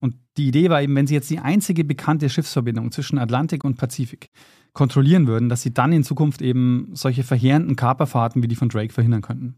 Und 0.00 0.16
die 0.36 0.48
Idee 0.48 0.70
war 0.70 0.82
eben, 0.82 0.94
wenn 0.96 1.06
sie 1.06 1.14
jetzt 1.14 1.30
die 1.30 1.38
einzige 1.38 1.84
bekannte 1.84 2.28
Schiffsverbindung 2.28 2.92
zwischen 2.92 3.18
Atlantik 3.18 3.64
und 3.64 3.76
Pazifik 3.76 4.30
kontrollieren 4.72 5.26
würden, 5.26 5.48
dass 5.48 5.62
sie 5.62 5.72
dann 5.72 5.92
in 5.92 6.04
Zukunft 6.04 6.42
eben 6.42 6.90
solche 6.92 7.22
verheerenden 7.22 7.76
Kaperfahrten 7.76 8.42
wie 8.42 8.48
die 8.48 8.56
von 8.56 8.68
Drake 8.68 8.92
verhindern 8.92 9.22
könnten. 9.22 9.56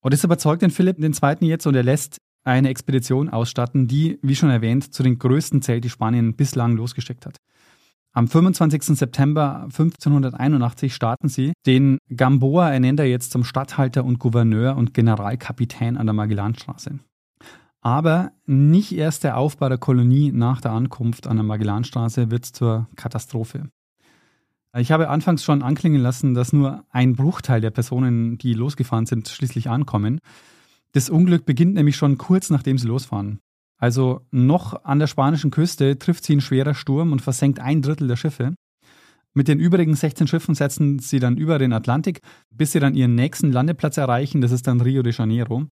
Und 0.00 0.14
das 0.14 0.24
überzeugt 0.24 0.62
den 0.62 0.70
Philipp 0.70 0.98
II. 0.98 1.36
jetzt 1.40 1.66
und 1.66 1.74
er 1.74 1.82
lässt 1.82 2.18
eine 2.44 2.68
Expedition 2.68 3.28
ausstatten, 3.28 3.88
die, 3.88 4.18
wie 4.22 4.36
schon 4.36 4.50
erwähnt, 4.50 4.94
zu 4.94 5.02
den 5.02 5.18
größten 5.18 5.60
zählt, 5.60 5.84
die 5.84 5.90
Spanien 5.90 6.34
bislang 6.34 6.76
losgesteckt 6.76 7.26
hat. 7.26 7.36
Am 8.12 8.26
25. 8.26 8.82
September 8.98 9.64
1581 9.64 10.94
starten 10.94 11.28
sie. 11.28 11.52
Den 11.66 11.98
Gamboa 12.14 12.70
ernennt 12.70 13.00
er 13.00 13.06
jetzt 13.06 13.32
zum 13.32 13.44
Statthalter 13.44 14.04
und 14.04 14.18
Gouverneur 14.18 14.76
und 14.76 14.94
Generalkapitän 14.94 15.96
an 15.96 16.06
der 16.06 16.14
Magellanstraße. 16.14 17.00
Aber 17.88 18.32
nicht 18.44 18.92
erst 18.92 19.24
der 19.24 19.38
Aufbau 19.38 19.70
der 19.70 19.78
Kolonie 19.78 20.30
nach 20.30 20.60
der 20.60 20.72
Ankunft 20.72 21.26
an 21.26 21.38
der 21.38 21.44
Magellanstraße 21.44 22.30
wird 22.30 22.44
zur 22.44 22.86
Katastrophe. 22.96 23.70
Ich 24.76 24.92
habe 24.92 25.08
anfangs 25.08 25.42
schon 25.42 25.62
anklingen 25.62 26.02
lassen, 26.02 26.34
dass 26.34 26.52
nur 26.52 26.84
ein 26.90 27.16
Bruchteil 27.16 27.62
der 27.62 27.70
Personen, 27.70 28.36
die 28.36 28.52
losgefahren 28.52 29.06
sind, 29.06 29.28
schließlich 29.28 29.70
ankommen. 29.70 30.20
Das 30.92 31.08
Unglück 31.08 31.46
beginnt 31.46 31.76
nämlich 31.76 31.96
schon 31.96 32.18
kurz 32.18 32.50
nachdem 32.50 32.76
sie 32.76 32.86
losfahren. 32.86 33.38
Also 33.78 34.20
noch 34.30 34.84
an 34.84 34.98
der 34.98 35.06
spanischen 35.06 35.50
Küste 35.50 35.98
trifft 35.98 36.24
sie 36.24 36.36
ein 36.36 36.42
schwerer 36.42 36.74
Sturm 36.74 37.10
und 37.10 37.22
versenkt 37.22 37.58
ein 37.58 37.80
Drittel 37.80 38.06
der 38.06 38.16
Schiffe. 38.16 38.54
Mit 39.32 39.48
den 39.48 39.60
übrigen 39.60 39.94
16 39.94 40.26
Schiffen 40.26 40.54
setzen 40.54 40.98
sie 40.98 41.20
dann 41.20 41.38
über 41.38 41.58
den 41.58 41.72
Atlantik, 41.72 42.20
bis 42.50 42.72
sie 42.72 42.80
dann 42.80 42.94
ihren 42.94 43.14
nächsten 43.14 43.50
Landeplatz 43.50 43.96
erreichen, 43.96 44.42
das 44.42 44.52
ist 44.52 44.66
dann 44.66 44.82
Rio 44.82 45.02
de 45.02 45.14
Janeiro. 45.14 45.68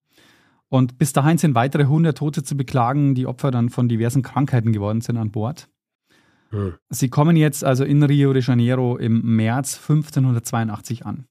Und 0.69 0.97
bis 0.97 1.13
dahin 1.13 1.37
sind 1.37 1.55
weitere 1.55 1.83
100 1.83 2.17
Tote 2.17 2.43
zu 2.43 2.57
beklagen, 2.57 3.15
die 3.15 3.25
Opfer 3.25 3.51
dann 3.51 3.69
von 3.69 3.87
diversen 3.87 4.21
Krankheiten 4.21 4.73
geworden 4.73 5.01
sind 5.01 5.17
an 5.17 5.31
Bord. 5.31 5.69
Hm. 6.49 6.75
Sie 6.89 7.09
kommen 7.09 7.35
jetzt 7.35 7.63
also 7.63 7.83
in 7.83 8.03
Rio 8.03 8.33
de 8.33 8.41
Janeiro 8.41 8.97
im 8.97 9.35
März 9.35 9.75
1582 9.75 11.05
an. 11.05 11.25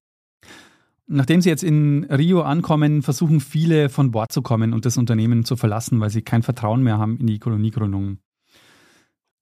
Nachdem 1.08 1.40
sie 1.40 1.50
jetzt 1.50 1.62
in 1.62 2.04
Rio 2.04 2.42
ankommen, 2.42 3.02
versuchen 3.02 3.40
viele 3.40 3.88
von 3.88 4.10
Bord 4.10 4.32
zu 4.32 4.42
kommen 4.42 4.72
und 4.72 4.84
das 4.84 4.96
Unternehmen 4.96 5.44
zu 5.44 5.56
verlassen, 5.56 6.00
weil 6.00 6.10
sie 6.10 6.22
kein 6.22 6.42
Vertrauen 6.42 6.82
mehr 6.82 6.98
haben 6.98 7.16
in 7.18 7.28
die 7.28 7.38
Koloniegründung. 7.38 8.18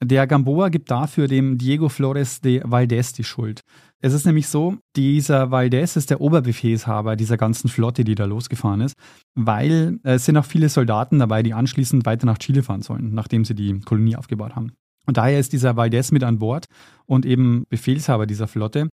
Der 0.06 0.26
Gamboa 0.26 0.68
gibt 0.68 0.90
dafür 0.90 1.28
dem 1.28 1.56
Diego 1.56 1.88
Flores 1.88 2.42
de 2.42 2.62
Valdés 2.62 3.14
die 3.16 3.24
Schuld. 3.24 3.62
Es 4.00 4.12
ist 4.12 4.26
nämlich 4.26 4.48
so, 4.48 4.76
dieser 4.96 5.44
Valdés 5.44 5.96
ist 5.96 6.10
der 6.10 6.20
Oberbefehlshaber 6.20 7.16
dieser 7.16 7.38
ganzen 7.38 7.68
Flotte, 7.68 8.04
die 8.04 8.14
da 8.14 8.26
losgefahren 8.26 8.82
ist, 8.82 8.96
weil 9.34 9.98
es 10.02 10.26
sind 10.26 10.36
auch 10.36 10.44
viele 10.44 10.68
Soldaten 10.68 11.20
dabei, 11.20 11.42
die 11.42 11.54
anschließend 11.54 12.04
weiter 12.04 12.26
nach 12.26 12.36
Chile 12.36 12.62
fahren 12.62 12.82
sollen, 12.82 13.14
nachdem 13.14 13.46
sie 13.46 13.54
die 13.54 13.80
Kolonie 13.80 14.16
aufgebaut 14.16 14.54
haben. 14.54 14.72
Und 15.06 15.16
daher 15.16 15.40
ist 15.40 15.54
dieser 15.54 15.70
Valdés 15.70 16.12
mit 16.12 16.22
an 16.22 16.38
Bord 16.38 16.66
und 17.06 17.24
eben 17.24 17.64
Befehlshaber 17.70 18.26
dieser 18.26 18.46
Flotte. 18.46 18.90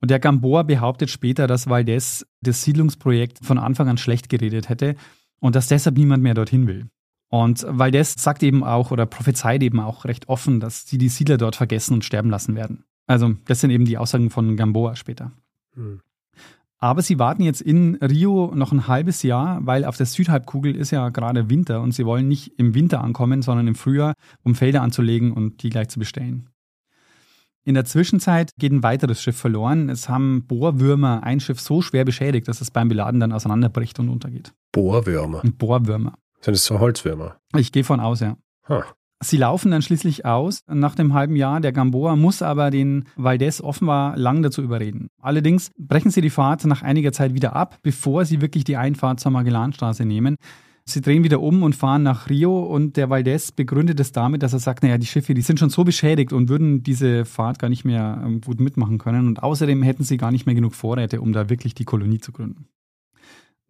Und 0.00 0.10
der 0.10 0.18
Gamboa 0.18 0.62
behauptet 0.62 1.10
später, 1.10 1.46
dass 1.46 1.68
Valdés 1.68 2.24
das 2.40 2.62
Siedlungsprojekt 2.62 3.44
von 3.44 3.58
Anfang 3.58 3.88
an 3.88 3.98
schlecht 3.98 4.30
geredet 4.30 4.70
hätte 4.70 4.96
und 5.40 5.56
dass 5.56 5.68
deshalb 5.68 5.98
niemand 5.98 6.22
mehr 6.22 6.34
dorthin 6.34 6.66
will. 6.66 6.86
Und 7.34 7.66
Valdés 7.66 8.16
sagt 8.16 8.44
eben 8.44 8.62
auch 8.62 8.92
oder 8.92 9.06
prophezeit 9.06 9.60
eben 9.64 9.80
auch 9.80 10.04
recht 10.04 10.28
offen, 10.28 10.60
dass 10.60 10.86
sie 10.86 10.98
die 10.98 11.08
Siedler 11.08 11.36
dort 11.36 11.56
vergessen 11.56 11.94
und 11.94 12.04
sterben 12.04 12.30
lassen 12.30 12.54
werden. 12.54 12.84
Also, 13.08 13.34
das 13.46 13.60
sind 13.60 13.70
eben 13.70 13.86
die 13.86 13.98
Aussagen 13.98 14.30
von 14.30 14.56
Gamboa 14.56 14.94
später. 14.94 15.32
Hm. 15.74 16.00
Aber 16.78 17.02
sie 17.02 17.18
warten 17.18 17.42
jetzt 17.42 17.60
in 17.60 17.96
Rio 17.96 18.52
noch 18.54 18.70
ein 18.70 18.86
halbes 18.86 19.24
Jahr, 19.24 19.66
weil 19.66 19.84
auf 19.84 19.96
der 19.96 20.06
Südhalbkugel 20.06 20.76
ist 20.76 20.92
ja 20.92 21.08
gerade 21.08 21.50
Winter 21.50 21.80
und 21.80 21.90
sie 21.90 22.06
wollen 22.06 22.28
nicht 22.28 22.52
im 22.56 22.72
Winter 22.72 23.02
ankommen, 23.02 23.42
sondern 23.42 23.66
im 23.66 23.74
Frühjahr, 23.74 24.14
um 24.44 24.54
Felder 24.54 24.82
anzulegen 24.82 25.32
und 25.32 25.60
die 25.64 25.70
gleich 25.70 25.88
zu 25.88 25.98
bestellen. 25.98 26.50
In 27.64 27.74
der 27.74 27.84
Zwischenzeit 27.84 28.52
geht 28.60 28.70
ein 28.70 28.84
weiteres 28.84 29.20
Schiff 29.20 29.36
verloren. 29.36 29.88
Es 29.88 30.08
haben 30.08 30.46
Bohrwürmer 30.46 31.24
ein 31.24 31.40
Schiff 31.40 31.58
so 31.58 31.82
schwer 31.82 32.04
beschädigt, 32.04 32.46
dass 32.46 32.60
es 32.60 32.70
beim 32.70 32.88
Beladen 32.88 33.18
dann 33.18 33.32
auseinanderbricht 33.32 33.98
und 33.98 34.08
untergeht. 34.08 34.52
Bohrwürmer? 34.70 35.42
Bohrwürmer. 35.58 36.14
Sind 36.44 36.52
es 36.52 36.66
so 36.66 36.78
Holzwürmer? 36.78 37.36
Ich 37.56 37.72
gehe 37.72 37.84
von 37.84 38.00
aus, 38.00 38.20
ja. 38.20 38.36
Huh. 38.68 38.82
Sie 39.22 39.38
laufen 39.38 39.70
dann 39.70 39.80
schließlich 39.80 40.26
aus 40.26 40.60
nach 40.68 40.94
dem 40.94 41.14
halben 41.14 41.36
Jahr. 41.36 41.62
Der 41.62 41.72
Gamboa 41.72 42.16
muss 42.16 42.42
aber 42.42 42.70
den 42.70 43.04
Valdez 43.16 43.62
offenbar 43.62 44.18
lang 44.18 44.42
dazu 44.42 44.60
überreden. 44.60 45.08
Allerdings 45.22 45.70
brechen 45.78 46.10
sie 46.10 46.20
die 46.20 46.28
Fahrt 46.28 46.66
nach 46.66 46.82
einiger 46.82 47.12
Zeit 47.12 47.32
wieder 47.32 47.56
ab, 47.56 47.78
bevor 47.82 48.26
sie 48.26 48.42
wirklich 48.42 48.64
die 48.64 48.76
Einfahrt 48.76 49.20
zur 49.20 49.30
Magellanstraße 49.30 50.04
nehmen. 50.04 50.36
Sie 50.84 51.00
drehen 51.00 51.24
wieder 51.24 51.40
um 51.40 51.62
und 51.62 51.74
fahren 51.74 52.02
nach 52.02 52.28
Rio 52.28 52.60
und 52.60 52.98
der 52.98 53.08
Valdez 53.08 53.50
begründet 53.50 53.98
es 53.98 54.12
damit, 54.12 54.42
dass 54.42 54.52
er 54.52 54.58
sagt, 54.58 54.82
naja, 54.82 54.98
die 54.98 55.06
Schiffe, 55.06 55.32
die 55.32 55.40
sind 55.40 55.58
schon 55.58 55.70
so 55.70 55.82
beschädigt 55.82 56.34
und 56.34 56.50
würden 56.50 56.82
diese 56.82 57.24
Fahrt 57.24 57.58
gar 57.58 57.70
nicht 57.70 57.86
mehr 57.86 58.20
ähm, 58.22 58.42
gut 58.42 58.60
mitmachen 58.60 58.98
können 58.98 59.28
und 59.28 59.42
außerdem 59.42 59.82
hätten 59.82 60.04
sie 60.04 60.18
gar 60.18 60.30
nicht 60.30 60.44
mehr 60.44 60.54
genug 60.54 60.74
Vorräte, 60.74 61.22
um 61.22 61.32
da 61.32 61.48
wirklich 61.48 61.74
die 61.74 61.86
Kolonie 61.86 62.18
zu 62.18 62.32
gründen. 62.32 62.68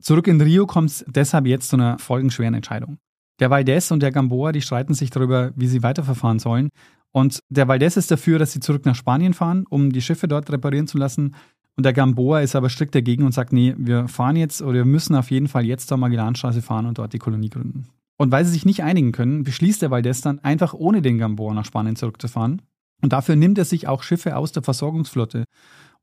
Zurück 0.04 0.26
in 0.26 0.38
Rio 0.38 0.66
kommt 0.66 0.90
es 0.90 1.04
deshalb 1.08 1.46
jetzt 1.46 1.70
zu 1.70 1.76
einer 1.76 1.98
folgenschweren 1.98 2.52
Entscheidung. 2.52 2.98
Der 3.40 3.48
Valdez 3.48 3.90
und 3.90 4.02
der 4.02 4.12
Gamboa, 4.12 4.52
die 4.52 4.60
streiten 4.60 4.92
sich 4.92 5.08
darüber, 5.08 5.52
wie 5.56 5.66
sie 5.66 5.82
weiterverfahren 5.82 6.38
sollen. 6.38 6.68
Und 7.10 7.40
der 7.48 7.68
Valdez 7.68 7.96
ist 7.96 8.10
dafür, 8.10 8.38
dass 8.38 8.52
sie 8.52 8.60
zurück 8.60 8.84
nach 8.84 8.96
Spanien 8.96 9.32
fahren, 9.32 9.64
um 9.70 9.90
die 9.90 10.02
Schiffe 10.02 10.28
dort 10.28 10.52
reparieren 10.52 10.86
zu 10.86 10.98
lassen. 10.98 11.34
Und 11.76 11.86
der 11.86 11.94
Gamboa 11.94 12.40
ist 12.40 12.54
aber 12.54 12.68
strikt 12.68 12.94
dagegen 12.94 13.24
und 13.24 13.32
sagt, 13.32 13.54
nee, 13.54 13.74
wir 13.78 14.06
fahren 14.06 14.36
jetzt 14.36 14.60
oder 14.60 14.74
wir 14.74 14.84
müssen 14.84 15.16
auf 15.16 15.30
jeden 15.30 15.48
Fall 15.48 15.64
jetzt 15.64 15.88
zur 15.88 15.96
Magellanstraße 15.96 16.60
fahren 16.60 16.84
und 16.84 16.98
dort 16.98 17.14
die 17.14 17.18
Kolonie 17.18 17.48
gründen. 17.48 17.88
Und 18.18 18.30
weil 18.30 18.44
sie 18.44 18.52
sich 18.52 18.66
nicht 18.66 18.82
einigen 18.82 19.10
können, 19.10 19.42
beschließt 19.42 19.80
der 19.80 19.90
Valdez 19.90 20.20
dann 20.20 20.38
einfach 20.40 20.74
ohne 20.74 21.00
den 21.00 21.16
Gamboa 21.16 21.54
nach 21.54 21.64
Spanien 21.64 21.96
zurückzufahren. 21.96 22.60
Und 23.00 23.14
dafür 23.14 23.36
nimmt 23.36 23.56
er 23.56 23.64
sich 23.64 23.88
auch 23.88 24.02
Schiffe 24.02 24.36
aus 24.36 24.52
der 24.52 24.62
Versorgungsflotte 24.62 25.44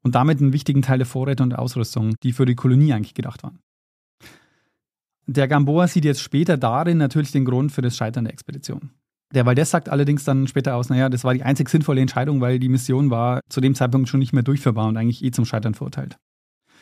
und 0.01 0.15
damit 0.15 0.41
einen 0.41 0.53
wichtigen 0.53 0.81
Teil 0.81 0.97
der 0.97 1.07
Vorräte 1.07 1.43
und 1.43 1.53
Ausrüstung, 1.53 2.15
die 2.23 2.33
für 2.33 2.47
die 2.47 2.55
Kolonie 2.55 2.93
eigentlich 2.93 3.13
gedacht 3.13 3.43
waren. 3.43 3.59
Der 5.31 5.47
Gamboa 5.47 5.87
sieht 5.87 6.03
jetzt 6.03 6.21
später 6.21 6.57
darin 6.57 6.97
natürlich 6.97 7.31
den 7.31 7.45
Grund 7.45 7.71
für 7.71 7.81
das 7.81 7.95
Scheitern 7.95 8.25
der 8.25 8.33
Expedition. 8.33 8.91
Der 9.33 9.45
Valdez 9.45 9.71
sagt 9.71 9.87
allerdings 9.87 10.25
dann 10.25 10.45
später 10.47 10.75
aus, 10.75 10.89
naja, 10.89 11.07
das 11.07 11.23
war 11.23 11.33
die 11.33 11.43
einzig 11.43 11.69
sinnvolle 11.69 12.01
Entscheidung, 12.01 12.41
weil 12.41 12.59
die 12.59 12.67
Mission 12.67 13.09
war 13.09 13.39
zu 13.47 13.61
dem 13.61 13.73
Zeitpunkt 13.73 14.09
schon 14.09 14.19
nicht 14.19 14.33
mehr 14.33 14.43
durchführbar 14.43 14.89
und 14.89 14.97
eigentlich 14.97 15.23
eh 15.23 15.31
zum 15.31 15.45
Scheitern 15.45 15.73
verurteilt. 15.73 16.17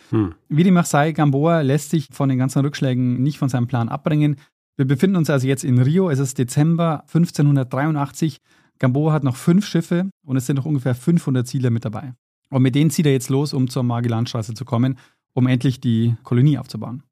Hm. 0.10 0.34
Wie 0.48 0.64
dem 0.64 0.76
auch 0.78 0.86
sei, 0.86 1.12
Gamboa 1.12 1.62
lässt 1.62 1.92
sich 1.92 2.08
von 2.12 2.28
den 2.28 2.40
ganzen 2.40 2.62
Rückschlägen 2.62 3.22
nicht 3.22 3.38
von 3.38 3.50
seinem 3.50 3.68
Plan 3.68 3.88
abbringen. 3.88 4.38
Wir 4.78 4.88
befinden 4.88 5.18
uns 5.18 5.30
also 5.30 5.46
jetzt 5.46 5.64
in 5.64 5.80
Rio, 5.80 6.10
es 6.10 6.18
ist 6.18 6.40
Dezember 6.40 7.02
1583. 7.02 8.38
Gamboa 8.80 9.14
hat 9.14 9.24
noch 9.24 9.36
fünf 9.36 9.68
Schiffe 9.68 10.10
und 10.26 10.38
es 10.38 10.48
sind 10.48 10.56
noch 10.56 10.66
ungefähr 10.66 10.96
500 10.96 11.46
Ziele 11.46 11.70
mit 11.70 11.86
dabei. 11.86 12.14
Und 12.50 12.64
mit 12.64 12.74
denen 12.74 12.90
zieht 12.90 13.06
er 13.06 13.12
jetzt 13.12 13.30
los, 13.30 13.54
um 13.54 13.70
zur 13.70 13.84
Magellanstraße 13.84 14.56
zu 14.56 14.66
kommen, 14.66 14.98
um 15.34 15.46
endlich 15.46 15.80
die 15.82 16.16
Kolonie 16.24 16.58
aufzubauen. 16.58 17.04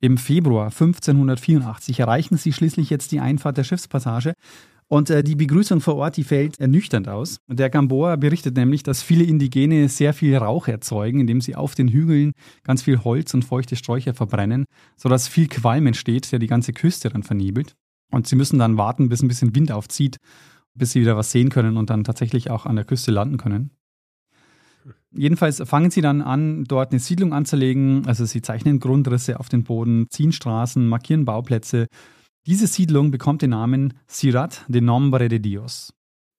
Im 0.00 0.18
Februar 0.18 0.66
1584 0.66 2.00
erreichen 2.00 2.36
sie 2.36 2.52
schließlich 2.52 2.90
jetzt 2.90 3.12
die 3.12 3.20
Einfahrt 3.20 3.56
der 3.56 3.64
Schiffspassage 3.64 4.34
und 4.88 5.10
äh, 5.10 5.24
die 5.24 5.34
Begrüßung 5.34 5.80
vor 5.80 5.96
Ort, 5.96 6.16
die 6.16 6.24
fällt 6.24 6.60
ernüchternd 6.60 7.08
aus. 7.08 7.38
Der 7.48 7.70
Gamboa 7.70 8.16
berichtet 8.16 8.56
nämlich, 8.56 8.82
dass 8.82 9.02
viele 9.02 9.24
Indigene 9.24 9.88
sehr 9.88 10.12
viel 10.12 10.36
Rauch 10.36 10.68
erzeugen, 10.68 11.20
indem 11.20 11.40
sie 11.40 11.56
auf 11.56 11.74
den 11.74 11.88
Hügeln 11.88 12.32
ganz 12.62 12.82
viel 12.82 13.02
Holz 13.02 13.34
und 13.34 13.44
feuchte 13.44 13.74
Sträucher 13.74 14.14
verbrennen, 14.14 14.66
sodass 14.96 15.28
viel 15.28 15.48
Qualm 15.48 15.86
entsteht, 15.86 16.30
der 16.30 16.38
die 16.38 16.46
ganze 16.46 16.72
Küste 16.72 17.08
dann 17.08 17.22
vernebelt. 17.22 17.74
Und 18.12 18.28
sie 18.28 18.36
müssen 18.36 18.58
dann 18.58 18.78
warten, 18.78 19.08
bis 19.08 19.22
ein 19.22 19.28
bisschen 19.28 19.54
Wind 19.56 19.72
aufzieht, 19.72 20.18
bis 20.74 20.92
sie 20.92 21.00
wieder 21.00 21.16
was 21.16 21.32
sehen 21.32 21.48
können 21.48 21.76
und 21.76 21.90
dann 21.90 22.04
tatsächlich 22.04 22.50
auch 22.50 22.66
an 22.66 22.76
der 22.76 22.84
Küste 22.84 23.10
landen 23.10 23.38
können. 23.38 23.70
Jedenfalls 25.16 25.62
fangen 25.64 25.90
sie 25.90 26.00
dann 26.00 26.22
an, 26.22 26.64
dort 26.64 26.92
eine 26.92 27.00
Siedlung 27.00 27.32
anzulegen. 27.32 28.06
Also 28.06 28.24
sie 28.24 28.42
zeichnen 28.42 28.80
Grundrisse 28.80 29.40
auf 29.40 29.48
den 29.48 29.64
Boden, 29.64 30.06
ziehen 30.10 30.32
Straßen, 30.32 30.86
markieren 30.86 31.24
Bauplätze. 31.24 31.86
Diese 32.46 32.66
Siedlung 32.66 33.10
bekommt 33.10 33.42
den 33.42 33.50
Namen 33.50 33.94
Ciudad 34.06 34.64
de 34.68 34.80
Nombre 34.80 35.28
de 35.28 35.38
Dios. 35.38 35.92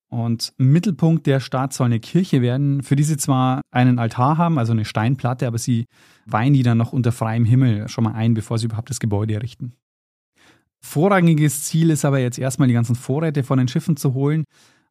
Und 0.10 0.54
Mittelpunkt 0.58 1.28
der 1.28 1.42
Stadt 1.42 1.74
soll 1.74 1.88
eine 1.88 2.00
Kirche 2.00 2.42
werden, 2.42 2.82
für 2.82 2.96
die 2.96 3.04
sie 3.04 3.18
zwar 3.18 3.62
einen 3.72 4.00
Altar 4.00 4.38
haben, 4.38 4.58
also 4.58 4.72
eine 4.72 4.86
Steinplatte, 4.86 5.48
aber 5.48 5.58
sie 5.58 5.86
weihen 6.26 6.54
die 6.54 6.64
dann 6.64 6.78
noch 6.78 6.94
unter 6.94 7.12
freiem 7.12 7.44
Himmel 7.44 7.90
schon 7.90 8.06
mal 8.06 8.14
ein, 8.14 8.34
bevor 8.34 8.58
sie 8.58 8.68
überhaupt 8.68 8.90
das 8.90 9.02
Gebäude 9.02 9.34
errichten. 9.34 9.74
Vorrangiges 10.80 11.66
Ziel 11.66 11.90
ist 11.90 12.06
aber 12.06 12.20
jetzt 12.20 12.40
erstmal 12.40 12.70
die 12.70 12.74
ganzen 12.74 12.96
Vorräte 12.96 13.44
von 13.44 13.58
den 13.58 13.68
Schiffen 13.68 13.98
zu 13.98 14.14
holen. 14.14 14.46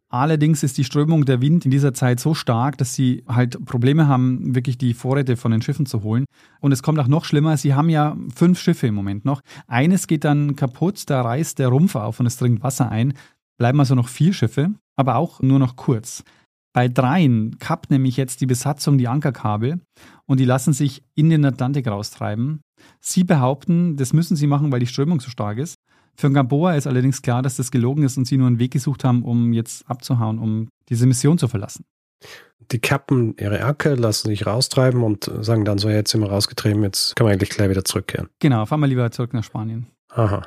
Allerdings 0.08 0.62
ist 0.62 0.78
die 0.78 0.84
Strömung 0.84 1.24
der 1.24 1.40
Wind 1.40 1.64
in 1.64 1.70
dieser 1.70 1.92
Zeit 1.92 2.20
so 2.20 2.32
stark, 2.32 2.78
dass 2.78 2.94
sie 2.94 3.24
halt 3.26 3.64
Probleme 3.64 4.06
haben, 4.06 4.54
wirklich 4.54 4.78
die 4.78 4.94
Vorräte 4.94 5.36
von 5.36 5.50
den 5.50 5.62
Schiffen 5.62 5.84
zu 5.84 6.02
holen. 6.02 6.26
Und 6.60 6.70
es 6.70 6.82
kommt 6.82 7.00
auch 7.00 7.08
noch 7.08 7.24
schlimmer, 7.24 7.56
sie 7.56 7.74
haben 7.74 7.88
ja 7.88 8.16
fünf 8.34 8.60
Schiffe 8.60 8.86
im 8.86 8.94
Moment 8.94 9.24
noch. 9.24 9.40
Eines 9.66 10.06
geht 10.06 10.24
dann 10.24 10.54
kaputt, 10.54 11.04
da 11.06 11.22
reißt 11.22 11.58
der 11.58 11.68
Rumpf 11.68 11.96
auf 11.96 12.20
und 12.20 12.26
es 12.26 12.36
dringt 12.36 12.62
Wasser 12.62 12.88
ein. 12.88 13.14
Bleiben 13.58 13.80
also 13.80 13.94
noch 13.94 14.08
vier 14.08 14.32
Schiffe, 14.32 14.74
aber 14.96 15.16
auch 15.16 15.40
nur 15.42 15.58
noch 15.58 15.74
kurz. 15.74 16.22
Bei 16.72 16.88
dreien 16.88 17.58
kappt 17.58 17.90
nämlich 17.90 18.18
jetzt 18.18 18.42
die 18.42 18.46
Besatzung 18.46 18.98
die 18.98 19.08
Ankerkabel 19.08 19.80
und 20.26 20.38
die 20.38 20.44
lassen 20.44 20.74
sich 20.74 21.02
in 21.14 21.30
den 21.30 21.44
Atlantik 21.46 21.88
raustreiben. 21.88 22.60
Sie 23.00 23.24
behaupten, 23.24 23.96
das 23.96 24.12
müssen 24.12 24.36
sie 24.36 24.46
machen, 24.46 24.70
weil 24.70 24.80
die 24.80 24.86
Strömung 24.86 25.18
so 25.20 25.30
stark 25.30 25.56
ist. 25.56 25.75
Für 26.16 26.32
Gamboa 26.32 26.74
ist 26.74 26.86
allerdings 26.86 27.20
klar, 27.20 27.42
dass 27.42 27.56
das 27.56 27.70
gelogen 27.70 28.02
ist 28.02 28.16
und 28.16 28.24
sie 28.26 28.38
nur 28.38 28.46
einen 28.46 28.58
Weg 28.58 28.72
gesucht 28.72 29.04
haben, 29.04 29.22
um 29.22 29.52
jetzt 29.52 29.88
abzuhauen, 29.88 30.38
um 30.38 30.68
diese 30.88 31.06
Mission 31.06 31.36
zu 31.36 31.46
verlassen. 31.46 31.84
Die 32.72 32.78
kappen 32.78 33.36
ihre 33.38 33.62
Anker, 33.62 33.96
lassen 33.96 34.28
sich 34.28 34.46
raustreiben 34.46 35.02
und 35.02 35.30
sagen 35.40 35.66
dann 35.66 35.78
so, 35.78 35.90
jetzt 35.90 36.10
sind 36.10 36.22
wir 36.22 36.30
rausgetrieben, 36.30 36.82
jetzt 36.82 37.14
können 37.14 37.28
wir 37.28 37.32
eigentlich 37.32 37.50
gleich 37.50 37.68
wieder 37.68 37.84
zurückkehren. 37.84 38.28
Genau, 38.40 38.64
fahren 38.64 38.80
wir 38.80 38.86
lieber 38.86 39.10
zurück 39.10 39.34
nach 39.34 39.44
Spanien. 39.44 39.86
Aha. 40.08 40.42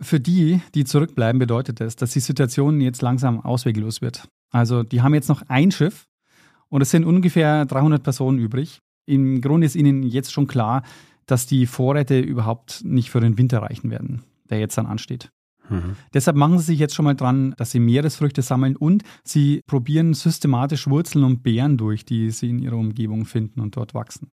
Für 0.00 0.18
die, 0.18 0.60
die 0.74 0.84
zurückbleiben, 0.84 1.38
bedeutet 1.38 1.80
das, 1.80 1.94
dass 1.94 2.10
die 2.10 2.20
Situation 2.20 2.80
jetzt 2.80 3.02
langsam 3.02 3.40
ausweglos 3.40 4.02
wird. 4.02 4.26
Also 4.50 4.82
die 4.82 5.00
haben 5.00 5.14
jetzt 5.14 5.28
noch 5.28 5.42
ein 5.46 5.70
Schiff 5.70 6.06
und 6.68 6.82
es 6.82 6.90
sind 6.90 7.04
ungefähr 7.04 7.66
300 7.66 8.02
Personen 8.02 8.38
übrig. 8.38 8.80
Im 9.06 9.40
Grunde 9.40 9.66
ist 9.66 9.76
ihnen 9.76 10.02
jetzt 10.02 10.32
schon 10.32 10.48
klar, 10.48 10.82
dass 11.26 11.46
die 11.46 11.66
Vorräte 11.66 12.18
überhaupt 12.18 12.82
nicht 12.84 13.10
für 13.10 13.20
den 13.20 13.38
Winter 13.38 13.62
reichen 13.62 13.90
werden 13.90 14.24
der 14.50 14.58
jetzt 14.58 14.76
dann 14.76 14.86
ansteht. 14.86 15.30
Mhm. 15.68 15.96
Deshalb 16.12 16.36
machen 16.36 16.58
sie 16.58 16.64
sich 16.64 16.78
jetzt 16.78 16.94
schon 16.94 17.04
mal 17.04 17.14
dran, 17.14 17.54
dass 17.56 17.70
sie 17.70 17.80
Meeresfrüchte 17.80 18.42
sammeln 18.42 18.76
und 18.76 19.02
sie 19.24 19.62
probieren 19.66 20.14
systematisch 20.14 20.88
Wurzeln 20.88 21.24
und 21.24 21.42
Beeren 21.42 21.76
durch, 21.76 22.04
die 22.04 22.30
sie 22.30 22.50
in 22.50 22.58
ihrer 22.58 22.76
Umgebung 22.76 23.24
finden 23.24 23.60
und 23.60 23.76
dort 23.76 23.94
wachsen. 23.94 24.28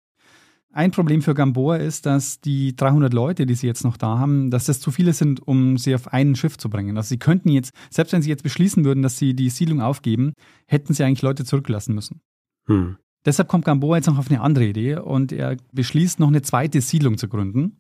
Ein 0.74 0.92
Problem 0.92 1.22
für 1.22 1.34
Gamboa 1.34 1.78
ist, 1.78 2.06
dass 2.06 2.40
die 2.40 2.76
300 2.76 3.14
Leute, 3.14 3.46
die 3.46 3.56
sie 3.56 3.68
jetzt 3.68 3.84
noch 3.84 3.98
da 3.98 4.20
haben, 4.20 4.52
dass 4.52 4.66
das 4.66 4.80
zu 4.80 4.92
viele 4.92 5.14
sind, 5.14 5.48
um 5.48 5.78
sie 5.78 5.96
auf 5.96 6.14
ein 6.14 6.36
Schiff 6.36 6.58
zu 6.58 6.70
bringen. 6.70 6.98
Also 6.98 7.10
sie 7.10 7.18
könnten 7.18 7.50
jetzt, 7.50 7.72
selbst 7.90 8.14
wenn 8.14 8.22
sie 8.22 8.30
jetzt 8.30 8.44
beschließen 8.44 8.86
würden, 8.86 9.02
dass 9.02 9.18
sie 9.18 9.34
die 9.34 9.50
Siedlung 9.50 9.82
aufgeben, 9.82 10.34
hätten 10.68 10.94
sie 10.94 11.04
eigentlich 11.04 11.24
Leute 11.24 11.46
zurücklassen 11.46 11.96
müssen. 11.96 12.20
Hm. 12.68 12.98
Deshalb 13.26 13.48
kommt 13.48 13.66
Gamboa 13.66 13.96
jetzt 13.98 14.08
noch 14.08 14.20
auf 14.20 14.30
eine 14.30 14.42
andere 14.42 14.68
Idee 14.68 14.98
und 14.98 15.32
er 15.32 15.58
beschließt, 15.74 16.20
noch 16.20 16.28
eine 16.28 16.44
zweite 16.44 16.80
Siedlung 16.82 17.18
zu 17.18 17.28
gründen 17.28 17.80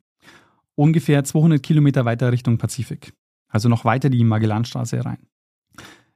ungefähr 0.78 1.24
200 1.24 1.62
Kilometer 1.62 2.06
weiter 2.06 2.32
Richtung 2.32 2.58
Pazifik. 2.58 3.14
Also 3.50 3.68
noch 3.68 3.84
weiter 3.84 4.10
die 4.10 4.24
Magellanstraße 4.24 5.04
rein. 5.04 5.28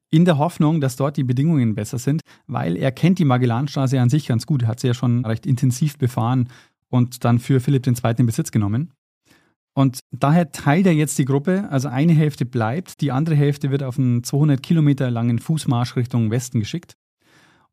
In 0.10 0.26
der 0.26 0.38
Hoffnung, 0.38 0.82
dass 0.82 0.98
dort 0.98 1.18
die 1.18 1.24
Bedingungen 1.24 1.74
besser 1.74 1.98
sind, 1.98 2.22
weil 2.46 2.76
er 2.76 2.92
kennt 2.92 3.18
die 3.20 3.26
Magellanstraße 3.26 4.00
an 4.00 4.10
sich 4.10 4.28
ganz 4.28 4.46
gut, 4.46 4.66
hat 4.66 4.80
sie 4.80 4.88
ja 4.88 4.94
schon 4.94 5.26
recht 5.26 5.46
intensiv 5.46 5.98
befahren 5.98 6.50
und 6.90 7.24
dann 7.24 7.40
für 7.40 7.60
Philipp 7.60 7.88
II. 7.88 7.96
in 8.18 8.26
Besitz 8.26 8.52
genommen. 8.52 8.92
Und 9.74 10.02
daher 10.12 10.52
teilt 10.52 10.86
er 10.86 10.94
jetzt 10.94 11.18
die 11.18 11.26
Gruppe, 11.26 11.70
also 11.70 11.88
eine 11.88 12.12
Hälfte 12.12 12.46
bleibt, 12.46 13.00
die 13.00 13.12
andere 13.12 13.36
Hälfte 13.36 13.72
wird 13.72 13.84
auf 13.84 13.98
einen 13.98 14.24
200 14.24 14.62
Kilometer 14.62 15.10
langen 15.10 15.40
Fußmarsch 15.40 15.96
Richtung 15.96 16.30
Westen 16.30 16.60
geschickt. 16.60 16.98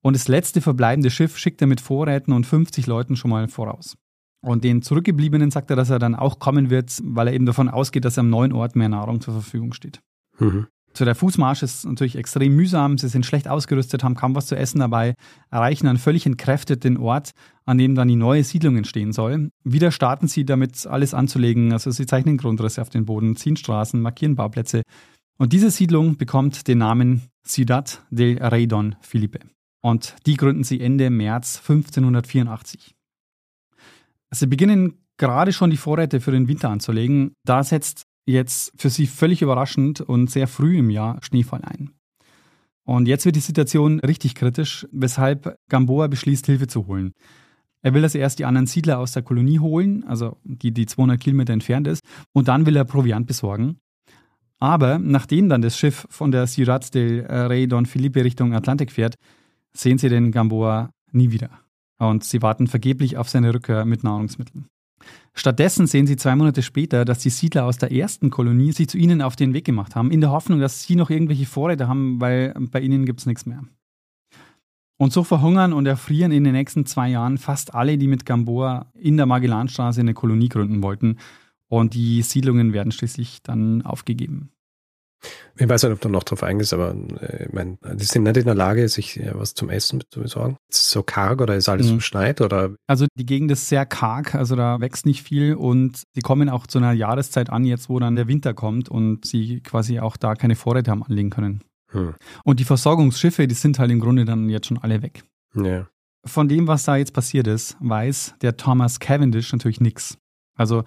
Und 0.01 0.15
das 0.15 0.29
letzte 0.29 0.61
verbleibende 0.61 1.11
Schiff 1.11 1.37
schickt 1.37 1.61
er 1.61 1.67
mit 1.67 1.81
Vorräten 1.81 2.33
und 2.33 2.47
50 2.47 2.87
Leuten 2.87 3.17
schon 3.17 3.33
mal 3.33 3.49
voraus. 3.49 3.97
Und 4.41 4.65
den 4.65 4.83
Zurückgebliebenen 4.83 5.51
sagt 5.51 5.71
er, 5.71 5.77
dass 5.77 5.91
er 5.91 5.99
dann 5.99 6.15
auch 6.15 6.39
kommen 6.39 6.71
wird, 6.71 7.01
weil 7.03 7.29
er 7.29 7.35
eben 7.35 7.47
davon 7.47 7.69
ausgeht, 7.69 8.05
dass 8.05 8.19
am 8.19 8.31
neuen 8.31 8.53
Ort 8.53 8.77
mehr 8.77 8.89
Nahrung 8.89 9.21
zur 9.21 9.35
Verfügung 9.35 9.73
steht. 9.73 10.01
Mhm. 10.39 10.67
So, 10.95 11.05
der 11.05 11.15
Fußmarsch 11.15 11.63
ist 11.63 11.85
natürlich 11.85 12.17
extrem 12.17 12.57
mühsam. 12.57 12.99
Sie 12.99 13.09
sind 13.09 13.27
schlecht 13.27 13.47
ausgerüstet, 13.47 14.03
haben 14.03 14.15
kaum 14.15 14.35
was 14.35 14.47
zu 14.47 14.57
essen 14.57 14.81
dabei, 14.81 15.15
erreichen 15.51 15.87
dann 15.87 15.99
völlig 15.99 16.27
entkräftet 16.27 16.83
den 16.83 16.97
Ort, 16.97 17.31
an 17.67 17.79
dem 17.79 17.95
dann 17.95 18.09
die 18.09 18.17
neue 18.17 18.43
Siedlung 18.43 18.77
entstehen 18.77 19.13
soll. 19.13 19.51
Wieder 19.65 19.93
starten 19.93 20.29
sie 20.29 20.45
damit, 20.45 20.87
alles 20.87 21.15
anzulegen. 21.15 21.73
Also 21.73 21.91
sie 21.91 22.07
zeichnen 22.07 22.37
Grundrisse 22.37 22.83
auf 22.83 22.89
den 22.89 23.05
Boden, 23.05 23.37
ziehen 23.37 23.57
Straßen, 23.57 24.01
markieren 24.01 24.35
Bauplätze. 24.35 24.83
Und 25.39 25.53
diese 25.53 25.71
Siedlung 25.71 26.17
bekommt 26.17 26.67
den 26.67 26.79
Namen 26.79 27.23
Ciudad 27.45 28.03
del 28.11 28.43
Rey 28.43 28.67
Don 28.67 28.97
Felipe. 29.01 29.39
Und 29.81 30.17
die 30.27 30.37
gründen 30.37 30.65
sie 30.65 30.81
Ende 30.81 31.11
März 31.11 31.59
1584. 31.59 32.98
Sie 34.31 34.47
beginnen 34.47 34.95
gerade 35.17 35.53
schon 35.53 35.71
die 35.71 35.77
Vorräte 35.77 36.21
für 36.21 36.31
den 36.31 36.49
Winter 36.49 36.71
anzulegen. 36.71 37.35
Da 37.45 37.63
setzt 37.63 38.07
jetzt 38.27 38.73
für 38.77 38.91
sie 38.91 39.07
völlig 39.07 39.43
überraschend 39.43 40.01
und 40.01 40.31
sehr 40.31 40.47
früh 40.47 40.79
im 40.79 40.91
Jahr 40.91 41.19
Schneefall 41.23 41.63
ein. 41.65 41.91
Und 42.85 43.07
jetzt 43.07 43.27
wird 43.27 43.37
die 43.37 43.41
Situation 43.41 44.01
richtig 44.01 44.35
kritisch, 44.35 44.87
weshalb 44.93 45.59
Gamboa 45.69 46.07
beschließt, 46.07 46.47
Hilfe 46.47 46.69
zu 46.69 46.87
holen. 46.87 47.13
Er 47.83 47.95
will 47.95 48.03
also 48.03 48.19
erst 48.19 48.39
die 48.39 48.45
anderen 48.45 48.67
Siedler 48.67 48.99
aus 48.99 49.13
der 49.13 49.23
Kolonie 49.23 49.59
holen, 49.59 50.05
also 50.05 50.39
die, 50.43 50.73
die 50.73 50.87
200 50.87 51.21
Kilometer 51.21 51.53
entfernt 51.53 51.87
ist, 51.87 52.03
und 52.33 52.49
dann 52.49 52.67
will 52.67 52.77
er 52.77 52.85
Proviant 52.85 53.27
besorgen. 53.27 53.79
Aber 54.59 54.99
nachdem 54.99 55.49
dann 55.49 55.63
das 55.63 55.79
Schiff 55.79 56.07
von 56.11 56.33
der 56.33 56.47
Ciudad 56.47 56.93
del 56.95 57.25
Rey 57.27 57.69
Don 57.69 57.87
Felipe 57.87 58.25
Richtung 58.25 58.55
Atlantik 58.55 58.91
fährt, 58.91 59.15
sehen 59.73 59.99
sie 59.99 60.09
den 60.09 60.33
Gamboa 60.33 60.91
nie 61.13 61.31
wieder 61.31 61.51
und 61.99 62.25
sie 62.25 62.43
warten 62.43 62.67
vergeblich 62.67 63.17
auf 63.17 63.29
seine 63.29 63.53
Rückkehr 63.53 63.85
mit 63.85 64.05
Nahrungsmitteln. 64.05 64.67
Stattdessen 65.35 65.87
sehen 65.87 66.07
sie 66.07 66.17
zwei 66.17 66.35
Monate 66.35 66.63
später, 66.63 67.05
dass 67.05 67.21
die 67.21 67.31
Siedler 67.31 67.65
aus 67.65 67.79
der 67.79 67.93
ersten 67.93 68.31
Kolonie 68.31 68.73
sich 68.73 68.89
zu 68.89 68.99
ihnen 68.99 69.23
auf 69.23 69.37
den 69.37 69.55
Weg 69.55 69.65
gemacht 69.65 69.95
haben, 69.95 70.11
in 70.11 70.21
der 70.21 70.31
Hoffnung, 70.31 70.59
dass 70.59 70.83
sie 70.83 70.97
noch 70.97 71.11
irgendwelche 71.11 71.47
Vorräte 71.47 71.89
haben, 71.89 72.21
weil 72.21 72.55
bei 72.71 72.81
ihnen 72.81 73.05
gibt 73.05 73.21
es 73.21 73.27
nichts 73.27 73.47
mehr. 73.47 73.63
Und 75.01 75.13
so 75.13 75.23
verhungern 75.23 75.73
und 75.73 75.87
erfrieren 75.87 76.33
in 76.33 76.43
den 76.43 76.55
nächsten 76.55 76.85
zwei 76.85 77.09
Jahren 77.09 77.39
fast 77.39 77.73
alle, 77.73 77.99
die 77.99 78.09
mit 78.09 78.27
Gamboa 78.27 78.91
in 78.95 79.17
der 79.17 79.27
Magellanstraße 79.27 80.01
eine 80.01 80.15
Kolonie 80.15 80.49
gründen 80.49 80.83
wollten. 80.83 81.19
Und 81.69 81.95
die 81.95 82.23
Siedlungen 82.23 82.73
werden 82.73 82.91
schließlich 82.91 83.43
dann 83.45 83.83
aufgegeben. 83.83 84.51
Ich 85.57 85.69
weiß 85.69 85.83
nicht, 85.83 85.93
ob 85.93 86.01
du 86.01 86.09
noch 86.09 86.23
drauf 86.23 86.43
eingehst, 86.43 86.73
aber 86.73 86.95
äh, 87.21 87.47
ich 87.47 87.53
meine, 87.53 87.79
die 87.95 88.05
sind 88.05 88.23
nicht 88.23 88.37
in 88.37 88.45
der 88.45 88.55
Lage, 88.55 88.89
sich 88.89 89.19
äh, 89.19 89.33
was 89.35 89.55
zum 89.55 89.71
Essen 89.71 90.03
zu 90.11 90.21
besorgen. 90.21 90.57
Ist 90.69 90.83
es 90.83 90.91
so 90.91 91.03
karg 91.03 91.41
oder 91.41 91.57
ist 91.57 91.69
alles 91.69 91.89
mhm. 91.89 91.95
verschneit 91.95 92.41
oder? 92.41 92.75
Also 92.87 93.07
die 93.15 93.27
Gegend 93.27 93.51
ist 93.51 93.69
sehr 93.69 93.85
karg, 93.85 94.35
also 94.35 94.55
da 94.55 94.81
wächst 94.81 95.07
nicht 95.07 95.23
viel 95.23 95.55
und 95.55 96.03
sie 96.15 96.21
kommen 96.21 96.49
auch 96.49 96.67
zu 96.67 96.79
einer 96.79 96.93
Jahreszeit 96.93 97.51
an, 97.51 97.65
jetzt 97.65 97.89
wo 97.89 97.99
dann 97.99 98.17
der 98.17 98.29
Winter 98.29 98.55
kommt 98.55 98.89
und 98.89 99.25
sie 99.25 99.61
quasi 99.61 99.99
auch 99.99 100.17
da 100.17 100.35
keine 100.35 100.55
Vorräte 100.55 100.91
haben 100.91 101.03
anlegen 101.03 101.31
können. 101.31 101.65
Hm. 101.91 102.15
Und 102.45 102.61
die 102.61 102.65
Versorgungsschiffe, 102.65 103.49
die 103.49 103.55
sind 103.55 103.79
halt 103.79 103.91
im 103.91 104.01
Grunde 104.01 104.25
dann 104.25 104.49
jetzt 104.49 104.67
schon 104.67 104.79
alle 104.79 105.03
weg. 105.03 105.25
Ja. 105.55 105.89
Von 106.25 106.49
dem, 106.49 106.67
was 106.67 106.85
da 106.85 106.97
jetzt 106.97 107.15
passiert 107.15 107.47
ist, 107.47 107.77
weiß 107.81 108.35
der 108.43 108.57
Thomas 108.57 109.01
Cavendish 109.01 109.53
natürlich 109.53 109.81
nichts. 109.81 110.19
Also 110.55 110.85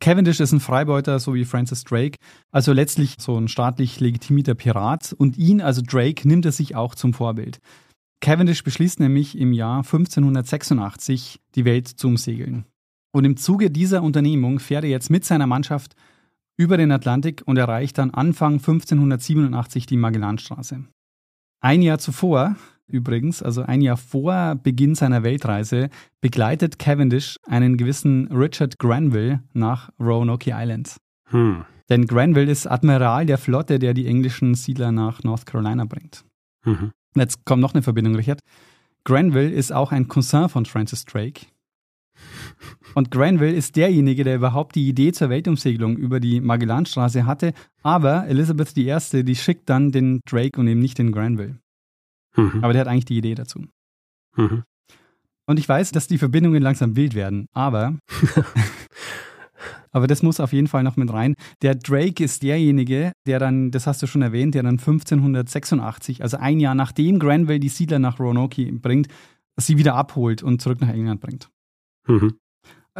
Cavendish 0.00 0.40
ist 0.40 0.52
ein 0.52 0.60
Freibeuter, 0.60 1.18
so 1.20 1.34
wie 1.34 1.44
Francis 1.44 1.84
Drake, 1.84 2.16
also 2.50 2.72
letztlich 2.72 3.16
so 3.18 3.36
ein 3.36 3.48
staatlich 3.48 4.00
legitimierter 4.00 4.54
Pirat 4.54 5.12
und 5.12 5.36
ihn, 5.36 5.60
also 5.60 5.82
Drake, 5.84 6.26
nimmt 6.26 6.46
er 6.46 6.52
sich 6.52 6.74
auch 6.74 6.94
zum 6.94 7.12
Vorbild. 7.12 7.60
Cavendish 8.22 8.64
beschließt 8.64 9.00
nämlich 9.00 9.36
im 9.38 9.52
Jahr 9.52 9.78
1586, 9.78 11.40
die 11.54 11.64
Welt 11.64 11.88
zu 11.88 12.08
umsegeln. 12.08 12.64
Und 13.12 13.24
im 13.24 13.36
Zuge 13.36 13.70
dieser 13.70 14.02
Unternehmung 14.02 14.58
fährt 14.58 14.84
er 14.84 14.90
jetzt 14.90 15.10
mit 15.10 15.24
seiner 15.24 15.46
Mannschaft 15.46 15.94
über 16.56 16.76
den 16.76 16.92
Atlantik 16.92 17.42
und 17.46 17.56
erreicht 17.56 17.98
dann 17.98 18.10
Anfang 18.10 18.54
1587 18.54 19.86
die 19.86 19.96
Magellanstraße. 19.96 20.84
Ein 21.62 21.82
Jahr 21.82 21.98
zuvor, 21.98 22.56
übrigens, 22.90 23.42
also 23.42 23.62
ein 23.62 23.80
Jahr 23.80 23.96
vor 23.96 24.56
Beginn 24.62 24.94
seiner 24.94 25.22
Weltreise, 25.22 25.88
begleitet 26.20 26.78
Cavendish 26.78 27.36
einen 27.46 27.76
gewissen 27.76 28.28
Richard 28.28 28.78
Granville 28.78 29.42
nach 29.52 29.90
Roanoke 29.98 30.50
Island. 30.52 30.96
Hm. 31.30 31.64
Denn 31.88 32.06
Granville 32.06 32.50
ist 32.50 32.66
Admiral 32.66 33.26
der 33.26 33.38
Flotte, 33.38 33.78
der 33.78 33.94
die 33.94 34.06
englischen 34.06 34.54
Siedler 34.54 34.92
nach 34.92 35.22
North 35.24 35.44
Carolina 35.44 35.84
bringt. 35.84 36.24
Mhm. 36.64 36.92
Jetzt 37.16 37.44
kommt 37.44 37.60
noch 37.60 37.74
eine 37.74 37.82
Verbindung, 37.82 38.14
Richard. 38.14 38.40
Granville 39.04 39.50
ist 39.50 39.72
auch 39.72 39.90
ein 39.90 40.06
Cousin 40.06 40.48
von 40.48 40.66
Francis 40.66 41.04
Drake. 41.04 41.46
Und 42.94 43.10
Granville 43.10 43.54
ist 43.54 43.76
derjenige, 43.76 44.24
der 44.24 44.36
überhaupt 44.36 44.76
die 44.76 44.88
Idee 44.88 45.12
zur 45.12 45.30
Weltumsegelung 45.30 45.96
über 45.96 46.20
die 46.20 46.40
Magellanstraße 46.40 47.24
hatte, 47.26 47.54
aber 47.82 48.26
Elizabeth 48.26 48.76
I., 48.76 49.24
die 49.24 49.36
schickt 49.36 49.68
dann 49.68 49.90
den 49.90 50.20
Drake 50.28 50.60
und 50.60 50.68
eben 50.68 50.80
nicht 50.80 50.98
den 50.98 51.12
Granville. 51.12 51.58
Mhm. 52.36 52.62
Aber 52.62 52.72
der 52.72 52.80
hat 52.80 52.88
eigentlich 52.88 53.04
die 53.04 53.18
Idee 53.18 53.34
dazu. 53.34 53.64
Mhm. 54.36 54.64
Und 55.46 55.58
ich 55.58 55.68
weiß, 55.68 55.90
dass 55.92 56.06
die 56.06 56.18
Verbindungen 56.18 56.62
langsam 56.62 56.94
wild 56.94 57.14
werden, 57.14 57.46
aber, 57.52 57.98
aber 59.90 60.06
das 60.06 60.22
muss 60.22 60.38
auf 60.38 60.52
jeden 60.52 60.68
Fall 60.68 60.84
noch 60.84 60.96
mit 60.96 61.12
rein. 61.12 61.34
Der 61.62 61.74
Drake 61.74 62.22
ist 62.22 62.44
derjenige, 62.44 63.12
der 63.26 63.40
dann, 63.40 63.72
das 63.72 63.88
hast 63.88 64.00
du 64.00 64.06
schon 64.06 64.22
erwähnt, 64.22 64.54
der 64.54 64.62
dann 64.62 64.78
1586, 64.78 66.22
also 66.22 66.36
ein 66.36 66.60
Jahr 66.60 66.76
nachdem 66.76 67.18
Granville 67.18 67.58
die 67.58 67.68
Siedler 67.68 67.98
nach 67.98 68.20
Roanoke 68.20 68.70
bringt, 68.74 69.08
sie 69.56 69.76
wieder 69.76 69.94
abholt 69.96 70.42
und 70.42 70.62
zurück 70.62 70.80
nach 70.80 70.88
England 70.88 71.20
bringt. 71.20 71.50
Mhm. 72.06 72.38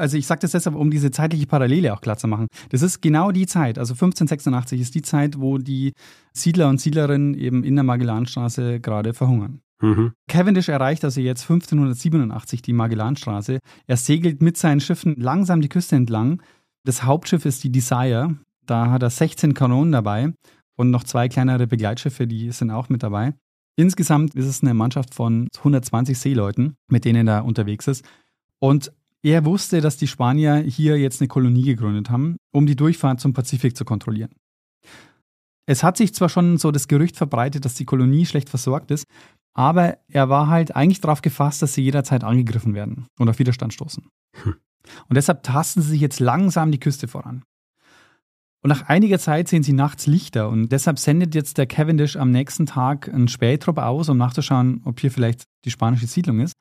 Also 0.00 0.16
ich 0.16 0.26
sage 0.26 0.40
das 0.40 0.52
deshalb, 0.52 0.76
um 0.76 0.90
diese 0.90 1.10
zeitliche 1.10 1.46
Parallele 1.46 1.92
auch 1.92 2.00
klar 2.00 2.16
zu 2.16 2.26
machen. 2.26 2.46
Das 2.70 2.82
ist 2.82 3.02
genau 3.02 3.30
die 3.32 3.46
Zeit, 3.46 3.78
also 3.78 3.92
1586 3.92 4.80
ist 4.80 4.94
die 4.94 5.02
Zeit, 5.02 5.38
wo 5.38 5.58
die 5.58 5.92
Siedler 6.32 6.68
und 6.68 6.80
Siedlerinnen 6.80 7.34
eben 7.34 7.64
in 7.64 7.74
der 7.74 7.84
Magellanstraße 7.84 8.80
gerade 8.80 9.14
verhungern. 9.14 9.60
Mhm. 9.82 10.12
Cavendish 10.28 10.68
erreicht 10.68 11.04
also 11.04 11.20
jetzt 11.20 11.42
1587 11.42 12.62
die 12.62 12.72
Magellanstraße. 12.72 13.58
Er 13.86 13.96
segelt 13.96 14.42
mit 14.42 14.56
seinen 14.56 14.80
Schiffen 14.80 15.14
langsam 15.16 15.60
die 15.60 15.68
Küste 15.68 15.96
entlang. 15.96 16.42
Das 16.84 17.04
Hauptschiff 17.04 17.44
ist 17.44 17.64
die 17.64 17.72
Desire. 17.72 18.36
Da 18.66 18.90
hat 18.90 19.02
er 19.02 19.10
16 19.10 19.54
Kanonen 19.54 19.92
dabei 19.92 20.32
und 20.76 20.90
noch 20.90 21.04
zwei 21.04 21.28
kleinere 21.28 21.66
Begleitschiffe, 21.66 22.26
die 22.26 22.50
sind 22.52 22.70
auch 22.70 22.88
mit 22.88 23.02
dabei. 23.02 23.34
Insgesamt 23.76 24.34
ist 24.34 24.46
es 24.46 24.62
eine 24.62 24.74
Mannschaft 24.74 25.14
von 25.14 25.48
120 25.58 26.18
Seeleuten, 26.18 26.76
mit 26.88 27.04
denen 27.04 27.26
er 27.26 27.44
unterwegs 27.44 27.86
ist. 27.86 28.04
Und 28.58 28.92
er 29.22 29.44
wusste, 29.44 29.80
dass 29.80 29.96
die 29.96 30.06
Spanier 30.06 30.56
hier 30.56 30.98
jetzt 30.98 31.20
eine 31.20 31.28
Kolonie 31.28 31.64
gegründet 31.64 32.10
haben, 32.10 32.36
um 32.52 32.66
die 32.66 32.76
Durchfahrt 32.76 33.20
zum 33.20 33.32
Pazifik 33.32 33.76
zu 33.76 33.84
kontrollieren. 33.84 34.34
Es 35.66 35.82
hat 35.82 35.96
sich 35.96 36.14
zwar 36.14 36.28
schon 36.28 36.58
so 36.58 36.70
das 36.70 36.88
Gerücht 36.88 37.16
verbreitet, 37.16 37.64
dass 37.64 37.74
die 37.74 37.84
Kolonie 37.84 38.26
schlecht 38.26 38.48
versorgt 38.48 38.90
ist, 38.90 39.04
aber 39.54 39.98
er 40.08 40.28
war 40.28 40.48
halt 40.48 40.74
eigentlich 40.74 41.00
darauf 41.00 41.22
gefasst, 41.22 41.62
dass 41.62 41.74
sie 41.74 41.82
jederzeit 41.82 42.24
angegriffen 42.24 42.74
werden 42.74 43.06
und 43.18 43.28
auf 43.28 43.38
Widerstand 43.38 43.74
stoßen. 43.74 44.08
Hm. 44.42 44.54
Und 45.08 45.16
deshalb 45.16 45.42
tasten 45.42 45.82
sie 45.82 45.90
sich 45.90 46.00
jetzt 46.00 46.20
langsam 46.20 46.72
die 46.72 46.80
Küste 46.80 47.06
voran. 47.06 47.42
Und 48.62 48.68
nach 48.68 48.88
einiger 48.88 49.18
Zeit 49.18 49.48
sehen 49.48 49.62
sie 49.62 49.72
nachts 49.72 50.06
Lichter 50.06 50.48
und 50.48 50.70
deshalb 50.70 50.98
sendet 50.98 51.34
jetzt 51.34 51.56
der 51.56 51.66
Cavendish 51.66 52.16
am 52.16 52.30
nächsten 52.30 52.66
Tag 52.66 53.08
einen 53.08 53.28
Spähtrupp 53.28 53.78
aus, 53.78 54.08
um 54.08 54.18
nachzuschauen, 54.18 54.82
ob 54.84 55.00
hier 55.00 55.10
vielleicht 55.10 55.44
die 55.64 55.70
spanische 55.70 56.06
Siedlung 56.06 56.40
ist. 56.40 56.54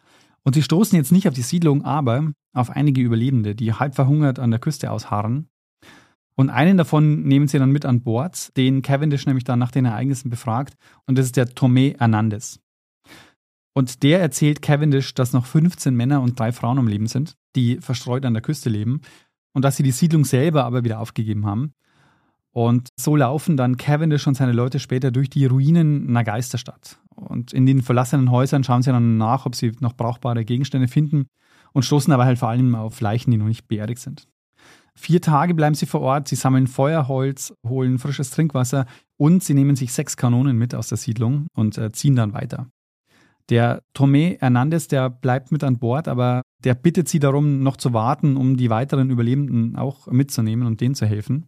Und 0.43 0.55
sie 0.55 0.63
stoßen 0.63 0.97
jetzt 0.97 1.11
nicht 1.11 1.27
auf 1.27 1.33
die 1.33 1.41
Siedlung, 1.41 1.83
aber 1.83 2.31
auf 2.53 2.69
einige 2.69 3.01
Überlebende, 3.01 3.55
die 3.55 3.73
halb 3.73 3.95
verhungert 3.95 4.39
an 4.39 4.51
der 4.51 4.59
Küste 4.59 4.91
ausharren. 4.91 5.49
Und 6.35 6.49
einen 6.49 6.77
davon 6.77 7.23
nehmen 7.23 7.49
sie 7.49 7.59
dann 7.59 7.71
mit 7.71 7.85
an 7.85 8.01
Bord, 8.01 8.55
den 8.55 8.81
Cavendish 8.81 9.25
nämlich 9.25 9.43
dann 9.43 9.59
nach 9.59 9.71
den 9.71 9.85
Ereignissen 9.85 10.29
befragt. 10.29 10.75
Und 11.05 11.17
das 11.17 11.25
ist 11.25 11.35
der 11.35 11.49
Tomé 11.49 11.97
Hernandez. 11.99 12.59
Und 13.73 14.03
der 14.03 14.21
erzählt 14.21 14.61
Cavendish, 14.61 15.13
dass 15.13 15.33
noch 15.33 15.45
15 15.45 15.93
Männer 15.93 16.21
und 16.21 16.39
drei 16.39 16.51
Frauen 16.51 16.79
am 16.79 16.87
Leben 16.87 17.07
sind, 17.07 17.35
die 17.55 17.77
verstreut 17.77 18.25
an 18.25 18.33
der 18.33 18.41
Küste 18.41 18.69
leben. 18.69 19.01
Und 19.53 19.65
dass 19.65 19.75
sie 19.75 19.83
die 19.83 19.91
Siedlung 19.91 20.25
selber 20.25 20.63
aber 20.63 20.83
wieder 20.83 20.99
aufgegeben 20.99 21.45
haben. 21.45 21.73
Und 22.51 22.89
so 22.99 23.15
laufen 23.15 23.57
dann 23.57 23.77
Cavendish 23.77 24.25
und 24.25 24.35
seine 24.35 24.53
Leute 24.53 24.79
später 24.79 25.11
durch 25.11 25.29
die 25.29 25.45
Ruinen 25.45 26.07
einer 26.07 26.23
Geisterstadt. 26.23 26.99
Und 27.19 27.53
in 27.53 27.65
den 27.65 27.81
verlassenen 27.81 28.31
Häusern 28.31 28.63
schauen 28.63 28.81
sie 28.81 28.91
dann 28.91 29.17
nach, 29.17 29.45
ob 29.45 29.55
sie 29.55 29.71
noch 29.79 29.93
brauchbare 29.93 30.45
Gegenstände 30.45 30.87
finden 30.87 31.27
und 31.73 31.83
stoßen 31.83 32.11
aber 32.13 32.25
halt 32.25 32.39
vor 32.39 32.49
allem 32.49 32.75
auf 32.75 33.01
Leichen, 33.01 33.31
die 33.31 33.37
noch 33.37 33.47
nicht 33.47 33.67
beerdigt 33.67 34.01
sind. 34.01 34.27
Vier 34.95 35.21
Tage 35.21 35.53
bleiben 35.53 35.75
sie 35.75 35.85
vor 35.85 36.01
Ort, 36.01 36.27
sie 36.27 36.35
sammeln 36.35 36.67
Feuerholz, 36.67 37.53
holen 37.65 37.99
frisches 37.99 38.31
Trinkwasser 38.31 38.85
und 39.17 39.43
sie 39.43 39.53
nehmen 39.53 39.75
sich 39.75 39.93
sechs 39.93 40.17
Kanonen 40.17 40.57
mit 40.57 40.75
aus 40.75 40.89
der 40.89 40.97
Siedlung 40.97 41.47
und 41.55 41.77
äh, 41.77 41.91
ziehen 41.91 42.15
dann 42.15 42.33
weiter. 42.33 42.67
Der 43.49 43.81
Tomé 43.95 44.39
Hernandez, 44.39 44.87
der 44.87 45.09
bleibt 45.09 45.51
mit 45.51 45.63
an 45.63 45.79
Bord, 45.79 46.07
aber 46.07 46.41
der 46.63 46.75
bittet 46.75 47.07
sie 47.07 47.19
darum, 47.19 47.63
noch 47.63 47.77
zu 47.77 47.93
warten, 47.93 48.37
um 48.37 48.57
die 48.57 48.69
weiteren 48.69 49.09
Überlebenden 49.09 49.75
auch 49.75 50.07
mitzunehmen 50.07 50.67
und 50.67 50.81
denen 50.81 50.95
zu 50.95 51.05
helfen. 51.05 51.47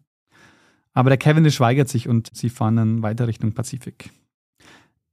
Aber 0.94 1.10
der 1.10 1.18
Cavendish 1.18 1.60
weigert 1.60 1.90
sich 1.90 2.08
und 2.08 2.30
sie 2.34 2.50
fahren 2.50 2.76
dann 2.76 3.02
weiter 3.04 3.28
Richtung 3.28 3.54
Pazifik. 3.54 4.10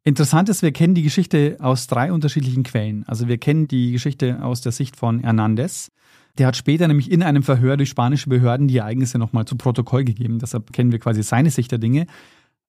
Interessant 0.08 0.48
ist, 0.48 0.62
wir 0.62 0.72
kennen 0.72 0.94
die 0.94 1.02
Geschichte 1.02 1.58
aus 1.60 1.86
drei 1.86 2.14
unterschiedlichen 2.14 2.62
Quellen. 2.62 3.04
Also 3.06 3.28
wir 3.28 3.36
kennen 3.36 3.68
die 3.68 3.92
Geschichte 3.92 4.42
aus 4.42 4.62
der 4.62 4.72
Sicht 4.72 4.96
von 4.96 5.20
Hernandez. 5.20 5.92
Der 6.38 6.46
hat 6.46 6.56
später 6.56 6.88
nämlich 6.88 7.10
in 7.10 7.22
einem 7.22 7.42
Verhör 7.42 7.76
durch 7.76 7.90
spanische 7.90 8.30
Behörden 8.30 8.68
die 8.68 8.78
Ereignisse 8.78 9.18
nochmal 9.18 9.44
zu 9.44 9.58
Protokoll 9.58 10.04
gegeben. 10.04 10.38
Deshalb 10.38 10.72
kennen 10.72 10.92
wir 10.92 10.98
quasi 10.98 11.22
seine 11.22 11.50
Sicht 11.50 11.72
der 11.72 11.78
Dinge. 11.78 12.06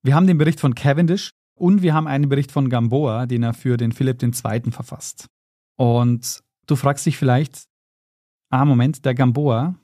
Wir 0.02 0.14
haben 0.14 0.26
den 0.26 0.36
Bericht 0.36 0.60
von 0.60 0.74
Cavendish 0.74 1.30
und 1.54 1.80
wir 1.80 1.94
haben 1.94 2.06
einen 2.06 2.28
Bericht 2.28 2.52
von 2.52 2.68
Gamboa, 2.68 3.24
den 3.24 3.42
er 3.42 3.54
für 3.54 3.78
den 3.78 3.92
Philipp 3.92 4.22
II. 4.22 4.70
verfasst. 4.70 5.24
Und 5.76 6.42
du 6.66 6.76
fragst 6.76 7.06
dich 7.06 7.16
vielleicht, 7.16 7.64
ah, 8.50 8.66
Moment, 8.66 9.06
der 9.06 9.14
Gamboa, 9.14 9.76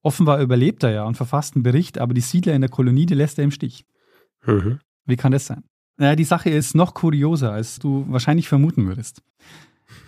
offenbar 0.00 0.40
überlebt 0.40 0.82
er 0.82 0.92
ja 0.92 1.04
und 1.04 1.18
verfasst 1.18 1.56
einen 1.56 1.62
Bericht, 1.62 1.98
aber 1.98 2.14
die 2.14 2.22
Siedler 2.22 2.54
in 2.54 2.62
der 2.62 2.70
Kolonie, 2.70 3.04
die 3.04 3.12
lässt 3.12 3.36
er 3.36 3.44
im 3.44 3.50
Stich. 3.50 3.84
Mhm. 4.46 4.78
Wie 5.04 5.16
kann 5.16 5.32
das 5.32 5.44
sein? 5.44 5.62
Naja, 6.00 6.16
die 6.16 6.24
Sache 6.24 6.48
ist 6.48 6.74
noch 6.74 6.94
kurioser, 6.94 7.52
als 7.52 7.78
du 7.78 8.06
wahrscheinlich 8.08 8.48
vermuten 8.48 8.86
würdest. 8.86 9.20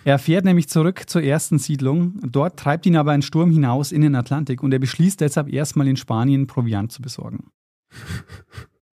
Er 0.03 0.17
fährt 0.17 0.43
nämlich 0.43 0.67
zurück 0.67 1.03
zur 1.05 1.21
ersten 1.21 1.59
Siedlung. 1.59 2.19
Dort 2.23 2.57
treibt 2.57 2.87
ihn 2.87 2.95
aber 2.95 3.11
ein 3.11 3.21
Sturm 3.21 3.51
hinaus 3.51 3.91
in 3.91 4.01
den 4.01 4.15
Atlantik 4.15 4.63
und 4.63 4.73
er 4.73 4.79
beschließt 4.79 5.21
deshalb 5.21 5.53
erstmal 5.53 5.87
in 5.87 5.95
Spanien 5.95 6.47
Proviant 6.47 6.91
zu 6.91 7.03
besorgen. 7.03 7.51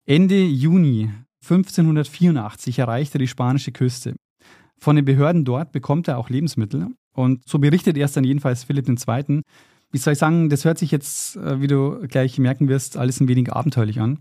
Ende 0.06 0.46
Juni 0.46 1.10
1584 1.42 2.78
erreicht 2.78 3.16
er 3.16 3.20
die 3.20 3.28
spanische 3.28 3.72
Küste. 3.72 4.16
Von 4.78 4.96
den 4.96 5.06
Behörden 5.06 5.46
dort 5.46 5.72
bekommt 5.72 6.08
er 6.08 6.20
auch 6.20 6.30
Lebensmittel 6.30 6.90
und 7.16 7.42
so 7.50 7.58
berichtet 7.58 7.98
erst 7.98 8.18
dann 8.18 8.24
jedenfalls 8.24 8.66
Philipp 8.66 8.88
II. 8.88 9.42
Wie 9.92 9.98
soll 9.98 10.14
ich 10.14 10.20
sagen, 10.20 10.48
das 10.50 10.64
hört 10.64 10.78
sich 10.78 10.92
jetzt, 10.92 11.38
äh, 11.38 11.60
wie 11.60 11.68
du 11.68 12.08
gleich 12.08 12.38
merken 12.38 12.68
wirst, 12.68 12.98
alles 12.98 13.20
ein 13.20 13.28
wenig 13.28 13.52
abenteuerlich 13.52 14.00
an. 14.00 14.20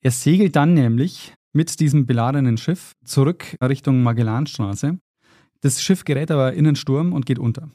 Er 0.00 0.12
segelt 0.12 0.56
dann 0.56 0.72
nämlich 0.72 1.34
mit 1.54 1.80
diesem 1.80 2.04
beladenen 2.04 2.58
Schiff 2.58 2.92
zurück 3.04 3.56
Richtung 3.62 4.02
Magellanstraße. 4.02 4.98
Das 5.62 5.80
Schiff 5.80 6.04
gerät 6.04 6.30
aber 6.30 6.52
in 6.52 6.64
den 6.64 6.76
Sturm 6.76 7.12
und 7.12 7.24
geht 7.24 7.38
unter. 7.38 7.70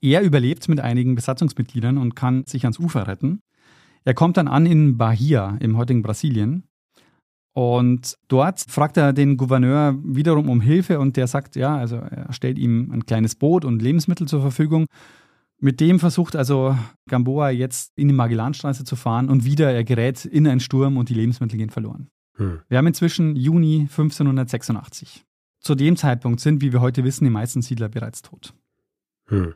Er 0.00 0.22
überlebt 0.22 0.68
mit 0.68 0.80
einigen 0.80 1.14
Besatzungsmitgliedern 1.14 1.98
und 1.98 2.14
kann 2.14 2.44
sich 2.46 2.64
ans 2.64 2.78
Ufer 2.78 3.08
retten. 3.08 3.40
Er 4.04 4.14
kommt 4.14 4.36
dann 4.36 4.48
an 4.48 4.66
in 4.66 4.98
Bahia 4.98 5.56
im 5.60 5.76
heutigen 5.76 6.02
Brasilien. 6.02 6.64
Und 7.54 8.16
dort 8.28 8.60
fragt 8.60 8.96
er 8.96 9.12
den 9.12 9.36
Gouverneur 9.36 9.96
wiederum 10.02 10.48
um 10.48 10.60
Hilfe 10.60 10.98
und 10.98 11.16
der 11.16 11.26
sagt, 11.26 11.56
ja, 11.56 11.76
also 11.76 11.96
er 11.96 12.32
stellt 12.32 12.58
ihm 12.58 12.90
ein 12.92 13.06
kleines 13.06 13.34
Boot 13.34 13.64
und 13.64 13.82
Lebensmittel 13.82 14.26
zur 14.26 14.40
Verfügung. 14.40 14.86
Mit 15.60 15.80
dem 15.80 16.00
versucht 16.00 16.34
also 16.34 16.76
Gamboa 17.08 17.50
jetzt 17.50 17.92
in 17.96 18.08
die 18.08 18.14
Magellanstraße 18.14 18.84
zu 18.84 18.96
fahren 18.96 19.28
und 19.28 19.44
wieder 19.44 19.70
er 19.72 19.84
gerät 19.84 20.24
in 20.24 20.48
einen 20.48 20.60
Sturm 20.60 20.96
und 20.96 21.08
die 21.08 21.14
Lebensmittel 21.14 21.58
gehen 21.58 21.70
verloren. 21.70 22.08
Hm. 22.34 22.60
Wir 22.68 22.78
haben 22.78 22.86
inzwischen 22.86 23.36
Juni 23.36 23.80
1586. 23.90 25.24
Zu 25.60 25.74
dem 25.74 25.96
Zeitpunkt 25.96 26.40
sind, 26.40 26.60
wie 26.60 26.72
wir 26.72 26.80
heute 26.80 27.04
wissen, 27.04 27.24
die 27.24 27.30
meisten 27.30 27.62
Siedler 27.62 27.88
bereits 27.88 28.22
tot. 28.22 28.54
Hm. 29.26 29.54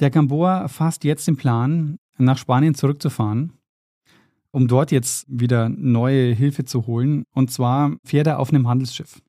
Der 0.00 0.10
Gamboa 0.10 0.68
fasst 0.68 1.04
jetzt 1.04 1.28
den 1.28 1.36
Plan, 1.36 1.98
nach 2.16 2.38
Spanien 2.38 2.74
zurückzufahren 2.74 3.52
um 4.52 4.68
dort 4.68 4.90
jetzt 4.90 5.26
wieder 5.28 5.68
neue 5.68 6.32
Hilfe 6.32 6.64
zu 6.64 6.86
holen. 6.86 7.24
Und 7.32 7.50
zwar 7.50 7.96
fährt 8.04 8.26
er 8.26 8.38
auf 8.38 8.50
einem 8.50 8.68
Handelsschiff. 8.68 9.20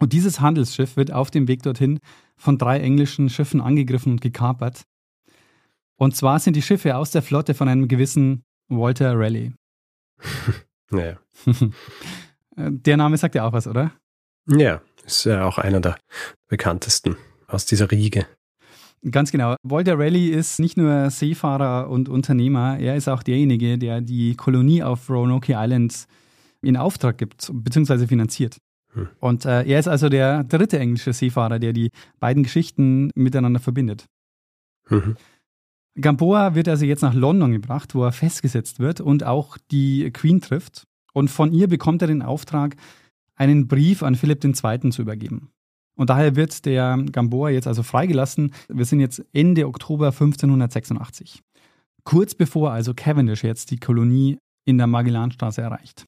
Und 0.00 0.12
dieses 0.12 0.40
Handelsschiff 0.40 0.96
wird 0.96 1.12
auf 1.12 1.30
dem 1.30 1.48
Weg 1.48 1.62
dorthin 1.62 1.98
von 2.36 2.58
drei 2.58 2.80
englischen 2.80 3.28
Schiffen 3.30 3.60
angegriffen 3.60 4.12
und 4.12 4.20
gekapert. 4.20 4.84
Und 5.96 6.14
zwar 6.14 6.38
sind 6.38 6.54
die 6.54 6.62
Schiffe 6.62 6.96
aus 6.96 7.10
der 7.10 7.22
Flotte 7.22 7.54
von 7.54 7.68
einem 7.68 7.88
gewissen 7.88 8.44
Walter 8.68 9.18
Raleigh. 9.18 9.52
Naja. 10.90 11.18
der 12.56 12.96
Name 12.96 13.16
sagt 13.16 13.34
ja 13.34 13.46
auch 13.46 13.52
was, 13.52 13.66
oder? 13.66 13.92
Ja, 14.46 14.80
ist 15.04 15.24
ja 15.24 15.44
auch 15.44 15.58
einer 15.58 15.80
der 15.80 15.98
bekanntesten 16.48 17.16
aus 17.46 17.66
dieser 17.66 17.90
Riege. 17.90 18.26
Ganz 19.10 19.30
genau. 19.30 19.54
Walter 19.62 19.98
Raleigh 19.98 20.30
ist 20.30 20.58
nicht 20.58 20.76
nur 20.76 21.10
Seefahrer 21.10 21.88
und 21.88 22.08
Unternehmer, 22.08 22.78
er 22.78 22.96
ist 22.96 23.08
auch 23.08 23.22
derjenige, 23.22 23.78
der 23.78 24.00
die 24.00 24.34
Kolonie 24.34 24.82
auf 24.82 25.08
Roanoke 25.08 25.54
Island 25.56 26.06
in 26.62 26.76
Auftrag 26.76 27.18
gibt 27.18 27.48
bzw. 27.52 28.06
finanziert. 28.06 28.56
Hm. 28.94 29.08
Und 29.20 29.44
äh, 29.44 29.64
er 29.64 29.78
ist 29.78 29.86
also 29.86 30.08
der 30.08 30.44
dritte 30.44 30.78
englische 30.78 31.12
Seefahrer, 31.12 31.58
der 31.58 31.72
die 31.72 31.90
beiden 32.18 32.42
Geschichten 32.42 33.10
miteinander 33.14 33.60
verbindet. 33.60 34.06
Mhm. 34.88 35.16
Gamboa 36.00 36.54
wird 36.54 36.68
also 36.68 36.84
jetzt 36.84 37.02
nach 37.02 37.14
London 37.14 37.52
gebracht, 37.52 37.94
wo 37.94 38.04
er 38.04 38.12
festgesetzt 38.12 38.78
wird 38.78 39.00
und 39.00 39.24
auch 39.24 39.58
die 39.70 40.10
Queen 40.12 40.40
trifft. 40.40 40.86
Und 41.12 41.28
von 41.28 41.52
ihr 41.52 41.68
bekommt 41.68 42.02
er 42.02 42.08
den 42.08 42.22
Auftrag, 42.22 42.76
einen 43.34 43.66
Brief 43.66 44.02
an 44.02 44.14
Philipp 44.14 44.44
II. 44.44 44.90
zu 44.90 45.02
übergeben. 45.02 45.50
Und 45.96 46.10
daher 46.10 46.36
wird 46.36 46.64
der 46.64 46.96
Gamboa 47.10 47.50
jetzt 47.50 47.66
also 47.66 47.82
freigelassen. 47.82 48.52
Wir 48.68 48.84
sind 48.84 49.00
jetzt 49.00 49.24
Ende 49.32 49.66
Oktober 49.66 50.06
1586. 50.08 51.42
Kurz 52.04 52.34
bevor 52.34 52.72
also 52.72 52.94
Cavendish 52.94 53.42
jetzt 53.42 53.70
die 53.72 53.78
Kolonie 53.78 54.38
in 54.64 54.78
der 54.78 54.86
Magellanstraße 54.86 55.60
erreicht. 55.60 56.04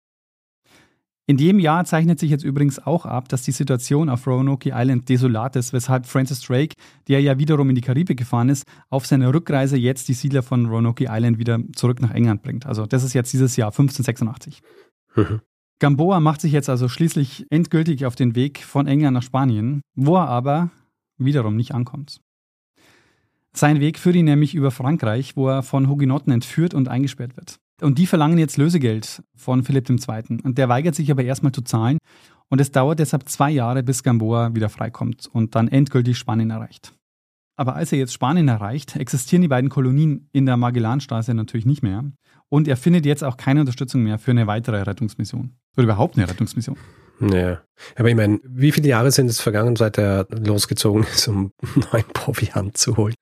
In 1.30 1.36
dem 1.36 1.60
Jahr 1.60 1.84
zeichnet 1.84 2.18
sich 2.18 2.28
jetzt 2.28 2.42
übrigens 2.42 2.84
auch 2.84 3.06
ab, 3.06 3.28
dass 3.28 3.42
die 3.42 3.52
Situation 3.52 4.08
auf 4.08 4.26
Roanoke 4.26 4.72
Island 4.74 5.08
desolat 5.08 5.54
ist, 5.54 5.72
weshalb 5.72 6.06
Francis 6.06 6.40
Drake, 6.40 6.74
der 7.06 7.20
ja 7.20 7.38
wiederum 7.38 7.68
in 7.68 7.76
die 7.76 7.82
Karibik 7.82 8.18
gefahren 8.18 8.48
ist, 8.48 8.64
auf 8.88 9.06
seiner 9.06 9.32
Rückreise 9.32 9.76
jetzt 9.76 10.08
die 10.08 10.14
Siedler 10.14 10.42
von 10.42 10.66
Roanoke 10.66 11.06
Island 11.08 11.38
wieder 11.38 11.60
zurück 11.76 12.02
nach 12.02 12.10
England 12.10 12.42
bringt. 12.42 12.66
Also 12.66 12.84
das 12.84 13.04
ist 13.04 13.14
jetzt 13.14 13.32
dieses 13.32 13.54
Jahr 13.54 13.68
1586. 13.68 14.60
Mhm. 15.14 15.40
Gamboa 15.78 16.18
macht 16.18 16.40
sich 16.40 16.50
jetzt 16.50 16.68
also 16.68 16.88
schließlich 16.88 17.46
endgültig 17.48 18.06
auf 18.06 18.16
den 18.16 18.34
Weg 18.34 18.64
von 18.64 18.88
England 18.88 19.14
nach 19.14 19.22
Spanien, 19.22 19.82
wo 19.94 20.16
er 20.16 20.26
aber 20.26 20.72
wiederum 21.16 21.54
nicht 21.54 21.72
ankommt. 21.76 22.20
Sein 23.52 23.78
Weg 23.78 24.00
führt 24.00 24.16
ihn 24.16 24.24
nämlich 24.24 24.56
über 24.56 24.72
Frankreich, 24.72 25.36
wo 25.36 25.48
er 25.48 25.62
von 25.62 25.88
Hugenotten 25.88 26.32
entführt 26.32 26.74
und 26.74 26.88
eingesperrt 26.88 27.36
wird. 27.36 27.60
Und 27.80 27.98
die 27.98 28.06
verlangen 28.06 28.38
jetzt 28.38 28.56
Lösegeld 28.56 29.22
von 29.34 29.62
Philipp 29.62 29.88
II. 29.88 29.98
Und 30.42 30.58
der 30.58 30.68
weigert 30.68 30.94
sich 30.94 31.10
aber 31.10 31.24
erstmal 31.24 31.52
zu 31.52 31.62
zahlen. 31.62 31.98
Und 32.48 32.60
es 32.60 32.72
dauert 32.72 32.98
deshalb 32.98 33.28
zwei 33.28 33.50
Jahre, 33.50 33.82
bis 33.82 34.02
Gamboa 34.02 34.54
wieder 34.54 34.68
freikommt 34.68 35.28
und 35.32 35.54
dann 35.54 35.68
endgültig 35.68 36.18
Spanien 36.18 36.50
erreicht. 36.50 36.92
Aber 37.56 37.76
als 37.76 37.92
er 37.92 37.98
jetzt 37.98 38.12
Spanien 38.12 38.48
erreicht, 38.48 38.96
existieren 38.96 39.42
die 39.42 39.48
beiden 39.48 39.70
Kolonien 39.70 40.28
in 40.32 40.46
der 40.46 40.56
Magellanstraße 40.56 41.34
natürlich 41.34 41.66
nicht 41.66 41.82
mehr. 41.82 42.04
Und 42.48 42.66
er 42.66 42.76
findet 42.76 43.06
jetzt 43.06 43.22
auch 43.22 43.36
keine 43.36 43.60
Unterstützung 43.60 44.02
mehr 44.02 44.18
für 44.18 44.32
eine 44.32 44.46
weitere 44.46 44.82
Rettungsmission. 44.82 45.52
Oder 45.76 45.84
überhaupt 45.84 46.16
eine 46.16 46.28
Rettungsmission. 46.28 46.76
Ja, 47.20 47.60
aber 47.96 48.08
ich 48.08 48.16
meine, 48.16 48.40
wie 48.44 48.72
viele 48.72 48.88
Jahre 48.88 49.10
sind 49.10 49.26
es 49.26 49.40
vergangen, 49.40 49.76
seit 49.76 49.98
er 49.98 50.26
losgezogen 50.30 51.04
ist, 51.04 51.28
um 51.28 51.52
neuen 51.92 52.06
Proviant 52.14 52.76
zu 52.78 52.96
holen? 52.96 53.14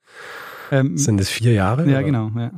Ähm, 0.71 0.97
sind 0.97 1.21
es 1.21 1.29
vier 1.29 1.53
Jahre? 1.53 1.83
Ja, 1.83 1.99
oder? 1.99 2.05
genau. 2.05 2.31
Ja. 2.37 2.53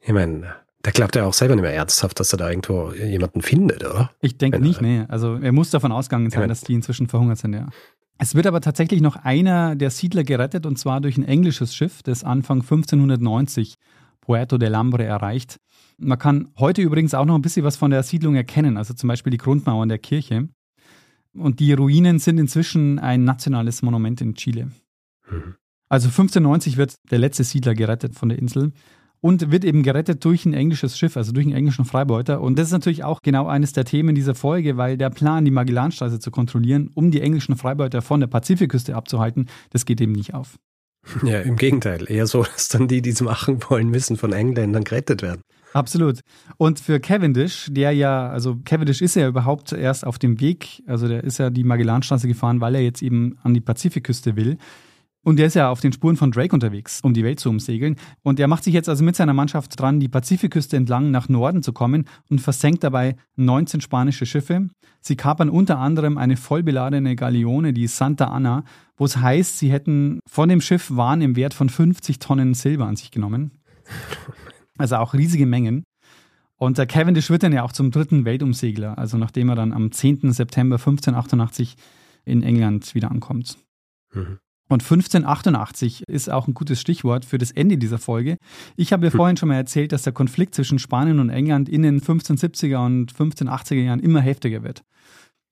Ich 0.00 0.12
meine, 0.12 0.54
da 0.88 0.92
glaubt 0.92 1.16
er 1.16 1.26
auch 1.26 1.34
selber 1.34 1.54
nicht 1.54 1.64
mehr 1.64 1.74
ernsthaft, 1.74 2.18
dass 2.18 2.32
er 2.32 2.38
da 2.38 2.48
irgendwo 2.48 2.92
jemanden 2.92 3.42
findet, 3.42 3.84
oder? 3.84 4.10
Ich 4.22 4.38
denke 4.38 4.58
nicht, 4.58 4.80
nee. 4.80 5.04
Also 5.08 5.34
er 5.34 5.52
muss 5.52 5.68
davon 5.68 5.92
ausgegangen 5.92 6.30
sein, 6.30 6.48
dass 6.48 6.62
die 6.62 6.72
inzwischen 6.72 7.08
verhungert 7.08 7.36
sind, 7.36 7.52
ja. 7.52 7.68
Es 8.16 8.34
wird 8.34 8.46
aber 8.46 8.62
tatsächlich 8.62 9.02
noch 9.02 9.16
einer 9.16 9.76
der 9.76 9.90
Siedler 9.90 10.24
gerettet 10.24 10.64
und 10.64 10.78
zwar 10.78 11.02
durch 11.02 11.18
ein 11.18 11.24
englisches 11.24 11.74
Schiff, 11.74 12.02
das 12.02 12.24
Anfang 12.24 12.62
1590 12.62 13.74
Puerto 14.22 14.56
del 14.56 14.74
Hambre 14.74 15.04
erreicht. 15.04 15.58
Man 15.98 16.18
kann 16.18 16.48
heute 16.58 16.80
übrigens 16.80 17.12
auch 17.12 17.26
noch 17.26 17.34
ein 17.34 17.42
bisschen 17.42 17.66
was 17.66 17.76
von 17.76 17.90
der 17.90 18.02
Siedlung 18.02 18.34
erkennen, 18.34 18.78
also 18.78 18.94
zum 18.94 19.08
Beispiel 19.08 19.30
die 19.30 19.36
Grundmauern 19.36 19.90
der 19.90 19.98
Kirche. 19.98 20.48
Und 21.34 21.60
die 21.60 21.74
Ruinen 21.74 22.18
sind 22.18 22.38
inzwischen 22.38 22.98
ein 22.98 23.24
nationales 23.24 23.82
Monument 23.82 24.22
in 24.22 24.34
Chile. 24.36 24.70
Mhm. 25.30 25.56
Also 25.90 26.08
1590 26.08 26.78
wird 26.78 26.94
der 27.10 27.18
letzte 27.18 27.44
Siedler 27.44 27.74
gerettet 27.74 28.14
von 28.14 28.30
der 28.30 28.38
Insel 28.38 28.72
und 29.20 29.50
wird 29.50 29.64
eben 29.64 29.82
gerettet 29.82 30.24
durch 30.24 30.46
ein 30.46 30.54
englisches 30.54 30.96
Schiff, 30.98 31.16
also 31.16 31.32
durch 31.32 31.46
einen 31.46 31.54
englischen 31.54 31.84
Freibeuter. 31.84 32.40
Und 32.40 32.58
das 32.58 32.68
ist 32.68 32.72
natürlich 32.72 33.04
auch 33.04 33.22
genau 33.22 33.46
eines 33.46 33.72
der 33.72 33.84
Themen 33.84 34.14
dieser 34.14 34.34
Folge, 34.34 34.76
weil 34.76 34.96
der 34.96 35.10
Plan, 35.10 35.44
die 35.44 35.50
Magellanstraße 35.50 36.20
zu 36.20 36.30
kontrollieren, 36.30 36.90
um 36.94 37.10
die 37.10 37.20
englischen 37.20 37.56
Freibeuter 37.56 38.02
von 38.02 38.20
der 38.20 38.28
Pazifikküste 38.28 38.94
abzuhalten, 38.94 39.46
das 39.70 39.84
geht 39.84 40.00
eben 40.00 40.12
nicht 40.12 40.34
auf. 40.34 40.56
Ja, 41.22 41.40
im 41.40 41.56
Gegenteil. 41.56 42.04
Eher 42.08 42.26
so, 42.26 42.42
dass 42.42 42.68
dann 42.68 42.88
die, 42.88 43.02
die 43.02 43.10
es 43.10 43.20
machen 43.20 43.58
wollen, 43.68 43.88
müssen 43.88 44.16
von 44.16 44.32
Engländern 44.32 44.84
gerettet 44.84 45.22
werden. 45.22 45.42
Absolut. 45.72 46.20
Und 46.56 46.80
für 46.80 46.98
Cavendish, 46.98 47.68
der 47.70 47.92
ja, 47.92 48.28
also 48.28 48.56
Cavendish 48.64 49.02
ist 49.02 49.16
ja 49.16 49.28
überhaupt 49.28 49.72
erst 49.72 50.06
auf 50.06 50.18
dem 50.18 50.40
Weg, 50.40 50.82
also 50.86 51.08
der 51.08 51.24
ist 51.24 51.38
ja 51.38 51.50
die 51.50 51.64
Magellanstraße 51.64 52.26
gefahren, 52.26 52.60
weil 52.60 52.74
er 52.74 52.82
jetzt 52.82 53.02
eben 53.02 53.38
an 53.42 53.54
die 53.54 53.60
Pazifikküste 53.60 54.36
will. 54.36 54.58
Und 55.28 55.36
der 55.36 55.48
ist 55.48 55.54
ja 55.56 55.68
auf 55.68 55.80
den 55.80 55.92
Spuren 55.92 56.16
von 56.16 56.30
Drake 56.30 56.54
unterwegs, 56.54 57.02
um 57.02 57.12
die 57.12 57.22
Welt 57.22 57.38
zu 57.38 57.50
umsegeln. 57.50 57.96
Und 58.22 58.40
er 58.40 58.48
macht 58.48 58.64
sich 58.64 58.72
jetzt 58.72 58.88
also 58.88 59.04
mit 59.04 59.14
seiner 59.14 59.34
Mannschaft 59.34 59.78
dran, 59.78 60.00
die 60.00 60.08
Pazifikküste 60.08 60.74
entlang 60.74 61.10
nach 61.10 61.28
Norden 61.28 61.62
zu 61.62 61.74
kommen 61.74 62.06
und 62.30 62.40
versenkt 62.40 62.82
dabei 62.82 63.14
19 63.36 63.82
spanische 63.82 64.24
Schiffe. 64.24 64.70
Sie 65.02 65.16
kapern 65.16 65.50
unter 65.50 65.80
anderem 65.80 66.16
eine 66.16 66.38
vollbeladene 66.38 67.14
Galeone, 67.14 67.74
die 67.74 67.88
Santa 67.88 68.28
Ana, 68.28 68.64
wo 68.96 69.04
es 69.04 69.18
heißt, 69.18 69.58
sie 69.58 69.70
hätten 69.70 70.20
von 70.26 70.48
dem 70.48 70.62
Schiff 70.62 70.90
Waren 70.96 71.20
im 71.20 71.36
Wert 71.36 71.52
von 71.52 71.68
50 71.68 72.20
Tonnen 72.20 72.54
Silber 72.54 72.86
an 72.86 72.96
sich 72.96 73.10
genommen. 73.10 73.50
Also 74.78 74.96
auch 74.96 75.12
riesige 75.12 75.44
Mengen. 75.44 75.84
Und 76.56 76.78
der 76.78 76.86
Cavendish 76.86 77.28
wird 77.28 77.42
dann 77.42 77.52
ja 77.52 77.64
auch 77.64 77.72
zum 77.72 77.90
dritten 77.90 78.24
Weltumsegler, 78.24 78.96
also 78.96 79.18
nachdem 79.18 79.50
er 79.50 79.56
dann 79.56 79.74
am 79.74 79.92
10. 79.92 80.32
September 80.32 80.76
1588 80.76 81.76
in 82.24 82.42
England 82.42 82.94
wieder 82.94 83.10
ankommt. 83.10 83.58
Mhm. 84.14 84.38
Und 84.68 84.82
1588 84.82 86.04
ist 86.06 86.30
auch 86.30 86.46
ein 86.46 86.54
gutes 86.54 86.80
Stichwort 86.80 87.24
für 87.24 87.38
das 87.38 87.50
Ende 87.50 87.78
dieser 87.78 87.98
Folge. 87.98 88.36
Ich 88.76 88.92
habe 88.92 89.06
ja 89.06 89.12
hm. 89.12 89.16
vorhin 89.16 89.36
schon 89.36 89.48
mal 89.48 89.56
erzählt, 89.56 89.92
dass 89.92 90.02
der 90.02 90.12
Konflikt 90.12 90.54
zwischen 90.54 90.78
Spanien 90.78 91.20
und 91.20 91.30
England 91.30 91.68
in 91.68 91.82
den 91.82 92.00
1570er 92.00 92.84
und 92.84 93.12
1580er 93.12 93.82
Jahren 93.82 94.00
immer 94.00 94.20
heftiger 94.20 94.62
wird. 94.62 94.82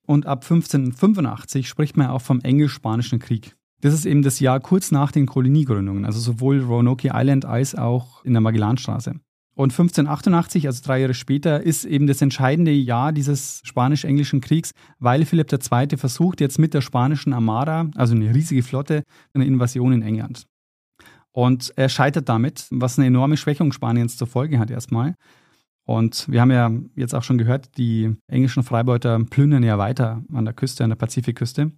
Und 0.05 0.25
ab 0.25 0.43
1585 0.43 1.67
spricht 1.67 1.97
man 1.97 2.07
auch 2.07 2.21
vom 2.21 2.39
Englisch-Spanischen 2.41 3.19
Krieg. 3.19 3.55
Das 3.81 3.93
ist 3.93 4.05
eben 4.05 4.21
das 4.23 4.39
Jahr 4.39 4.59
kurz 4.59 4.91
nach 4.91 5.11
den 5.11 5.25
Koloniegründungen, 5.25 6.05
also 6.05 6.19
sowohl 6.19 6.61
Roanoke 6.61 7.11
Island 7.13 7.45
als 7.45 7.75
auch 7.75 8.23
in 8.23 8.33
der 8.33 8.41
Magellanstraße. 8.41 9.19
Und 9.57 9.71
1588, 9.71 10.67
also 10.67 10.83
drei 10.85 11.01
Jahre 11.01 11.15
später, 11.15 11.63
ist 11.63 11.83
eben 11.83 12.05
das 12.05 12.21
entscheidende 12.21 12.71
Jahr 12.71 13.11
dieses 13.11 13.59
spanisch-englischen 13.63 14.39
Kriegs, 14.39 14.71
weil 14.99 15.25
Philipp 15.25 15.51
II. 15.51 15.97
versucht 15.97 16.41
jetzt 16.41 16.59
mit 16.59 16.75
der 16.75 16.81
spanischen 16.81 17.33
Armada, 17.33 17.89
also 17.95 18.13
eine 18.13 18.35
riesige 18.35 18.61
Flotte, 18.61 19.01
eine 19.33 19.47
Invasion 19.47 19.93
in 19.93 20.03
England. 20.03 20.45
Und 21.31 21.73
er 21.75 21.89
scheitert 21.89 22.29
damit, 22.29 22.67
was 22.69 22.99
eine 22.99 23.07
enorme 23.07 23.35
Schwächung 23.35 23.71
Spaniens 23.71 24.15
zur 24.15 24.27
Folge 24.27 24.59
hat 24.59 24.69
erstmal. 24.69 25.15
Und 25.87 26.29
wir 26.29 26.39
haben 26.41 26.51
ja 26.51 26.71
jetzt 26.95 27.15
auch 27.15 27.23
schon 27.23 27.39
gehört, 27.39 27.79
die 27.79 28.15
englischen 28.27 28.61
Freibeuter 28.61 29.17
plündern 29.23 29.63
ja 29.63 29.79
weiter 29.79 30.21
an 30.33 30.45
der 30.45 30.53
Küste, 30.53 30.83
an 30.83 30.91
der 30.91 30.97
Pazifikküste. 30.97 31.71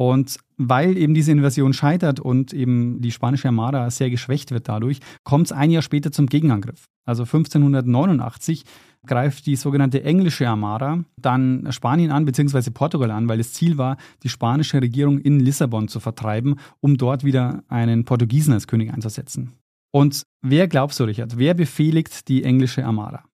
Und 0.00 0.38
weil 0.56 0.96
eben 0.96 1.12
diese 1.12 1.30
Invasion 1.30 1.74
scheitert 1.74 2.20
und 2.20 2.54
eben 2.54 3.02
die 3.02 3.10
spanische 3.10 3.48
Armada 3.48 3.90
sehr 3.90 4.08
geschwächt 4.08 4.50
wird 4.50 4.66
dadurch, 4.66 5.00
kommt 5.24 5.48
es 5.48 5.52
ein 5.52 5.70
Jahr 5.70 5.82
später 5.82 6.10
zum 6.10 6.24
Gegenangriff. 6.24 6.86
Also 7.04 7.24
1589 7.24 8.64
greift 9.06 9.44
die 9.44 9.56
sogenannte 9.56 10.02
englische 10.02 10.48
Armada 10.48 11.04
dann 11.18 11.70
Spanien 11.70 12.12
an 12.12 12.24
bzw. 12.24 12.70
Portugal 12.70 13.10
an, 13.10 13.28
weil 13.28 13.36
das 13.36 13.52
Ziel 13.52 13.76
war, 13.76 13.98
die 14.22 14.30
spanische 14.30 14.80
Regierung 14.80 15.18
in 15.18 15.38
Lissabon 15.38 15.86
zu 15.86 16.00
vertreiben, 16.00 16.54
um 16.80 16.96
dort 16.96 17.22
wieder 17.22 17.62
einen 17.68 18.06
Portugiesen 18.06 18.54
als 18.54 18.66
König 18.66 18.94
einzusetzen. 18.94 19.52
Und 19.92 20.22
wer 20.40 20.66
glaubst 20.66 20.98
du, 20.98 21.04
Richard, 21.04 21.36
wer 21.36 21.52
befehligt 21.52 22.26
die 22.28 22.42
englische 22.42 22.86
Armada? 22.86 23.24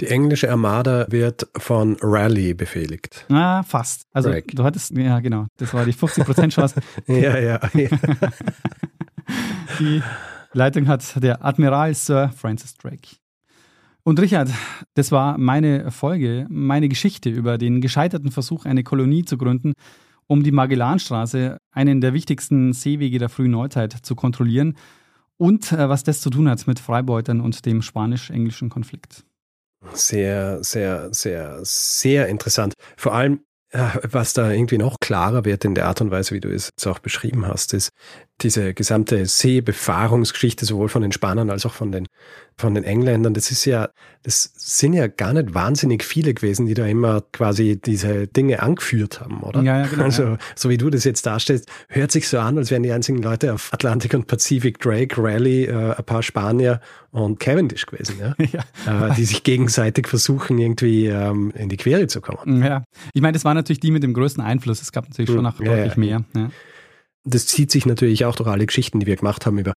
Die 0.00 0.06
englische 0.06 0.50
Armada 0.50 1.06
wird 1.10 1.46
von 1.56 1.96
Raleigh 2.00 2.54
befehligt. 2.54 3.26
Ah, 3.28 3.62
fast. 3.62 4.06
Also 4.12 4.30
Drake. 4.30 4.56
du 4.56 4.64
hattest, 4.64 4.96
ja 4.96 5.20
genau, 5.20 5.46
das 5.58 5.74
war 5.74 5.84
die 5.84 5.92
50% 5.92 6.48
Chance. 6.48 6.80
ja, 7.06 7.38
ja, 7.38 7.60
ja. 7.74 7.88
die 9.78 10.02
Leitung 10.52 10.88
hat 10.88 11.22
der 11.22 11.44
Admiral 11.44 11.94
Sir 11.94 12.32
Francis 12.34 12.74
Drake. 12.74 13.16
Und 14.02 14.18
Richard, 14.18 14.50
das 14.94 15.12
war 15.12 15.36
meine 15.36 15.90
Folge, 15.90 16.46
meine 16.48 16.88
Geschichte 16.88 17.28
über 17.28 17.58
den 17.58 17.82
gescheiterten 17.82 18.30
Versuch, 18.30 18.64
eine 18.64 18.82
Kolonie 18.82 19.24
zu 19.24 19.36
gründen, 19.36 19.74
um 20.26 20.42
die 20.42 20.52
Magellanstraße, 20.52 21.58
einen 21.72 22.00
der 22.00 22.14
wichtigsten 22.14 22.72
Seewege 22.72 23.18
der 23.18 23.28
frühen 23.28 23.50
Neuzeit, 23.50 23.92
zu 23.92 24.14
kontrollieren 24.14 24.76
und 25.36 25.72
äh, 25.72 25.88
was 25.88 26.04
das 26.04 26.20
zu 26.20 26.30
tun 26.30 26.48
hat 26.48 26.66
mit 26.66 26.78
Freibeutern 26.78 27.40
und 27.40 27.66
dem 27.66 27.82
spanisch-englischen 27.82 28.70
Konflikt. 28.70 29.24
Sehr, 29.94 30.62
sehr, 30.62 31.12
sehr, 31.12 31.58
sehr 31.62 32.28
interessant. 32.28 32.74
Vor 32.96 33.14
allem, 33.14 33.44
was 33.72 34.34
da 34.34 34.50
irgendwie 34.50 34.78
noch 34.78 34.98
klarer 35.00 35.44
wird 35.44 35.64
in 35.64 35.74
der 35.74 35.86
Art 35.86 36.00
und 36.00 36.10
Weise, 36.10 36.34
wie 36.34 36.40
du 36.40 36.52
es 36.52 36.68
jetzt 36.68 36.86
auch 36.86 36.98
beschrieben 36.98 37.46
hast, 37.46 37.72
ist 37.72 37.90
diese 38.42 38.74
gesamte 38.74 39.26
Seebefahrungsgeschichte 39.26 40.64
sowohl 40.64 40.88
von 40.88 41.02
den 41.02 41.12
Spaniern 41.12 41.50
als 41.50 41.66
auch 41.66 41.74
von 41.74 41.92
den 41.92 42.06
von 42.60 42.74
den 42.74 42.84
Engländern, 42.84 43.34
das 43.34 43.50
ist 43.50 43.64
ja, 43.64 43.88
das 44.22 44.52
sind 44.54 44.92
ja 44.92 45.08
gar 45.08 45.32
nicht 45.32 45.54
wahnsinnig 45.54 46.04
viele 46.04 46.34
gewesen, 46.34 46.66
die 46.66 46.74
da 46.74 46.86
immer 46.86 47.22
quasi 47.32 47.80
diese 47.82 48.28
Dinge 48.28 48.62
angeführt 48.62 49.20
haben, 49.20 49.40
oder? 49.40 49.62
Ja, 49.62 49.80
ja 49.80 49.86
genau. 49.86 50.04
Also, 50.04 50.22
ja. 50.22 50.38
so 50.54 50.68
wie 50.68 50.76
du 50.76 50.90
das 50.90 51.04
jetzt 51.04 51.26
darstellst, 51.26 51.68
hört 51.88 52.12
sich 52.12 52.28
so 52.28 52.38
an, 52.38 52.58
als 52.58 52.70
wären 52.70 52.82
die 52.82 52.92
einzigen 52.92 53.22
Leute 53.22 53.54
auf 53.54 53.72
Atlantik 53.72 54.14
und 54.14 54.26
Pazifik 54.26 54.78
Drake, 54.78 55.16
Raleigh, 55.20 55.68
äh, 55.68 55.94
ein 55.96 56.04
paar 56.04 56.22
Spanier 56.22 56.80
und 57.10 57.40
Cavendish 57.40 57.86
gewesen, 57.86 58.16
ja? 58.20 58.34
ja. 58.86 59.08
Äh, 59.08 59.14
die 59.14 59.24
sich 59.24 59.42
gegenseitig 59.42 60.06
versuchen, 60.06 60.58
irgendwie 60.58 61.06
ähm, 61.06 61.52
in 61.56 61.70
die 61.70 61.78
Quere 61.78 62.06
zu 62.06 62.20
kommen. 62.20 62.62
Ja, 62.62 62.84
ich 63.14 63.22
meine, 63.22 63.32
das 63.32 63.44
waren 63.44 63.56
natürlich 63.56 63.80
die 63.80 63.90
mit 63.90 64.02
dem 64.02 64.12
größten 64.12 64.44
Einfluss. 64.44 64.82
Es 64.82 64.92
gab 64.92 65.08
natürlich 65.08 65.30
schon 65.30 65.42
noch 65.42 65.58
hm. 65.58 65.64
deutlich 65.64 65.96
mehr. 65.96 66.24
Ja. 66.36 66.50
Das 67.24 67.46
zieht 67.46 67.70
sich 67.70 67.84
natürlich 67.84 68.24
auch 68.24 68.34
durch 68.34 68.48
alle 68.48 68.64
Geschichten, 68.64 69.00
die 69.00 69.06
wir 69.06 69.16
gemacht 69.16 69.44
haben 69.44 69.58
über 69.58 69.74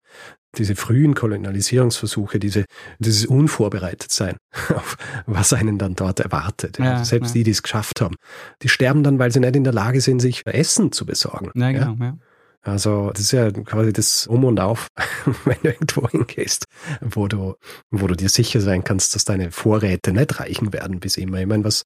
diese 0.58 0.76
frühen 0.76 1.14
Kolonialisierungsversuche, 1.14 2.40
diese, 2.40 2.66
dieses 3.00 3.26
Unvorbereitetsein 3.26 4.38
auf 4.76 4.98
was 5.26 5.52
einen 5.52 5.78
dann 5.78 5.96
dort 5.96 6.20
erwartet. 6.20 6.80
Ja, 6.80 6.94
also 6.94 7.06
selbst 7.06 7.30
ja. 7.30 7.40
die, 7.40 7.44
die 7.44 7.52
es 7.52 7.64
geschafft 7.64 8.02
haben, 8.02 8.16
die 8.62 8.70
sterben 8.70 9.04
dann, 9.04 9.20
weil 9.20 9.32
sie 9.32 9.40
nicht 9.40 9.56
in 9.56 9.64
der 9.64 9.74
Lage 9.74 10.00
sind, 10.00 10.20
sich 10.20 10.44
Essen 10.46 10.92
zu 10.92 11.06
besorgen. 11.06 11.52
Ja, 11.56 11.72
genau, 11.72 11.96
ja. 12.00 12.18
Also 12.66 13.10
das 13.12 13.20
ist 13.24 13.34
ja 13.34 13.52
quasi 13.52 13.92
das 13.92 14.26
Um 14.26 14.46
und 14.46 14.60
Auf, 14.62 14.88
wenn 15.46 15.58
du 15.62 15.68
irgendwo 15.68 16.08
hingehst, 16.08 16.66
wo 17.02 17.28
du, 17.28 17.56
wo 17.92 18.08
du 18.08 18.16
dir 18.16 18.30
sicher 18.30 18.62
sein 18.62 18.86
kannst, 18.86 19.16
dass 19.16 19.26
deine 19.26 19.52
Vorräte 19.52 20.14
nicht 20.14 20.40
reichen 20.40 20.72
werden 20.72 21.02
bis 21.02 21.18
immer. 21.18 21.42
Ich 21.42 21.46
meine, 21.46 21.66
was 21.66 21.84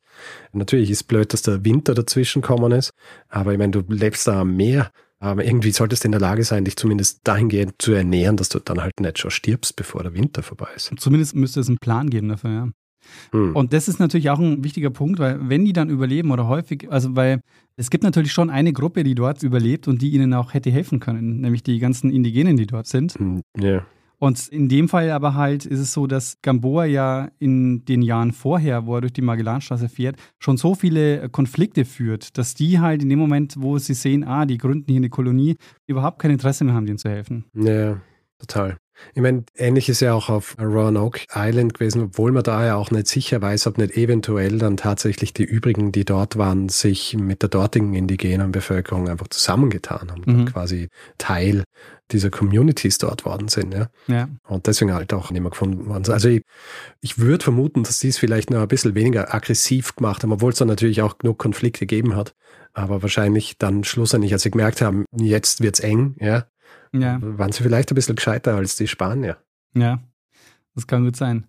natürlich 0.52 0.92
ist 0.92 1.06
blöd, 1.06 1.34
dass 1.34 1.42
der 1.42 1.66
Winter 1.66 1.96
dazwischen 1.96 2.44
kommen 2.44 2.72
ist, 2.72 2.92
aber 3.28 3.54
ich 3.54 3.58
meine, 3.58 3.72
du 3.72 3.84
lebst 3.88 4.28
da 4.28 4.42
am 4.42 4.56
Meer 4.56 4.92
aber 5.20 5.46
irgendwie 5.46 5.72
solltest 5.72 6.04
du 6.04 6.08
in 6.08 6.12
der 6.12 6.22
Lage 6.22 6.44
sein, 6.44 6.66
dich 6.66 6.76
zumindest 6.76 7.22
dahingehend 7.24 7.76
zu 7.80 7.94
ernähren, 7.94 8.38
dass 8.38 8.50
du 8.50 8.60
dann 8.60 8.82
halt 8.82 9.00
nicht 9.00 9.20
schon 9.20 9.32
stirbst, 9.32 9.76
bevor 9.76 10.04
der 10.04 10.14
Winter 10.14 10.44
vorbei 10.44 10.68
ist. 10.76 10.92
Zumindest 10.98 11.36
müsste 11.36 11.60
es 11.60 11.68
einen 11.68 11.78
Plan 11.78 12.10
geben 12.10 12.30
dafür, 12.30 12.52
ja. 12.52 12.68
Hm. 13.32 13.56
Und 13.56 13.74
das 13.74 13.88
ist 13.88 14.00
natürlich 14.00 14.30
auch 14.30 14.40
ein 14.40 14.64
wichtiger 14.64 14.90
Punkt, 14.90 15.20
weil 15.20 15.50
wenn 15.50 15.66
die 15.66 15.74
dann 15.74 15.90
überleben 15.90 16.32
oder 16.32 16.48
häufig, 16.48 16.92
also 16.92 17.16
weil 17.16 17.42
es 17.78 17.90
gibt 17.90 18.04
natürlich 18.04 18.34
schon 18.34 18.50
eine 18.50 18.74
Gruppe, 18.74 19.04
die 19.04 19.16
dort 19.16 19.44
überlebt 19.44 19.88
und 19.88 20.02
die 20.02 20.10
ihnen 20.10 20.34
auch 20.34 20.54
hätte 20.54 20.72
helfen 20.72 21.00
können, 21.00 21.42
nämlich 21.42 21.64
die 21.64 21.80
ganzen 21.80 22.12
Indigenen, 22.12 22.58
die 22.58 22.68
dort 22.68 22.88
sind. 22.88 23.14
Hm, 23.14 23.42
ja. 23.58 23.86
Und 24.20 24.48
in 24.48 24.68
dem 24.68 24.90
Fall 24.90 25.12
aber 25.12 25.36
halt 25.36 25.66
ist 25.66 25.80
es 25.80 25.94
so, 25.94 26.08
dass 26.08 26.38
Gamboa 26.42 26.86
ja 26.86 27.30
in 27.40 27.86
den 27.86 28.02
Jahren 28.02 28.32
vorher, 28.32 28.86
wo 28.86 28.96
er 28.96 29.02
durch 29.02 29.14
die 29.14 29.22
Magellanstraße 29.22 29.90
fährt, 29.90 30.18
schon 30.40 30.58
so 30.58 30.76
viele 30.76 31.30
Konflikte 31.30 31.86
führt, 31.86 32.38
dass 32.38 32.56
die 32.56 32.80
halt 32.80 33.04
in 33.04 33.10
dem 33.10 33.20
Moment, 33.20 33.56
wo 33.60 33.78
sie 33.78 33.94
sehen, 33.94 34.24
ah, 34.24 34.46
die 34.46 34.58
gründen 34.58 34.92
hier 34.92 34.98
eine 34.98 35.10
Kolonie, 35.10 35.58
überhaupt 35.86 36.20
kein 36.20 36.32
Interesse 36.32 36.64
mehr 36.64 36.74
haben, 36.74 36.86
denen 36.86 36.98
zu 36.98 37.10
helfen. 37.10 37.46
Ja, 37.54 38.02
total. 38.40 38.78
Ich 39.14 39.22
meine, 39.22 39.44
ähnlich 39.56 39.90
ist 39.90 40.00
ja 40.00 40.14
auch 40.14 40.30
auf 40.30 40.56
Roanoke 40.60 41.22
Island 41.34 41.76
gewesen, 41.76 42.04
obwohl 42.04 42.32
man 42.32 42.44
da 42.44 42.66
ja 42.66 42.76
auch 42.76 42.92
nicht 42.92 43.08
sicher 43.08 43.42
weiß, 43.42 43.68
ob 43.68 43.78
nicht 43.78 43.96
eventuell 43.96 44.58
dann 44.58 44.78
tatsächlich 44.78 45.34
die 45.34 45.44
übrigen, 45.44 45.92
die 45.92 46.06
dort 46.06 46.38
waren, 46.38 46.70
sich 46.70 47.16
mit 47.16 47.42
der 47.42 47.50
dortigen 47.50 47.94
indigenen 47.94 48.52
Bevölkerung 48.52 49.08
einfach 49.08 49.28
zusammengetan 49.28 50.12
haben 50.12 50.24
mhm. 50.26 50.40
und 50.40 50.46
quasi 50.54 50.90
Teil 51.18 51.64
dieser 52.12 52.30
Communities 52.30 52.98
dort 52.98 53.26
worden 53.26 53.48
sind. 53.48 53.74
Ja? 53.74 53.90
ja. 54.08 54.30
Und 54.48 54.68
deswegen 54.68 54.94
halt 54.94 55.14
auch 55.14 55.32
nicht 55.32 55.42
mehr 55.42 55.52
gefunden 55.52 55.88
worden. 55.88 56.12
Also 56.12 56.30
ich, 56.30 56.44
ich 57.02 57.18
würde 57.18 57.44
vermuten, 57.44 57.84
dass 57.84 58.00
die 58.00 58.08
es 58.08 58.18
vielleicht 58.18 58.50
noch 58.50 58.62
ein 58.62 58.68
bisschen 58.68 58.96
weniger 58.96 59.34
aggressiv 59.34 59.96
gemacht 59.96 60.24
haben, 60.24 60.32
obwohl 60.32 60.52
es 60.52 60.60
dann 60.60 60.68
natürlich 60.68 61.02
auch 61.02 61.18
genug 61.18 61.38
Konflikte 61.38 61.86
gegeben 61.86 62.16
hat. 62.16 62.36
Aber 62.74 63.02
wahrscheinlich 63.02 63.58
dann 63.58 63.84
schlussendlich, 63.84 64.34
als 64.34 64.44
sie 64.44 64.52
gemerkt 64.52 64.82
haben, 64.82 65.06
jetzt 65.18 65.62
wird's 65.62 65.80
eng, 65.80 66.16
ja, 66.20 66.46
ja. 66.94 67.20
Waren 67.22 67.52
sie 67.52 67.64
vielleicht 67.64 67.92
ein 67.92 67.96
bisschen 67.96 68.16
gescheiter 68.16 68.56
als 68.56 68.76
die 68.76 68.88
Spanier? 68.88 69.38
Ja, 69.74 70.00
das 70.76 70.88
kann 70.88 71.04
gut 71.04 71.16
sein. 71.16 71.48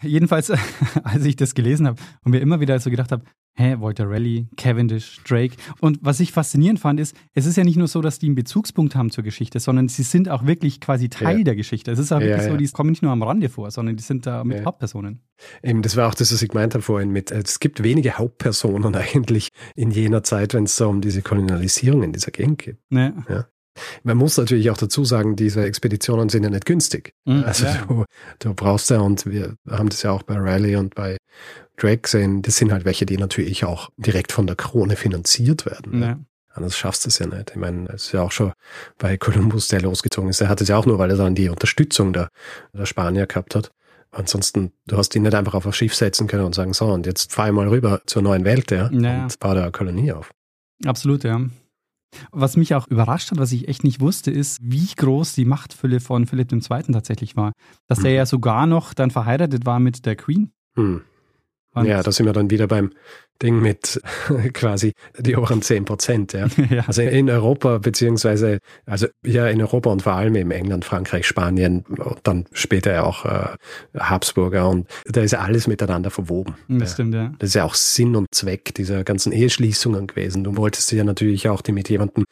Jedenfalls, 0.00 0.50
als 1.04 1.24
ich 1.24 1.36
das 1.36 1.54
gelesen 1.54 1.86
habe 1.86 2.00
und 2.24 2.32
mir 2.32 2.40
immer 2.40 2.60
wieder 2.60 2.78
so 2.80 2.90
gedacht 2.90 3.12
habe, 3.12 3.24
hä, 3.54 3.76
Walter 3.78 4.08
Raleigh, 4.08 4.46
Cavendish, 4.56 5.20
Drake. 5.24 5.56
Und 5.80 5.98
was 6.00 6.20
ich 6.20 6.32
faszinierend 6.32 6.80
fand, 6.80 7.00
ist, 7.00 7.16
es 7.34 7.46
ist 7.46 7.56
ja 7.56 7.64
nicht 7.64 7.76
nur 7.76 7.88
so, 7.88 8.00
dass 8.00 8.18
die 8.18 8.26
einen 8.26 8.34
Bezugspunkt 8.34 8.96
haben 8.96 9.10
zur 9.10 9.24
Geschichte, 9.24 9.60
sondern 9.60 9.88
sie 9.88 10.02
sind 10.02 10.28
auch 10.28 10.46
wirklich 10.46 10.80
quasi 10.80 11.08
Teil 11.08 11.38
ja. 11.38 11.44
der 11.44 11.56
Geschichte. 11.56 11.90
Es 11.90 11.98
ist 11.98 12.12
auch 12.12 12.20
wirklich 12.20 12.44
ja, 12.44 12.50
so, 12.50 12.56
die 12.56 12.68
kommen 12.68 12.90
nicht 12.90 13.02
nur 13.02 13.12
am 13.12 13.22
Rande 13.22 13.48
vor, 13.48 13.70
sondern 13.70 13.96
die 13.96 14.02
sind 14.02 14.26
da 14.26 14.44
mit 14.44 14.64
Hauptpersonen. 14.64 15.20
Eben, 15.62 15.82
das 15.82 15.96
war 15.96 16.08
auch 16.08 16.14
das, 16.14 16.32
was 16.32 16.40
ich 16.42 16.48
gemeint 16.48 16.74
habe 16.74 16.82
vorhin 16.82 17.10
mit, 17.10 17.30
es 17.30 17.60
gibt 17.60 17.82
wenige 17.82 18.18
Hauptpersonen 18.18 18.94
eigentlich 18.96 19.48
in 19.74 19.90
jener 19.90 20.22
Zeit, 20.22 20.54
wenn 20.54 20.64
es 20.64 20.76
so 20.76 20.88
um 20.88 21.00
diese 21.00 21.22
Kolonialisierung 21.22 22.02
in 22.02 22.12
dieser 22.12 22.30
Gegend 22.30 22.58
geht. 22.58 22.78
Ja. 22.90 23.46
Man 24.02 24.18
muss 24.18 24.36
natürlich 24.36 24.70
auch 24.70 24.76
dazu 24.76 25.04
sagen, 25.04 25.34
diese 25.34 25.64
Expeditionen 25.64 26.28
sind 26.28 26.44
ja 26.44 26.50
nicht 26.50 26.66
günstig. 26.66 27.14
Mhm, 27.24 27.44
also 27.44 27.66
du, 27.88 28.04
du 28.38 28.54
brauchst 28.54 28.90
ja, 28.90 29.00
und 29.00 29.24
wir 29.26 29.56
haben 29.68 29.88
das 29.88 30.02
ja 30.02 30.10
auch 30.10 30.22
bei 30.22 30.36
Riley 30.36 30.76
und 30.76 30.94
bei 30.94 31.16
Drake 31.82 32.02
gesehen, 32.02 32.42
das 32.42 32.56
sind 32.56 32.72
halt 32.72 32.84
welche, 32.84 33.06
die 33.06 33.16
natürlich 33.16 33.64
auch 33.64 33.90
direkt 33.96 34.32
von 34.32 34.46
der 34.46 34.56
Krone 34.56 34.96
finanziert 34.96 35.66
werden. 35.66 36.02
Ja. 36.02 36.18
Anders 36.54 36.76
schaffst 36.76 37.04
du 37.04 37.08
es 37.08 37.18
ja 37.18 37.26
nicht. 37.26 37.50
Ich 37.50 37.56
meine, 37.56 37.88
es 37.88 38.06
ist 38.06 38.12
ja 38.12 38.22
auch 38.22 38.32
schon 38.32 38.52
bei 38.98 39.16
Columbus, 39.16 39.68
der 39.68 39.80
losgezogen 39.80 40.28
ist, 40.28 40.40
der 40.40 40.48
hat 40.48 40.60
es 40.60 40.68
ja 40.68 40.76
auch 40.76 40.86
nur, 40.86 40.98
weil 40.98 41.10
er 41.10 41.16
dann 41.16 41.34
die 41.34 41.48
Unterstützung 41.48 42.12
der, 42.12 42.28
der 42.72 42.86
Spanier 42.86 43.26
gehabt 43.26 43.54
hat. 43.54 43.72
Ansonsten, 44.10 44.72
du 44.86 44.98
hast 44.98 45.14
ihn 45.16 45.22
nicht 45.22 45.34
einfach 45.34 45.54
auf 45.54 45.64
ein 45.64 45.72
Schiff 45.72 45.94
setzen 45.94 46.26
können 46.26 46.44
und 46.44 46.54
sagen, 46.54 46.74
so, 46.74 46.86
und 46.86 47.06
jetzt 47.06 47.32
fahr 47.32 47.46
ich 47.46 47.54
mal 47.54 47.68
rüber 47.68 48.02
zur 48.04 48.20
neuen 48.20 48.44
Welt, 48.44 48.70
ja, 48.70 48.90
ja. 48.90 49.22
und 49.22 49.38
baue 49.40 49.54
da 49.54 49.62
eine 49.62 49.72
Kolonie 49.72 50.12
auf. 50.12 50.30
Absolut, 50.84 51.24
ja. 51.24 51.40
Was 52.30 52.56
mich 52.56 52.74
auch 52.74 52.86
überrascht 52.88 53.30
hat, 53.30 53.38
was 53.38 53.52
ich 53.52 53.68
echt 53.68 53.84
nicht 53.84 54.00
wusste, 54.00 54.30
ist, 54.30 54.58
wie 54.62 54.86
groß 54.94 55.34
die 55.34 55.46
Machtfülle 55.46 56.00
von 56.00 56.26
Philipp 56.26 56.52
II. 56.52 56.60
tatsächlich 56.60 57.36
war. 57.36 57.52
Dass 57.88 58.00
mhm. 58.00 58.06
er 58.06 58.12
ja 58.12 58.26
sogar 58.26 58.66
noch 58.66 58.92
dann 58.92 59.10
verheiratet 59.10 59.64
war 59.64 59.80
mit 59.80 60.04
der 60.04 60.16
Queen. 60.16 60.52
Mhm. 61.74 61.86
Ja, 61.86 62.02
da 62.02 62.12
sind 62.12 62.26
wir 62.26 62.32
dann 62.32 62.50
wieder 62.50 62.66
beim 62.66 62.92
Ding 63.42 63.60
mit 63.60 64.00
quasi 64.52 64.92
die 65.18 65.36
oberen 65.36 65.62
10 65.62 65.84
Prozent. 65.84 66.32
Ja. 66.32 66.46
ja. 66.70 66.84
Also 66.86 67.02
in 67.02 67.28
Europa, 67.28 67.78
beziehungsweise, 67.78 68.58
also 68.86 69.06
ja, 69.24 69.48
in 69.48 69.60
Europa 69.60 69.90
und 69.90 70.02
vor 70.02 70.12
allem 70.12 70.34
in 70.36 70.50
England, 70.50 70.84
Frankreich, 70.84 71.26
Spanien 71.26 71.84
und 71.88 72.20
dann 72.22 72.46
später 72.52 72.92
ja 72.92 73.02
auch 73.02 73.24
äh, 73.24 73.56
Habsburger 73.98 74.68
und 74.68 74.88
da 75.06 75.22
ist 75.22 75.32
ja 75.32 75.40
alles 75.40 75.66
miteinander 75.66 76.10
verwoben. 76.10 76.54
Das 76.68 76.90
ja. 76.90 76.94
stimmt, 76.94 77.14
ja. 77.14 77.32
Das 77.38 77.48
ist 77.48 77.54
ja 77.54 77.64
auch 77.64 77.74
Sinn 77.74 78.16
und 78.16 78.28
Zweck 78.32 78.74
dieser 78.74 79.04
ganzen 79.04 79.32
Eheschließungen 79.32 80.06
gewesen. 80.06 80.44
Du 80.44 80.56
wolltest 80.56 80.90
ja 80.92 81.04
natürlich 81.04 81.48
auch 81.48 81.62
die 81.62 81.72
mit 81.72 81.88
jemandem 81.88 82.24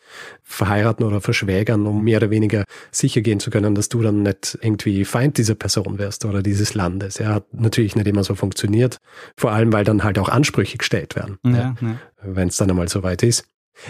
verheiraten 0.42 1.04
oder 1.04 1.20
verschwägern, 1.20 1.86
um 1.86 2.02
mehr 2.04 2.18
oder 2.18 2.30
weniger 2.30 2.64
sicher 2.90 3.20
gehen 3.20 3.40
zu 3.40 3.50
können, 3.50 3.74
dass 3.74 3.88
du 3.88 4.02
dann 4.02 4.22
nicht 4.22 4.58
irgendwie 4.60 5.04
Feind 5.04 5.38
dieser 5.38 5.54
Person 5.54 5.98
wärst 5.98 6.24
oder 6.24 6.42
dieses 6.42 6.74
Landes. 6.74 7.18
Ja, 7.18 7.34
hat 7.34 7.44
natürlich 7.52 7.96
nicht 7.96 8.06
immer 8.06 8.24
so 8.24 8.34
funktioniert. 8.34 8.98
Vor 9.36 9.52
allem, 9.52 9.72
weil 9.72 9.84
dann 9.84 10.04
halt 10.04 10.18
auch 10.18 10.28
Ansprüche 10.28 10.78
gestellt 10.78 10.99
gestellt 11.00 11.16
werden. 11.16 11.38
Ja, 11.44 11.74
ja. 11.80 11.96
Wenn 12.22 12.48
es 12.48 12.56
dann 12.56 12.70
einmal 12.70 12.88
so 12.88 13.02
weit 13.02 13.22
ist. 13.22 13.46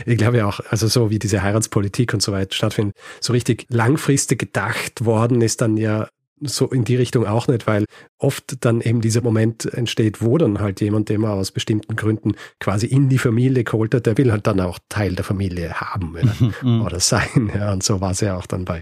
Ich 0.06 0.18
glaube 0.18 0.36
ja 0.36 0.46
auch, 0.46 0.60
also 0.68 0.86
so 0.86 1.10
wie 1.10 1.18
diese 1.18 1.42
Heiratspolitik 1.42 2.14
und 2.14 2.22
so 2.22 2.32
weiter 2.32 2.54
stattfindet, 2.54 2.96
so 3.20 3.32
richtig 3.32 3.66
langfristig 3.70 4.38
gedacht 4.38 5.04
worden 5.04 5.40
ist 5.40 5.60
dann 5.60 5.76
ja 5.76 6.08
so 6.42 6.68
in 6.68 6.84
die 6.84 6.96
Richtung 6.96 7.26
auch 7.26 7.48
nicht, 7.48 7.66
weil 7.66 7.84
oft 8.18 8.64
dann 8.64 8.80
eben 8.80 9.00
dieser 9.00 9.20
Moment 9.20 9.66
entsteht, 9.66 10.22
wo 10.22 10.38
dann 10.38 10.60
halt 10.60 10.80
jemand, 10.80 11.08
den 11.08 11.20
man 11.20 11.32
aus 11.32 11.50
bestimmten 11.50 11.96
Gründen 11.96 12.32
quasi 12.60 12.86
in 12.86 13.08
die 13.10 13.18
Familie 13.18 13.64
geholt 13.64 13.94
hat, 13.94 14.06
der 14.06 14.16
will 14.16 14.32
halt 14.32 14.46
dann 14.46 14.60
auch 14.60 14.78
Teil 14.88 15.14
der 15.14 15.24
Familie 15.24 15.74
haben 15.74 16.14
oder, 16.14 16.34
mhm. 16.62 16.82
oder 16.82 17.00
sein. 17.00 17.50
Ja, 17.54 17.72
und 17.72 17.82
so 17.82 18.00
war 18.00 18.12
es 18.12 18.20
ja 18.20 18.36
auch 18.36 18.46
dann 18.46 18.64
bei, 18.64 18.80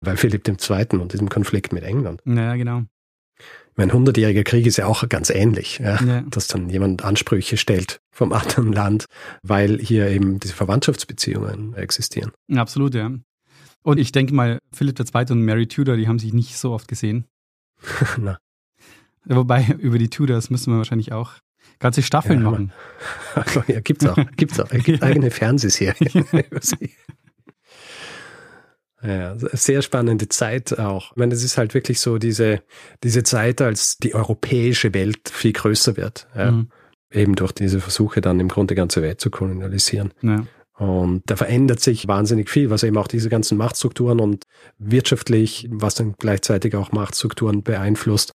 bei 0.00 0.16
Philipp 0.16 0.48
II. 0.48 0.98
und 0.98 1.12
diesem 1.12 1.28
Konflikt 1.28 1.72
mit 1.72 1.84
England. 1.84 2.22
Ja, 2.24 2.56
genau 2.56 2.82
mein 3.76 3.92
hundertjähriger 3.92 4.42
Krieg 4.42 4.66
ist 4.66 4.78
ja 4.78 4.86
auch 4.86 5.08
ganz 5.08 5.30
ähnlich, 5.30 5.78
ja? 5.78 6.02
ja? 6.02 6.22
dass 6.22 6.48
dann 6.48 6.68
jemand 6.68 7.04
Ansprüche 7.04 7.56
stellt 7.56 8.00
vom 8.10 8.32
anderen 8.32 8.72
Land, 8.72 9.06
weil 9.42 9.78
hier 9.78 10.08
eben 10.08 10.40
diese 10.40 10.54
Verwandtschaftsbeziehungen 10.54 11.74
existieren. 11.74 12.32
Absolut, 12.54 12.94
ja. 12.94 13.10
Und 13.82 13.98
ich 13.98 14.10
denke 14.10 14.34
mal, 14.34 14.58
Philipp 14.72 14.98
II. 14.98 15.26
und 15.30 15.44
Mary 15.44 15.68
Tudor, 15.68 15.96
die 15.96 16.08
haben 16.08 16.18
sich 16.18 16.32
nicht 16.32 16.56
so 16.56 16.72
oft 16.72 16.88
gesehen. 16.88 17.26
Na. 18.18 18.38
Wobei, 19.24 19.76
über 19.78 19.98
die 19.98 20.10
Tudors 20.10 20.50
müssen 20.50 20.72
wir 20.72 20.78
wahrscheinlich 20.78 21.12
auch 21.12 21.34
ganze 21.78 22.02
Staffeln 22.02 22.42
ja, 22.42 22.50
machen. 22.50 22.72
Also, 23.34 23.62
ja, 23.68 23.80
gibt's 23.80 24.06
auch. 24.06 24.16
Gibt's 24.36 24.58
auch. 24.58 24.70
Es 24.70 24.84
gibt 24.84 25.02
eigene 25.02 25.30
Fernsehserien 25.30 26.26
über 26.32 26.60
sie. 26.62 26.90
Ja, 29.06 29.36
sehr 29.38 29.82
spannende 29.82 30.28
Zeit 30.28 30.78
auch. 30.78 31.12
Ich 31.12 31.16
meine, 31.16 31.32
es 31.32 31.44
ist 31.44 31.58
halt 31.58 31.74
wirklich 31.74 32.00
so 32.00 32.18
diese, 32.18 32.62
diese 33.04 33.22
Zeit, 33.22 33.60
als 33.60 33.98
die 33.98 34.14
europäische 34.14 34.92
Welt 34.94 35.28
viel 35.30 35.52
größer 35.52 35.96
wird. 35.96 36.26
Ja. 36.34 36.50
Mhm. 36.50 36.68
Eben 37.12 37.36
durch 37.36 37.52
diese 37.52 37.80
Versuche 37.80 38.20
dann 38.20 38.40
im 38.40 38.48
Grunde 38.48 38.74
die 38.74 38.78
ganze 38.78 39.02
Welt 39.02 39.20
zu 39.20 39.30
kolonialisieren. 39.30 40.12
Ja. 40.22 40.44
Und 40.76 41.22
da 41.26 41.36
verändert 41.36 41.80
sich 41.80 42.08
wahnsinnig 42.08 42.50
viel, 42.50 42.68
was 42.68 42.82
eben 42.82 42.98
auch 42.98 43.08
diese 43.08 43.28
ganzen 43.30 43.56
Machtstrukturen 43.56 44.20
und 44.20 44.44
wirtschaftlich, 44.78 45.68
was 45.70 45.94
dann 45.94 46.16
gleichzeitig 46.18 46.74
auch 46.74 46.92
Machtstrukturen 46.92 47.62
beeinflusst. 47.62 48.32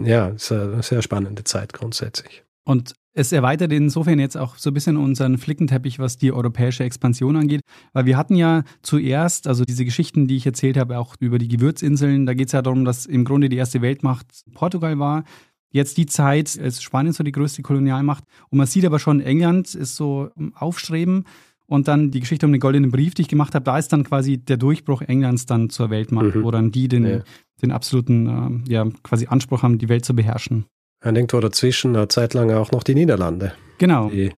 Ja, 0.00 0.28
eine 0.28 0.82
sehr 0.82 1.02
spannende 1.02 1.44
Zeit 1.44 1.72
grundsätzlich. 1.72 2.44
Und 2.64 2.94
es 3.14 3.30
erweitert 3.30 3.72
insofern 3.72 4.18
jetzt 4.18 4.36
auch 4.36 4.56
so 4.58 4.70
ein 4.70 4.74
bisschen 4.74 4.96
unseren 4.96 5.38
Flickenteppich, 5.38 6.00
was 6.00 6.18
die 6.18 6.32
europäische 6.32 6.82
Expansion 6.82 7.36
angeht. 7.36 7.60
Weil 7.92 8.06
wir 8.06 8.16
hatten 8.16 8.34
ja 8.34 8.64
zuerst, 8.82 9.46
also 9.46 9.64
diese 9.64 9.84
Geschichten, 9.84 10.26
die 10.26 10.36
ich 10.36 10.46
erzählt 10.46 10.76
habe, 10.76 10.98
auch 10.98 11.14
über 11.20 11.38
die 11.38 11.48
Gewürzinseln, 11.48 12.26
da 12.26 12.34
geht 12.34 12.48
es 12.48 12.52
ja 12.52 12.62
darum, 12.62 12.84
dass 12.84 13.06
im 13.06 13.24
Grunde 13.24 13.48
die 13.48 13.56
erste 13.56 13.82
Weltmacht 13.82 14.26
Portugal 14.52 14.98
war. 14.98 15.24
Jetzt 15.70 15.96
die 15.96 16.06
Zeit 16.06 16.56
ist 16.56 16.82
Spanien 16.82 17.12
so 17.12 17.24
die 17.24 17.32
größte 17.32 17.62
Kolonialmacht. 17.62 18.24
Und 18.50 18.58
man 18.58 18.66
sieht 18.66 18.84
aber 18.84 18.98
schon, 18.98 19.20
England 19.20 19.74
ist 19.74 19.94
so 19.96 20.30
Aufstreben. 20.54 21.24
Und 21.66 21.88
dann 21.88 22.10
die 22.10 22.20
Geschichte 22.20 22.46
um 22.46 22.52
den 22.52 22.60
goldenen 22.60 22.90
Brief, 22.90 23.14
die 23.14 23.22
ich 23.22 23.28
gemacht 23.28 23.54
habe, 23.54 23.64
da 23.64 23.78
ist 23.78 23.92
dann 23.92 24.04
quasi 24.04 24.38
der 24.38 24.56
Durchbruch 24.56 25.02
Englands 25.02 25.46
dann 25.46 25.70
zur 25.70 25.88
Weltmacht, 25.88 26.34
mhm. 26.34 26.44
wo 26.44 26.50
dann 26.50 26.72
die 26.72 26.88
den, 26.88 27.06
ja. 27.06 27.20
den 27.62 27.70
absoluten 27.70 28.64
äh, 28.66 28.72
ja, 28.72 28.86
quasi 29.02 29.26
Anspruch 29.26 29.62
haben, 29.62 29.78
die 29.78 29.88
Welt 29.88 30.04
zu 30.04 30.14
beherrschen. 30.14 30.66
Und 31.04 31.16
irgendwo 31.16 31.40
dazwischen 31.40 31.94
eine 31.94 32.08
Zeit 32.08 32.34
lang 32.34 32.50
auch 32.52 32.72
noch 32.72 32.82
die 32.82 32.94
Niederlande. 32.94 33.52
Genau. 33.78 34.08
Die 34.08 34.32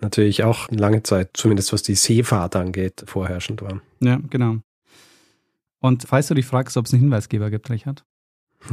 natürlich 0.00 0.44
auch 0.44 0.70
lange 0.70 1.02
Zeit, 1.02 1.30
zumindest 1.34 1.72
was 1.72 1.82
die 1.82 1.94
Seefahrt 1.94 2.56
angeht, 2.56 3.04
vorherrschend 3.06 3.62
waren. 3.62 3.80
Ja, 4.00 4.20
genau. 4.28 4.58
Und 5.80 6.04
falls 6.06 6.28
du 6.28 6.34
dich 6.34 6.46
fragst, 6.46 6.76
ob 6.76 6.86
es 6.86 6.92
einen 6.92 7.02
Hinweisgeber 7.02 7.50
gibt, 7.50 7.70
Richard? 7.70 8.04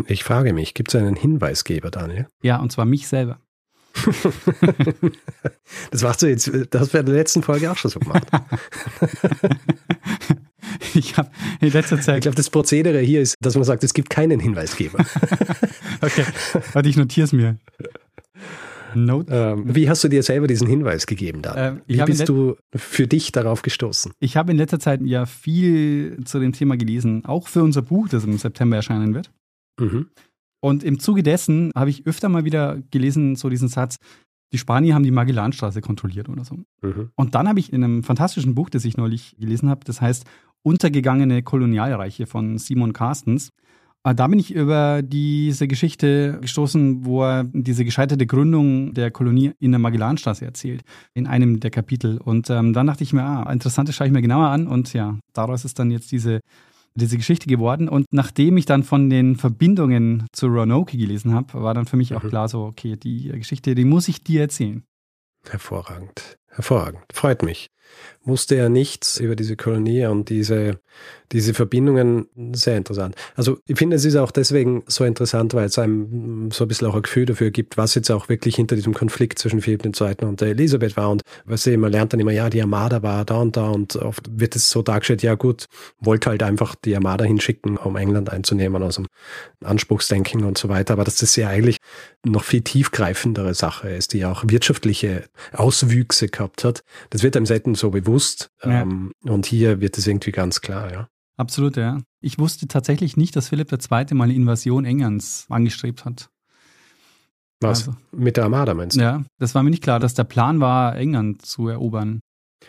Ich 0.07 0.23
frage 0.23 0.53
mich, 0.53 0.73
gibt 0.73 0.93
es 0.93 1.01
einen 1.01 1.15
Hinweisgeber, 1.15 1.89
Daniel? 1.91 2.27
Ja, 2.41 2.59
und 2.59 2.71
zwar 2.71 2.85
mich 2.85 3.07
selber. 3.07 3.39
das 5.91 6.01
machst 6.01 6.21
du 6.21 6.27
jetzt, 6.27 6.49
das 6.69 6.81
hast 6.81 6.93
du 6.93 6.97
in 6.99 7.05
der 7.05 7.15
letzten 7.15 7.43
Folge 7.43 7.69
auch 7.71 7.77
schon 7.77 7.91
so 7.91 7.99
gemacht. 7.99 8.27
ich 10.93 11.17
habe 11.17 11.29
in 11.59 11.71
letzter 11.71 11.99
Zeit. 11.99 12.17
Ich 12.17 12.21
glaube, 12.21 12.35
das 12.35 12.49
Prozedere 12.49 12.99
hier 12.99 13.21
ist, 13.21 13.35
dass 13.41 13.55
man 13.55 13.63
sagt, 13.63 13.83
es 13.83 13.93
gibt 13.93 14.09
keinen 14.09 14.39
Hinweisgeber. 14.39 14.99
okay, 16.01 16.25
warte, 16.73 16.89
ich 16.89 16.97
notiere 16.97 17.25
es 17.25 17.33
mir. 17.33 17.57
Note. 18.93 19.33
Ähm, 19.33 19.75
wie 19.75 19.89
hast 19.89 20.03
du 20.03 20.09
dir 20.09 20.21
selber 20.23 20.47
diesen 20.47 20.67
Hinweis 20.67 21.07
gegeben, 21.07 21.41
dann? 21.41 21.77
Ähm, 21.77 21.81
wie 21.87 22.01
bist 22.03 22.27
du 22.27 22.57
für 22.75 23.07
dich 23.07 23.31
darauf 23.31 23.61
gestoßen? 23.61 24.11
Ich 24.19 24.35
habe 24.35 24.51
in 24.51 24.57
letzter 24.57 24.79
Zeit 24.79 25.01
ja 25.01 25.25
viel 25.25 26.19
zu 26.25 26.39
dem 26.39 26.51
Thema 26.51 26.75
gelesen, 26.77 27.25
auch 27.25 27.47
für 27.47 27.63
unser 27.63 27.81
Buch, 27.81 28.09
das 28.09 28.25
im 28.25 28.37
September 28.37 28.75
erscheinen 28.75 29.13
wird. 29.13 29.31
Mhm. 29.79 30.07
Und 30.61 30.83
im 30.83 30.99
Zuge 30.99 31.23
dessen 31.23 31.71
habe 31.75 31.89
ich 31.89 32.05
öfter 32.05 32.29
mal 32.29 32.43
wieder 32.45 32.79
gelesen, 32.91 33.35
so 33.35 33.49
diesen 33.49 33.67
Satz, 33.67 33.97
die 34.53 34.57
Spanier 34.57 34.93
haben 34.93 35.03
die 35.03 35.11
Magellanstraße 35.11 35.81
kontrolliert 35.81 36.29
oder 36.29 36.43
so. 36.43 36.57
Mhm. 36.81 37.11
Und 37.15 37.35
dann 37.35 37.47
habe 37.47 37.59
ich 37.59 37.71
in 37.71 37.83
einem 37.83 38.03
fantastischen 38.03 38.53
Buch, 38.53 38.69
das 38.69 38.85
ich 38.85 38.97
neulich 38.97 39.35
gelesen 39.39 39.69
habe, 39.69 39.85
das 39.85 40.01
heißt 40.01 40.25
Untergegangene 40.63 41.43
Kolonialreiche 41.43 42.27
von 42.27 42.57
Simon 42.57 42.93
Carstens. 42.93 43.49
Äh, 44.03 44.15
da 44.15 44.27
bin 44.27 44.39
ich 44.39 44.53
über 44.53 45.01
diese 45.01 45.67
Geschichte 45.67 46.39
gestoßen, 46.41 47.05
wo 47.05 47.23
er 47.23 47.43
diese 47.45 47.85
gescheiterte 47.85 48.25
Gründung 48.25 48.93
der 48.93 49.11
Kolonie 49.11 49.53
in 49.59 49.71
der 49.71 49.79
Magellanstraße 49.79 50.45
erzählt, 50.45 50.81
in 51.13 51.27
einem 51.27 51.59
der 51.59 51.71
Kapitel. 51.71 52.17
Und 52.17 52.49
ähm, 52.49 52.73
dann 52.73 52.87
dachte 52.87 53.03
ich 53.03 53.13
mir, 53.13 53.23
ah, 53.23 53.51
interessant, 53.51 53.89
das 53.89 53.95
schaue 53.95 54.07
ich 54.07 54.13
mir 54.13 54.21
genauer 54.21 54.47
an. 54.47 54.67
Und 54.67 54.93
ja, 54.93 55.17
daraus 55.33 55.65
ist 55.65 55.77
dann 55.79 55.91
jetzt 55.91 56.11
diese, 56.11 56.39
diese 56.95 57.17
Geschichte 57.17 57.47
geworden. 57.47 57.87
Und 57.89 58.05
nachdem 58.11 58.57
ich 58.57 58.65
dann 58.65 58.83
von 58.83 59.09
den 59.09 59.35
Verbindungen 59.35 60.25
zu 60.33 60.47
Roanoke 60.47 60.97
gelesen 60.97 61.33
habe, 61.33 61.61
war 61.61 61.73
dann 61.73 61.85
für 61.85 61.97
mich 61.97 62.15
auch 62.15 62.23
mhm. 62.23 62.29
klar 62.29 62.49
so, 62.49 62.63
okay, 62.63 62.97
die 62.97 63.29
Geschichte, 63.29 63.75
die 63.75 63.85
muss 63.85 64.07
ich 64.07 64.23
dir 64.23 64.41
erzählen. 64.41 64.83
Hervorragend. 65.49 66.37
Hervorragend. 66.51 67.01
Freut 67.13 67.43
mich 67.43 67.69
wusste 68.23 68.55
er 68.55 68.69
nichts 68.69 69.19
über 69.19 69.35
diese 69.35 69.55
Kolonie 69.55 70.05
und 70.05 70.29
diese, 70.29 70.79
diese 71.31 71.53
Verbindungen 71.53 72.27
sehr 72.53 72.77
interessant. 72.77 73.15
Also 73.35 73.57
ich 73.65 73.77
finde, 73.77 73.95
es 73.95 74.05
ist 74.05 74.15
auch 74.15 74.31
deswegen 74.31 74.83
so 74.85 75.03
interessant, 75.05 75.53
weil 75.55 75.65
es 75.65 75.79
einem 75.79 76.51
so 76.51 76.65
ein 76.65 76.67
bisschen 76.67 76.87
auch 76.87 76.95
ein 76.95 77.01
Gefühl 77.01 77.25
dafür 77.25 77.49
gibt, 77.49 77.77
was 77.77 77.95
jetzt 77.95 78.11
auch 78.11 78.29
wirklich 78.29 78.55
hinter 78.55 78.75
diesem 78.75 78.93
Konflikt 78.93 79.39
zwischen 79.39 79.61
Philipp 79.61 79.83
II. 79.85 80.15
und 80.21 80.41
der 80.41 80.49
Elisabeth 80.49 80.97
war. 80.97 81.09
Und 81.09 81.23
was 81.45 81.65
ich, 81.65 81.77
man 81.77 81.91
lernt 81.91 82.13
dann 82.13 82.19
immer, 82.19 82.31
ja, 82.31 82.49
die 82.49 82.61
Armada 82.61 83.01
war 83.01 83.25
da 83.25 83.37
und 83.37 83.57
da 83.57 83.69
und 83.69 83.95
oft 83.95 84.29
wird 84.39 84.55
es 84.55 84.69
so 84.69 84.83
dargestellt, 84.83 85.23
ja 85.23 85.33
gut, 85.33 85.65
wollte 85.99 86.29
halt 86.29 86.43
einfach 86.43 86.75
die 86.75 86.95
Armada 86.95 87.25
hinschicken, 87.25 87.77
um 87.77 87.95
England 87.95 88.29
einzunehmen 88.29 88.83
aus 88.83 88.95
dem 88.95 89.07
Anspruchsdenken 89.63 90.43
und 90.43 90.59
so 90.59 90.69
weiter. 90.69 90.93
Aber 90.93 91.05
dass 91.05 91.17
das 91.17 91.35
ja 91.35 91.47
eigentlich 91.47 91.77
noch 92.23 92.43
viel 92.43 92.61
tiefgreifendere 92.61 93.55
Sache 93.55 93.89
ist, 93.89 94.13
die 94.13 94.25
auch 94.25 94.43
wirtschaftliche 94.45 95.23
Auswüchse 95.53 96.27
gehabt 96.41 96.63
hat. 96.63 96.83
Das 97.09 97.23
wird 97.23 97.37
einem 97.37 97.45
selten 97.45 97.75
so 97.75 97.91
bewusst. 97.91 98.49
Ja. 98.63 98.81
Ähm, 98.81 99.11
und 99.23 99.45
hier 99.45 99.79
wird 99.79 99.97
es 99.97 100.07
irgendwie 100.07 100.31
ganz 100.31 100.61
klar, 100.61 100.91
ja. 100.91 101.07
Absolut, 101.37 101.77
ja. 101.77 102.01
Ich 102.21 102.37
wusste 102.39 102.67
tatsächlich 102.67 103.17
nicht, 103.17 103.35
dass 103.35 103.49
Philipp 103.49 103.71
II. 103.71 104.13
mal 104.13 104.25
eine 104.25 104.33
Invasion 104.33 104.85
Englands 104.85 105.45
angestrebt 105.49 106.05
hat. 106.05 106.29
Was? 107.61 107.87
Also, 107.87 107.97
Mit 108.11 108.37
der 108.37 108.45
Armada 108.45 108.73
meinst 108.73 108.97
du? 108.97 109.01
Ja, 109.01 109.23
das 109.39 109.55
war 109.55 109.63
mir 109.63 109.69
nicht 109.69 109.83
klar, 109.83 109.99
dass 109.99 110.13
der 110.13 110.23
Plan 110.23 110.59
war, 110.59 110.95
England 110.97 111.45
zu 111.45 111.67
erobern. 111.67 112.19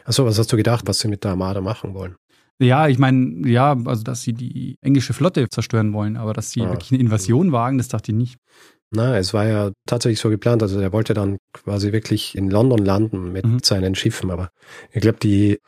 Achso, 0.04 0.24
was 0.24 0.38
hast 0.38 0.52
du 0.52 0.56
gedacht, 0.56 0.86
was 0.86 1.00
sie 1.00 1.08
mit 1.08 1.24
der 1.24 1.32
Armada 1.32 1.60
machen 1.60 1.94
wollen? 1.94 2.16
Ja, 2.60 2.88
ich 2.88 2.98
meine, 2.98 3.48
ja, 3.48 3.76
also 3.84 4.04
dass 4.04 4.22
sie 4.22 4.34
die 4.34 4.76
englische 4.82 5.14
Flotte 5.14 5.48
zerstören 5.48 5.92
wollen, 5.92 6.16
aber 6.16 6.32
dass 6.32 6.50
sie 6.50 6.62
ah. 6.62 6.70
wirklich 6.70 6.92
eine 6.92 7.00
Invasion 7.00 7.52
wagen, 7.52 7.78
das 7.78 7.88
dachte 7.88 8.12
ich 8.12 8.16
nicht. 8.16 8.36
Na, 8.94 9.16
es 9.16 9.32
war 9.32 9.46
ja 9.46 9.70
tatsächlich 9.86 10.20
so 10.20 10.28
geplant. 10.28 10.62
Also 10.62 10.78
er 10.78 10.92
wollte 10.92 11.14
dann 11.14 11.38
quasi 11.54 11.92
wirklich 11.92 12.36
in 12.36 12.50
London 12.50 12.78
landen 12.78 13.32
mit 13.32 13.46
mhm. 13.46 13.60
seinen 13.62 13.94
Schiffen. 13.94 14.30
Aber 14.30 14.50
ich 14.92 15.00
glaube, 15.00 15.18
die, 15.18 15.58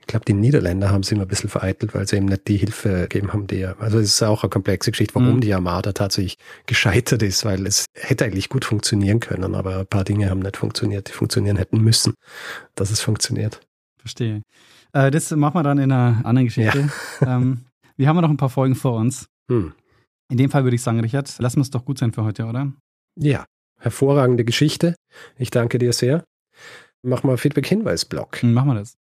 ich 0.00 0.06
glaube, 0.06 0.24
die 0.24 0.32
Niederländer 0.32 0.90
haben 0.90 1.02
sie 1.02 1.14
immer 1.14 1.26
ein 1.26 1.28
bisschen 1.28 1.50
vereitelt, 1.50 1.94
weil 1.94 2.08
sie 2.08 2.16
eben 2.16 2.24
nicht 2.24 2.48
die 2.48 2.56
Hilfe 2.56 3.02
gegeben 3.02 3.34
haben, 3.34 3.46
die 3.46 3.60
er. 3.60 3.78
Also 3.80 3.98
es 3.98 4.14
ist 4.14 4.22
auch 4.22 4.44
eine 4.44 4.50
komplexe 4.50 4.90
Geschichte, 4.90 5.14
warum 5.14 5.36
mhm. 5.36 5.40
die 5.42 5.52
Armada 5.52 5.92
tatsächlich 5.92 6.38
gescheitert 6.64 7.22
ist, 7.22 7.44
weil 7.44 7.66
es 7.66 7.84
hätte 7.92 8.24
eigentlich 8.24 8.48
gut 8.48 8.64
funktionieren 8.64 9.20
können, 9.20 9.54
aber 9.54 9.80
ein 9.80 9.86
paar 9.86 10.04
Dinge 10.04 10.30
haben 10.30 10.40
nicht 10.40 10.56
funktioniert, 10.56 11.08
die 11.08 11.12
funktionieren 11.12 11.58
hätten 11.58 11.82
müssen, 11.82 12.14
dass 12.74 12.90
es 12.90 13.02
funktioniert. 13.02 13.60
Verstehe. 13.98 14.40
Äh, 14.94 15.10
das 15.10 15.30
machen 15.32 15.56
wir 15.56 15.62
dann 15.62 15.76
in 15.76 15.92
einer 15.92 16.24
anderen 16.24 16.46
Geschichte. 16.46 16.88
Ja. 17.20 17.36
ähm, 17.36 17.66
wir 17.98 18.08
haben 18.08 18.18
noch 18.20 18.30
ein 18.30 18.38
paar 18.38 18.48
Folgen 18.48 18.74
vor 18.74 18.94
uns. 18.94 19.26
Hm. 19.50 19.74
In 20.30 20.36
dem 20.36 20.50
Fall 20.50 20.64
würde 20.64 20.76
ich 20.76 20.82
sagen, 20.82 21.00
Richard, 21.00 21.38
lassen 21.38 21.56
wir 21.56 21.62
es 21.62 21.70
doch 21.70 21.84
gut 21.84 21.98
sein 21.98 22.12
für 22.12 22.24
heute, 22.24 22.44
oder? 22.44 22.72
Ja, 23.16 23.46
hervorragende 23.78 24.44
Geschichte. 24.44 24.94
Ich 25.36 25.50
danke 25.50 25.78
dir 25.78 25.92
sehr. 25.92 26.24
Mach 27.02 27.22
mal 27.22 27.38
Feedback-Hinweis-Blog. 27.38 28.42
Hm, 28.42 28.52
machen 28.52 28.68
wir 28.68 28.74
das. 28.74 28.96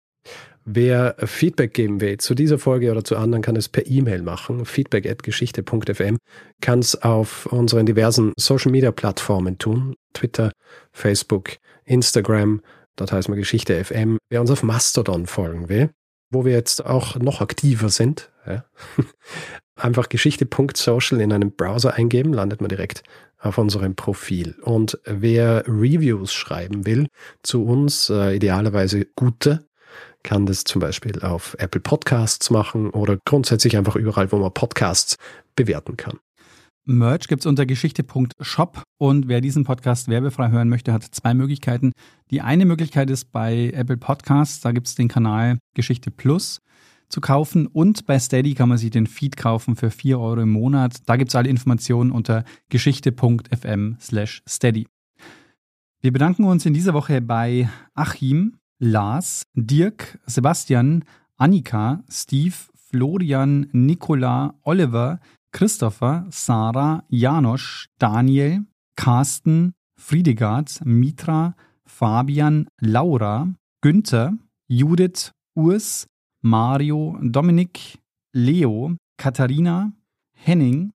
Wer 0.65 1.17
Feedback 1.19 1.75
geben 1.75 2.01
will 2.01 2.19
zu 2.19 2.35
dieser 2.35 2.59
Folge 2.59 2.91
oder 2.93 3.03
zu 3.03 3.17
anderen, 3.17 3.43
kann 3.43 3.57
es 3.57 3.69
per 3.69 3.87
E-Mail 3.87 4.23
machen. 4.23 4.65
Feedback@geschichte.fm 4.65 6.19
kann 6.61 6.79
es 6.79 7.03
auf 7.03 7.47
unseren 7.47 7.87
diversen 7.87 8.33
Social-Media-Plattformen 8.39 9.59
tun. 9.59 9.95
Twitter, 10.13 10.53
Facebook, 10.93 11.57
Instagram, 11.85 12.63
dort 12.95 13.11
heißt 13.11 13.29
man 13.29 13.39
Geschichte 13.39 13.85
FM. 13.85 14.19
Wer 14.31 14.41
uns 14.41 14.53
auf 14.53 14.63
Mastodon 14.63 15.27
folgen 15.27 15.69
will, 15.69 15.91
wo 16.31 16.45
wir 16.45 16.53
jetzt 16.53 16.87
auch 16.87 17.17
noch 17.17 17.41
aktiver 17.41 17.89
sind, 17.89 18.31
ja, 18.47 18.65
einfach 19.83 20.09
geschichte.social 20.09 21.21
in 21.21 21.33
einem 21.33 21.53
Browser 21.53 21.95
eingeben, 21.95 22.33
landet 22.33 22.61
man 22.61 22.69
direkt 22.69 23.03
auf 23.39 23.59
unserem 23.59 23.95
Profil. 23.95 24.57
Und 24.63 24.99
wer 25.05 25.65
Reviews 25.67 26.33
schreiben 26.33 26.87
will 26.87 27.09
zu 27.43 27.65
uns, 27.65 28.09
äh, 28.09 28.37
idealerweise 28.37 29.07
gute, 29.17 29.67
kann 30.23 30.47
das 30.47 30.65
zum 30.65 30.81
Beispiel 30.81 31.21
auf 31.21 31.57
Apple 31.59 31.81
Podcasts 31.81 32.51
machen 32.51 32.91
oder 32.91 33.19
grundsätzlich 33.25 33.77
einfach 33.77 33.97
überall, 33.97 34.31
wo 34.31 34.39
man 34.39 34.55
Podcasts 34.55 35.17
bewerten 35.57 35.97
kann. 35.97 36.19
Merch 36.85 37.29
gibt 37.29 37.43
es 37.43 37.47
unter 37.47 37.65
geschichte.shop 37.65 38.83
und 38.99 39.29
wer 39.29 39.41
diesen 39.41 39.65
Podcast 39.65 40.09
werbefrei 40.09 40.51
hören 40.51 40.69
möchte, 40.69 40.93
hat 40.93 41.05
zwei 41.05 41.33
Möglichkeiten. 41.33 41.93
Die 42.31 42.41
eine 42.41 42.65
Möglichkeit 42.65 43.09
ist 43.09 43.31
bei 43.31 43.71
Apple 43.73 43.97
Podcasts, 43.97 44.61
da 44.61 44.73
gibt 44.73 44.89
es 44.89 44.97
den 44.97 45.07
Kanal 45.09 45.59
Geschichte 45.75 46.11
Plus 46.11 46.61
zu 47.13 47.21
kaufen 47.21 47.67
und 47.67 48.07
bei 48.07 48.19
Steady 48.19 48.55
kann 48.55 48.71
man 48.71 48.79
sich 48.79 48.91
den 48.91 49.07
Feed 49.07 49.37
kaufen 49.37 49.77
für 49.77 49.91
4 49.91 50.19
Euro 50.19 50.41
im 50.41 50.51
Monat. 50.51 51.03
Da 51.07 51.17
gibt 51.17 51.29
es 51.29 51.35
alle 51.37 51.51
Informationen 51.51 52.11
unter 52.11 52.45
geschichte.fm 52.71 53.97
slash 54.01 54.43
steady. 54.49 54.89
Wir 56.01 56.13
bedanken 56.13 56.45
uns 56.45 56.65
in 56.65 56.73
dieser 56.73 56.95
Woche 56.95 57.21
bei 57.21 57.69
Achim, 57.95 58.57
Lars, 58.79 59.43
Dirk, 59.55 60.19
Sebastian, 60.25 61.05
Annika, 61.37 62.03
Steve, 62.09 62.55
Florian, 62.75 63.69
Nicola, 63.73 64.55
Oliver, 64.63 65.21
Christopher, 65.53 66.27
Sarah, 66.31 67.05
Janosch, 67.09 67.89
Daniel, 67.99 68.65
Carsten, 68.97 69.75
Friedegard, 69.97 70.81
Mitra, 70.85 71.55
Fabian, 71.85 72.67
Laura, 72.81 73.55
Günther, 73.83 74.33
Judith, 74.67 75.33
Urs, 75.55 76.07
Mario, 76.43 77.17
Dominik, 77.23 77.99
Leo, 78.33 78.97
Katharina, 79.17 79.93
Henning 80.35 80.93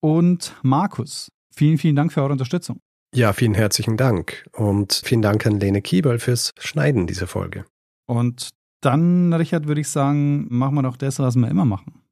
und 0.00 0.56
Markus. 0.62 1.30
Vielen, 1.54 1.76
vielen 1.76 1.94
Dank 1.94 2.12
für 2.12 2.22
eure 2.22 2.32
Unterstützung. 2.32 2.80
Ja, 3.14 3.32
vielen 3.32 3.54
herzlichen 3.54 3.96
Dank 3.96 4.46
und 4.52 5.02
vielen 5.04 5.22
Dank 5.22 5.46
an 5.46 5.60
Lene 5.60 5.82
Kieberl 5.82 6.18
fürs 6.18 6.52
Schneiden 6.58 7.06
dieser 7.06 7.26
Folge. 7.26 7.64
Und 8.06 8.50
dann, 8.80 9.32
Richard, 9.32 9.66
würde 9.66 9.80
ich 9.80 9.88
sagen, 9.88 10.46
machen 10.50 10.74
wir 10.74 10.82
doch 10.82 10.96
das, 10.96 11.18
was 11.18 11.36
wir 11.36 11.48
immer 11.48 11.64
machen. 11.64 12.02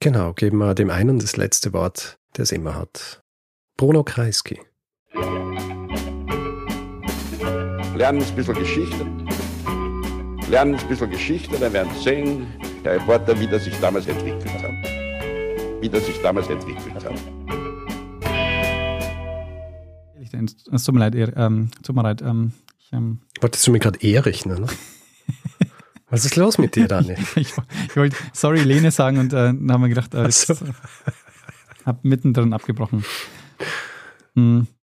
Genau, 0.00 0.32
geben 0.32 0.58
wir 0.58 0.74
dem 0.74 0.90
einen 0.90 1.18
das 1.18 1.36
letzte 1.36 1.72
Wort, 1.72 2.18
der 2.36 2.44
es 2.44 2.52
immer 2.52 2.74
hat. 2.74 3.20
Bruno 3.76 4.04
Kreisky. 4.04 4.60
Lernen 7.96 8.22
ein 8.22 8.36
bisschen 8.36 8.54
Geschichte. 8.54 9.06
Lernen 10.50 10.74
ein 10.74 10.88
bisschen 10.88 11.08
Geschichte, 11.10 11.56
dann 11.60 11.72
werden 11.72 11.90
Sie 11.94 12.02
sehen, 12.02 12.46
der 12.84 12.94
Reporter, 12.94 13.38
wie 13.38 13.46
das 13.46 13.64
sich 13.64 13.78
damals 13.78 14.08
entwickelt 14.08 14.52
hat. 14.52 15.80
Wie 15.80 15.88
das 15.88 16.04
sich 16.06 16.20
damals 16.22 16.48
entwickelt 16.48 16.92
hat. 17.04 17.14
Es 20.72 20.84
tut 20.84 20.94
mir 20.94 21.08
leid, 21.08 21.32
ähm, 21.36 21.70
tut 21.84 21.94
mir 21.94 22.02
leid. 22.02 22.20
Ähm, 22.22 22.52
ich, 22.80 22.92
ähm, 22.92 23.20
Wolltest 23.40 23.64
du 23.66 23.70
mir 23.70 23.78
gerade 23.78 24.00
Erich 24.00 24.44
nennen? 24.44 24.66
Was 26.10 26.24
ist 26.24 26.34
los 26.34 26.58
mit 26.58 26.74
dir, 26.74 26.88
Daniel? 26.88 27.16
ich, 27.36 27.52
ich, 27.88 27.96
wollte 27.96 28.16
sorry 28.32 28.62
Lene 28.62 28.90
sagen 28.90 29.18
und 29.18 29.32
äh, 29.32 29.54
dann 29.54 29.70
haben 29.70 29.82
wir 29.82 29.88
gedacht, 29.88 30.14
äh, 30.14 30.30
so. 30.32 30.54
habe 31.86 32.00
mittendrin 32.02 32.52
abgebrochen. 32.52 33.04
Hm. 34.34 34.66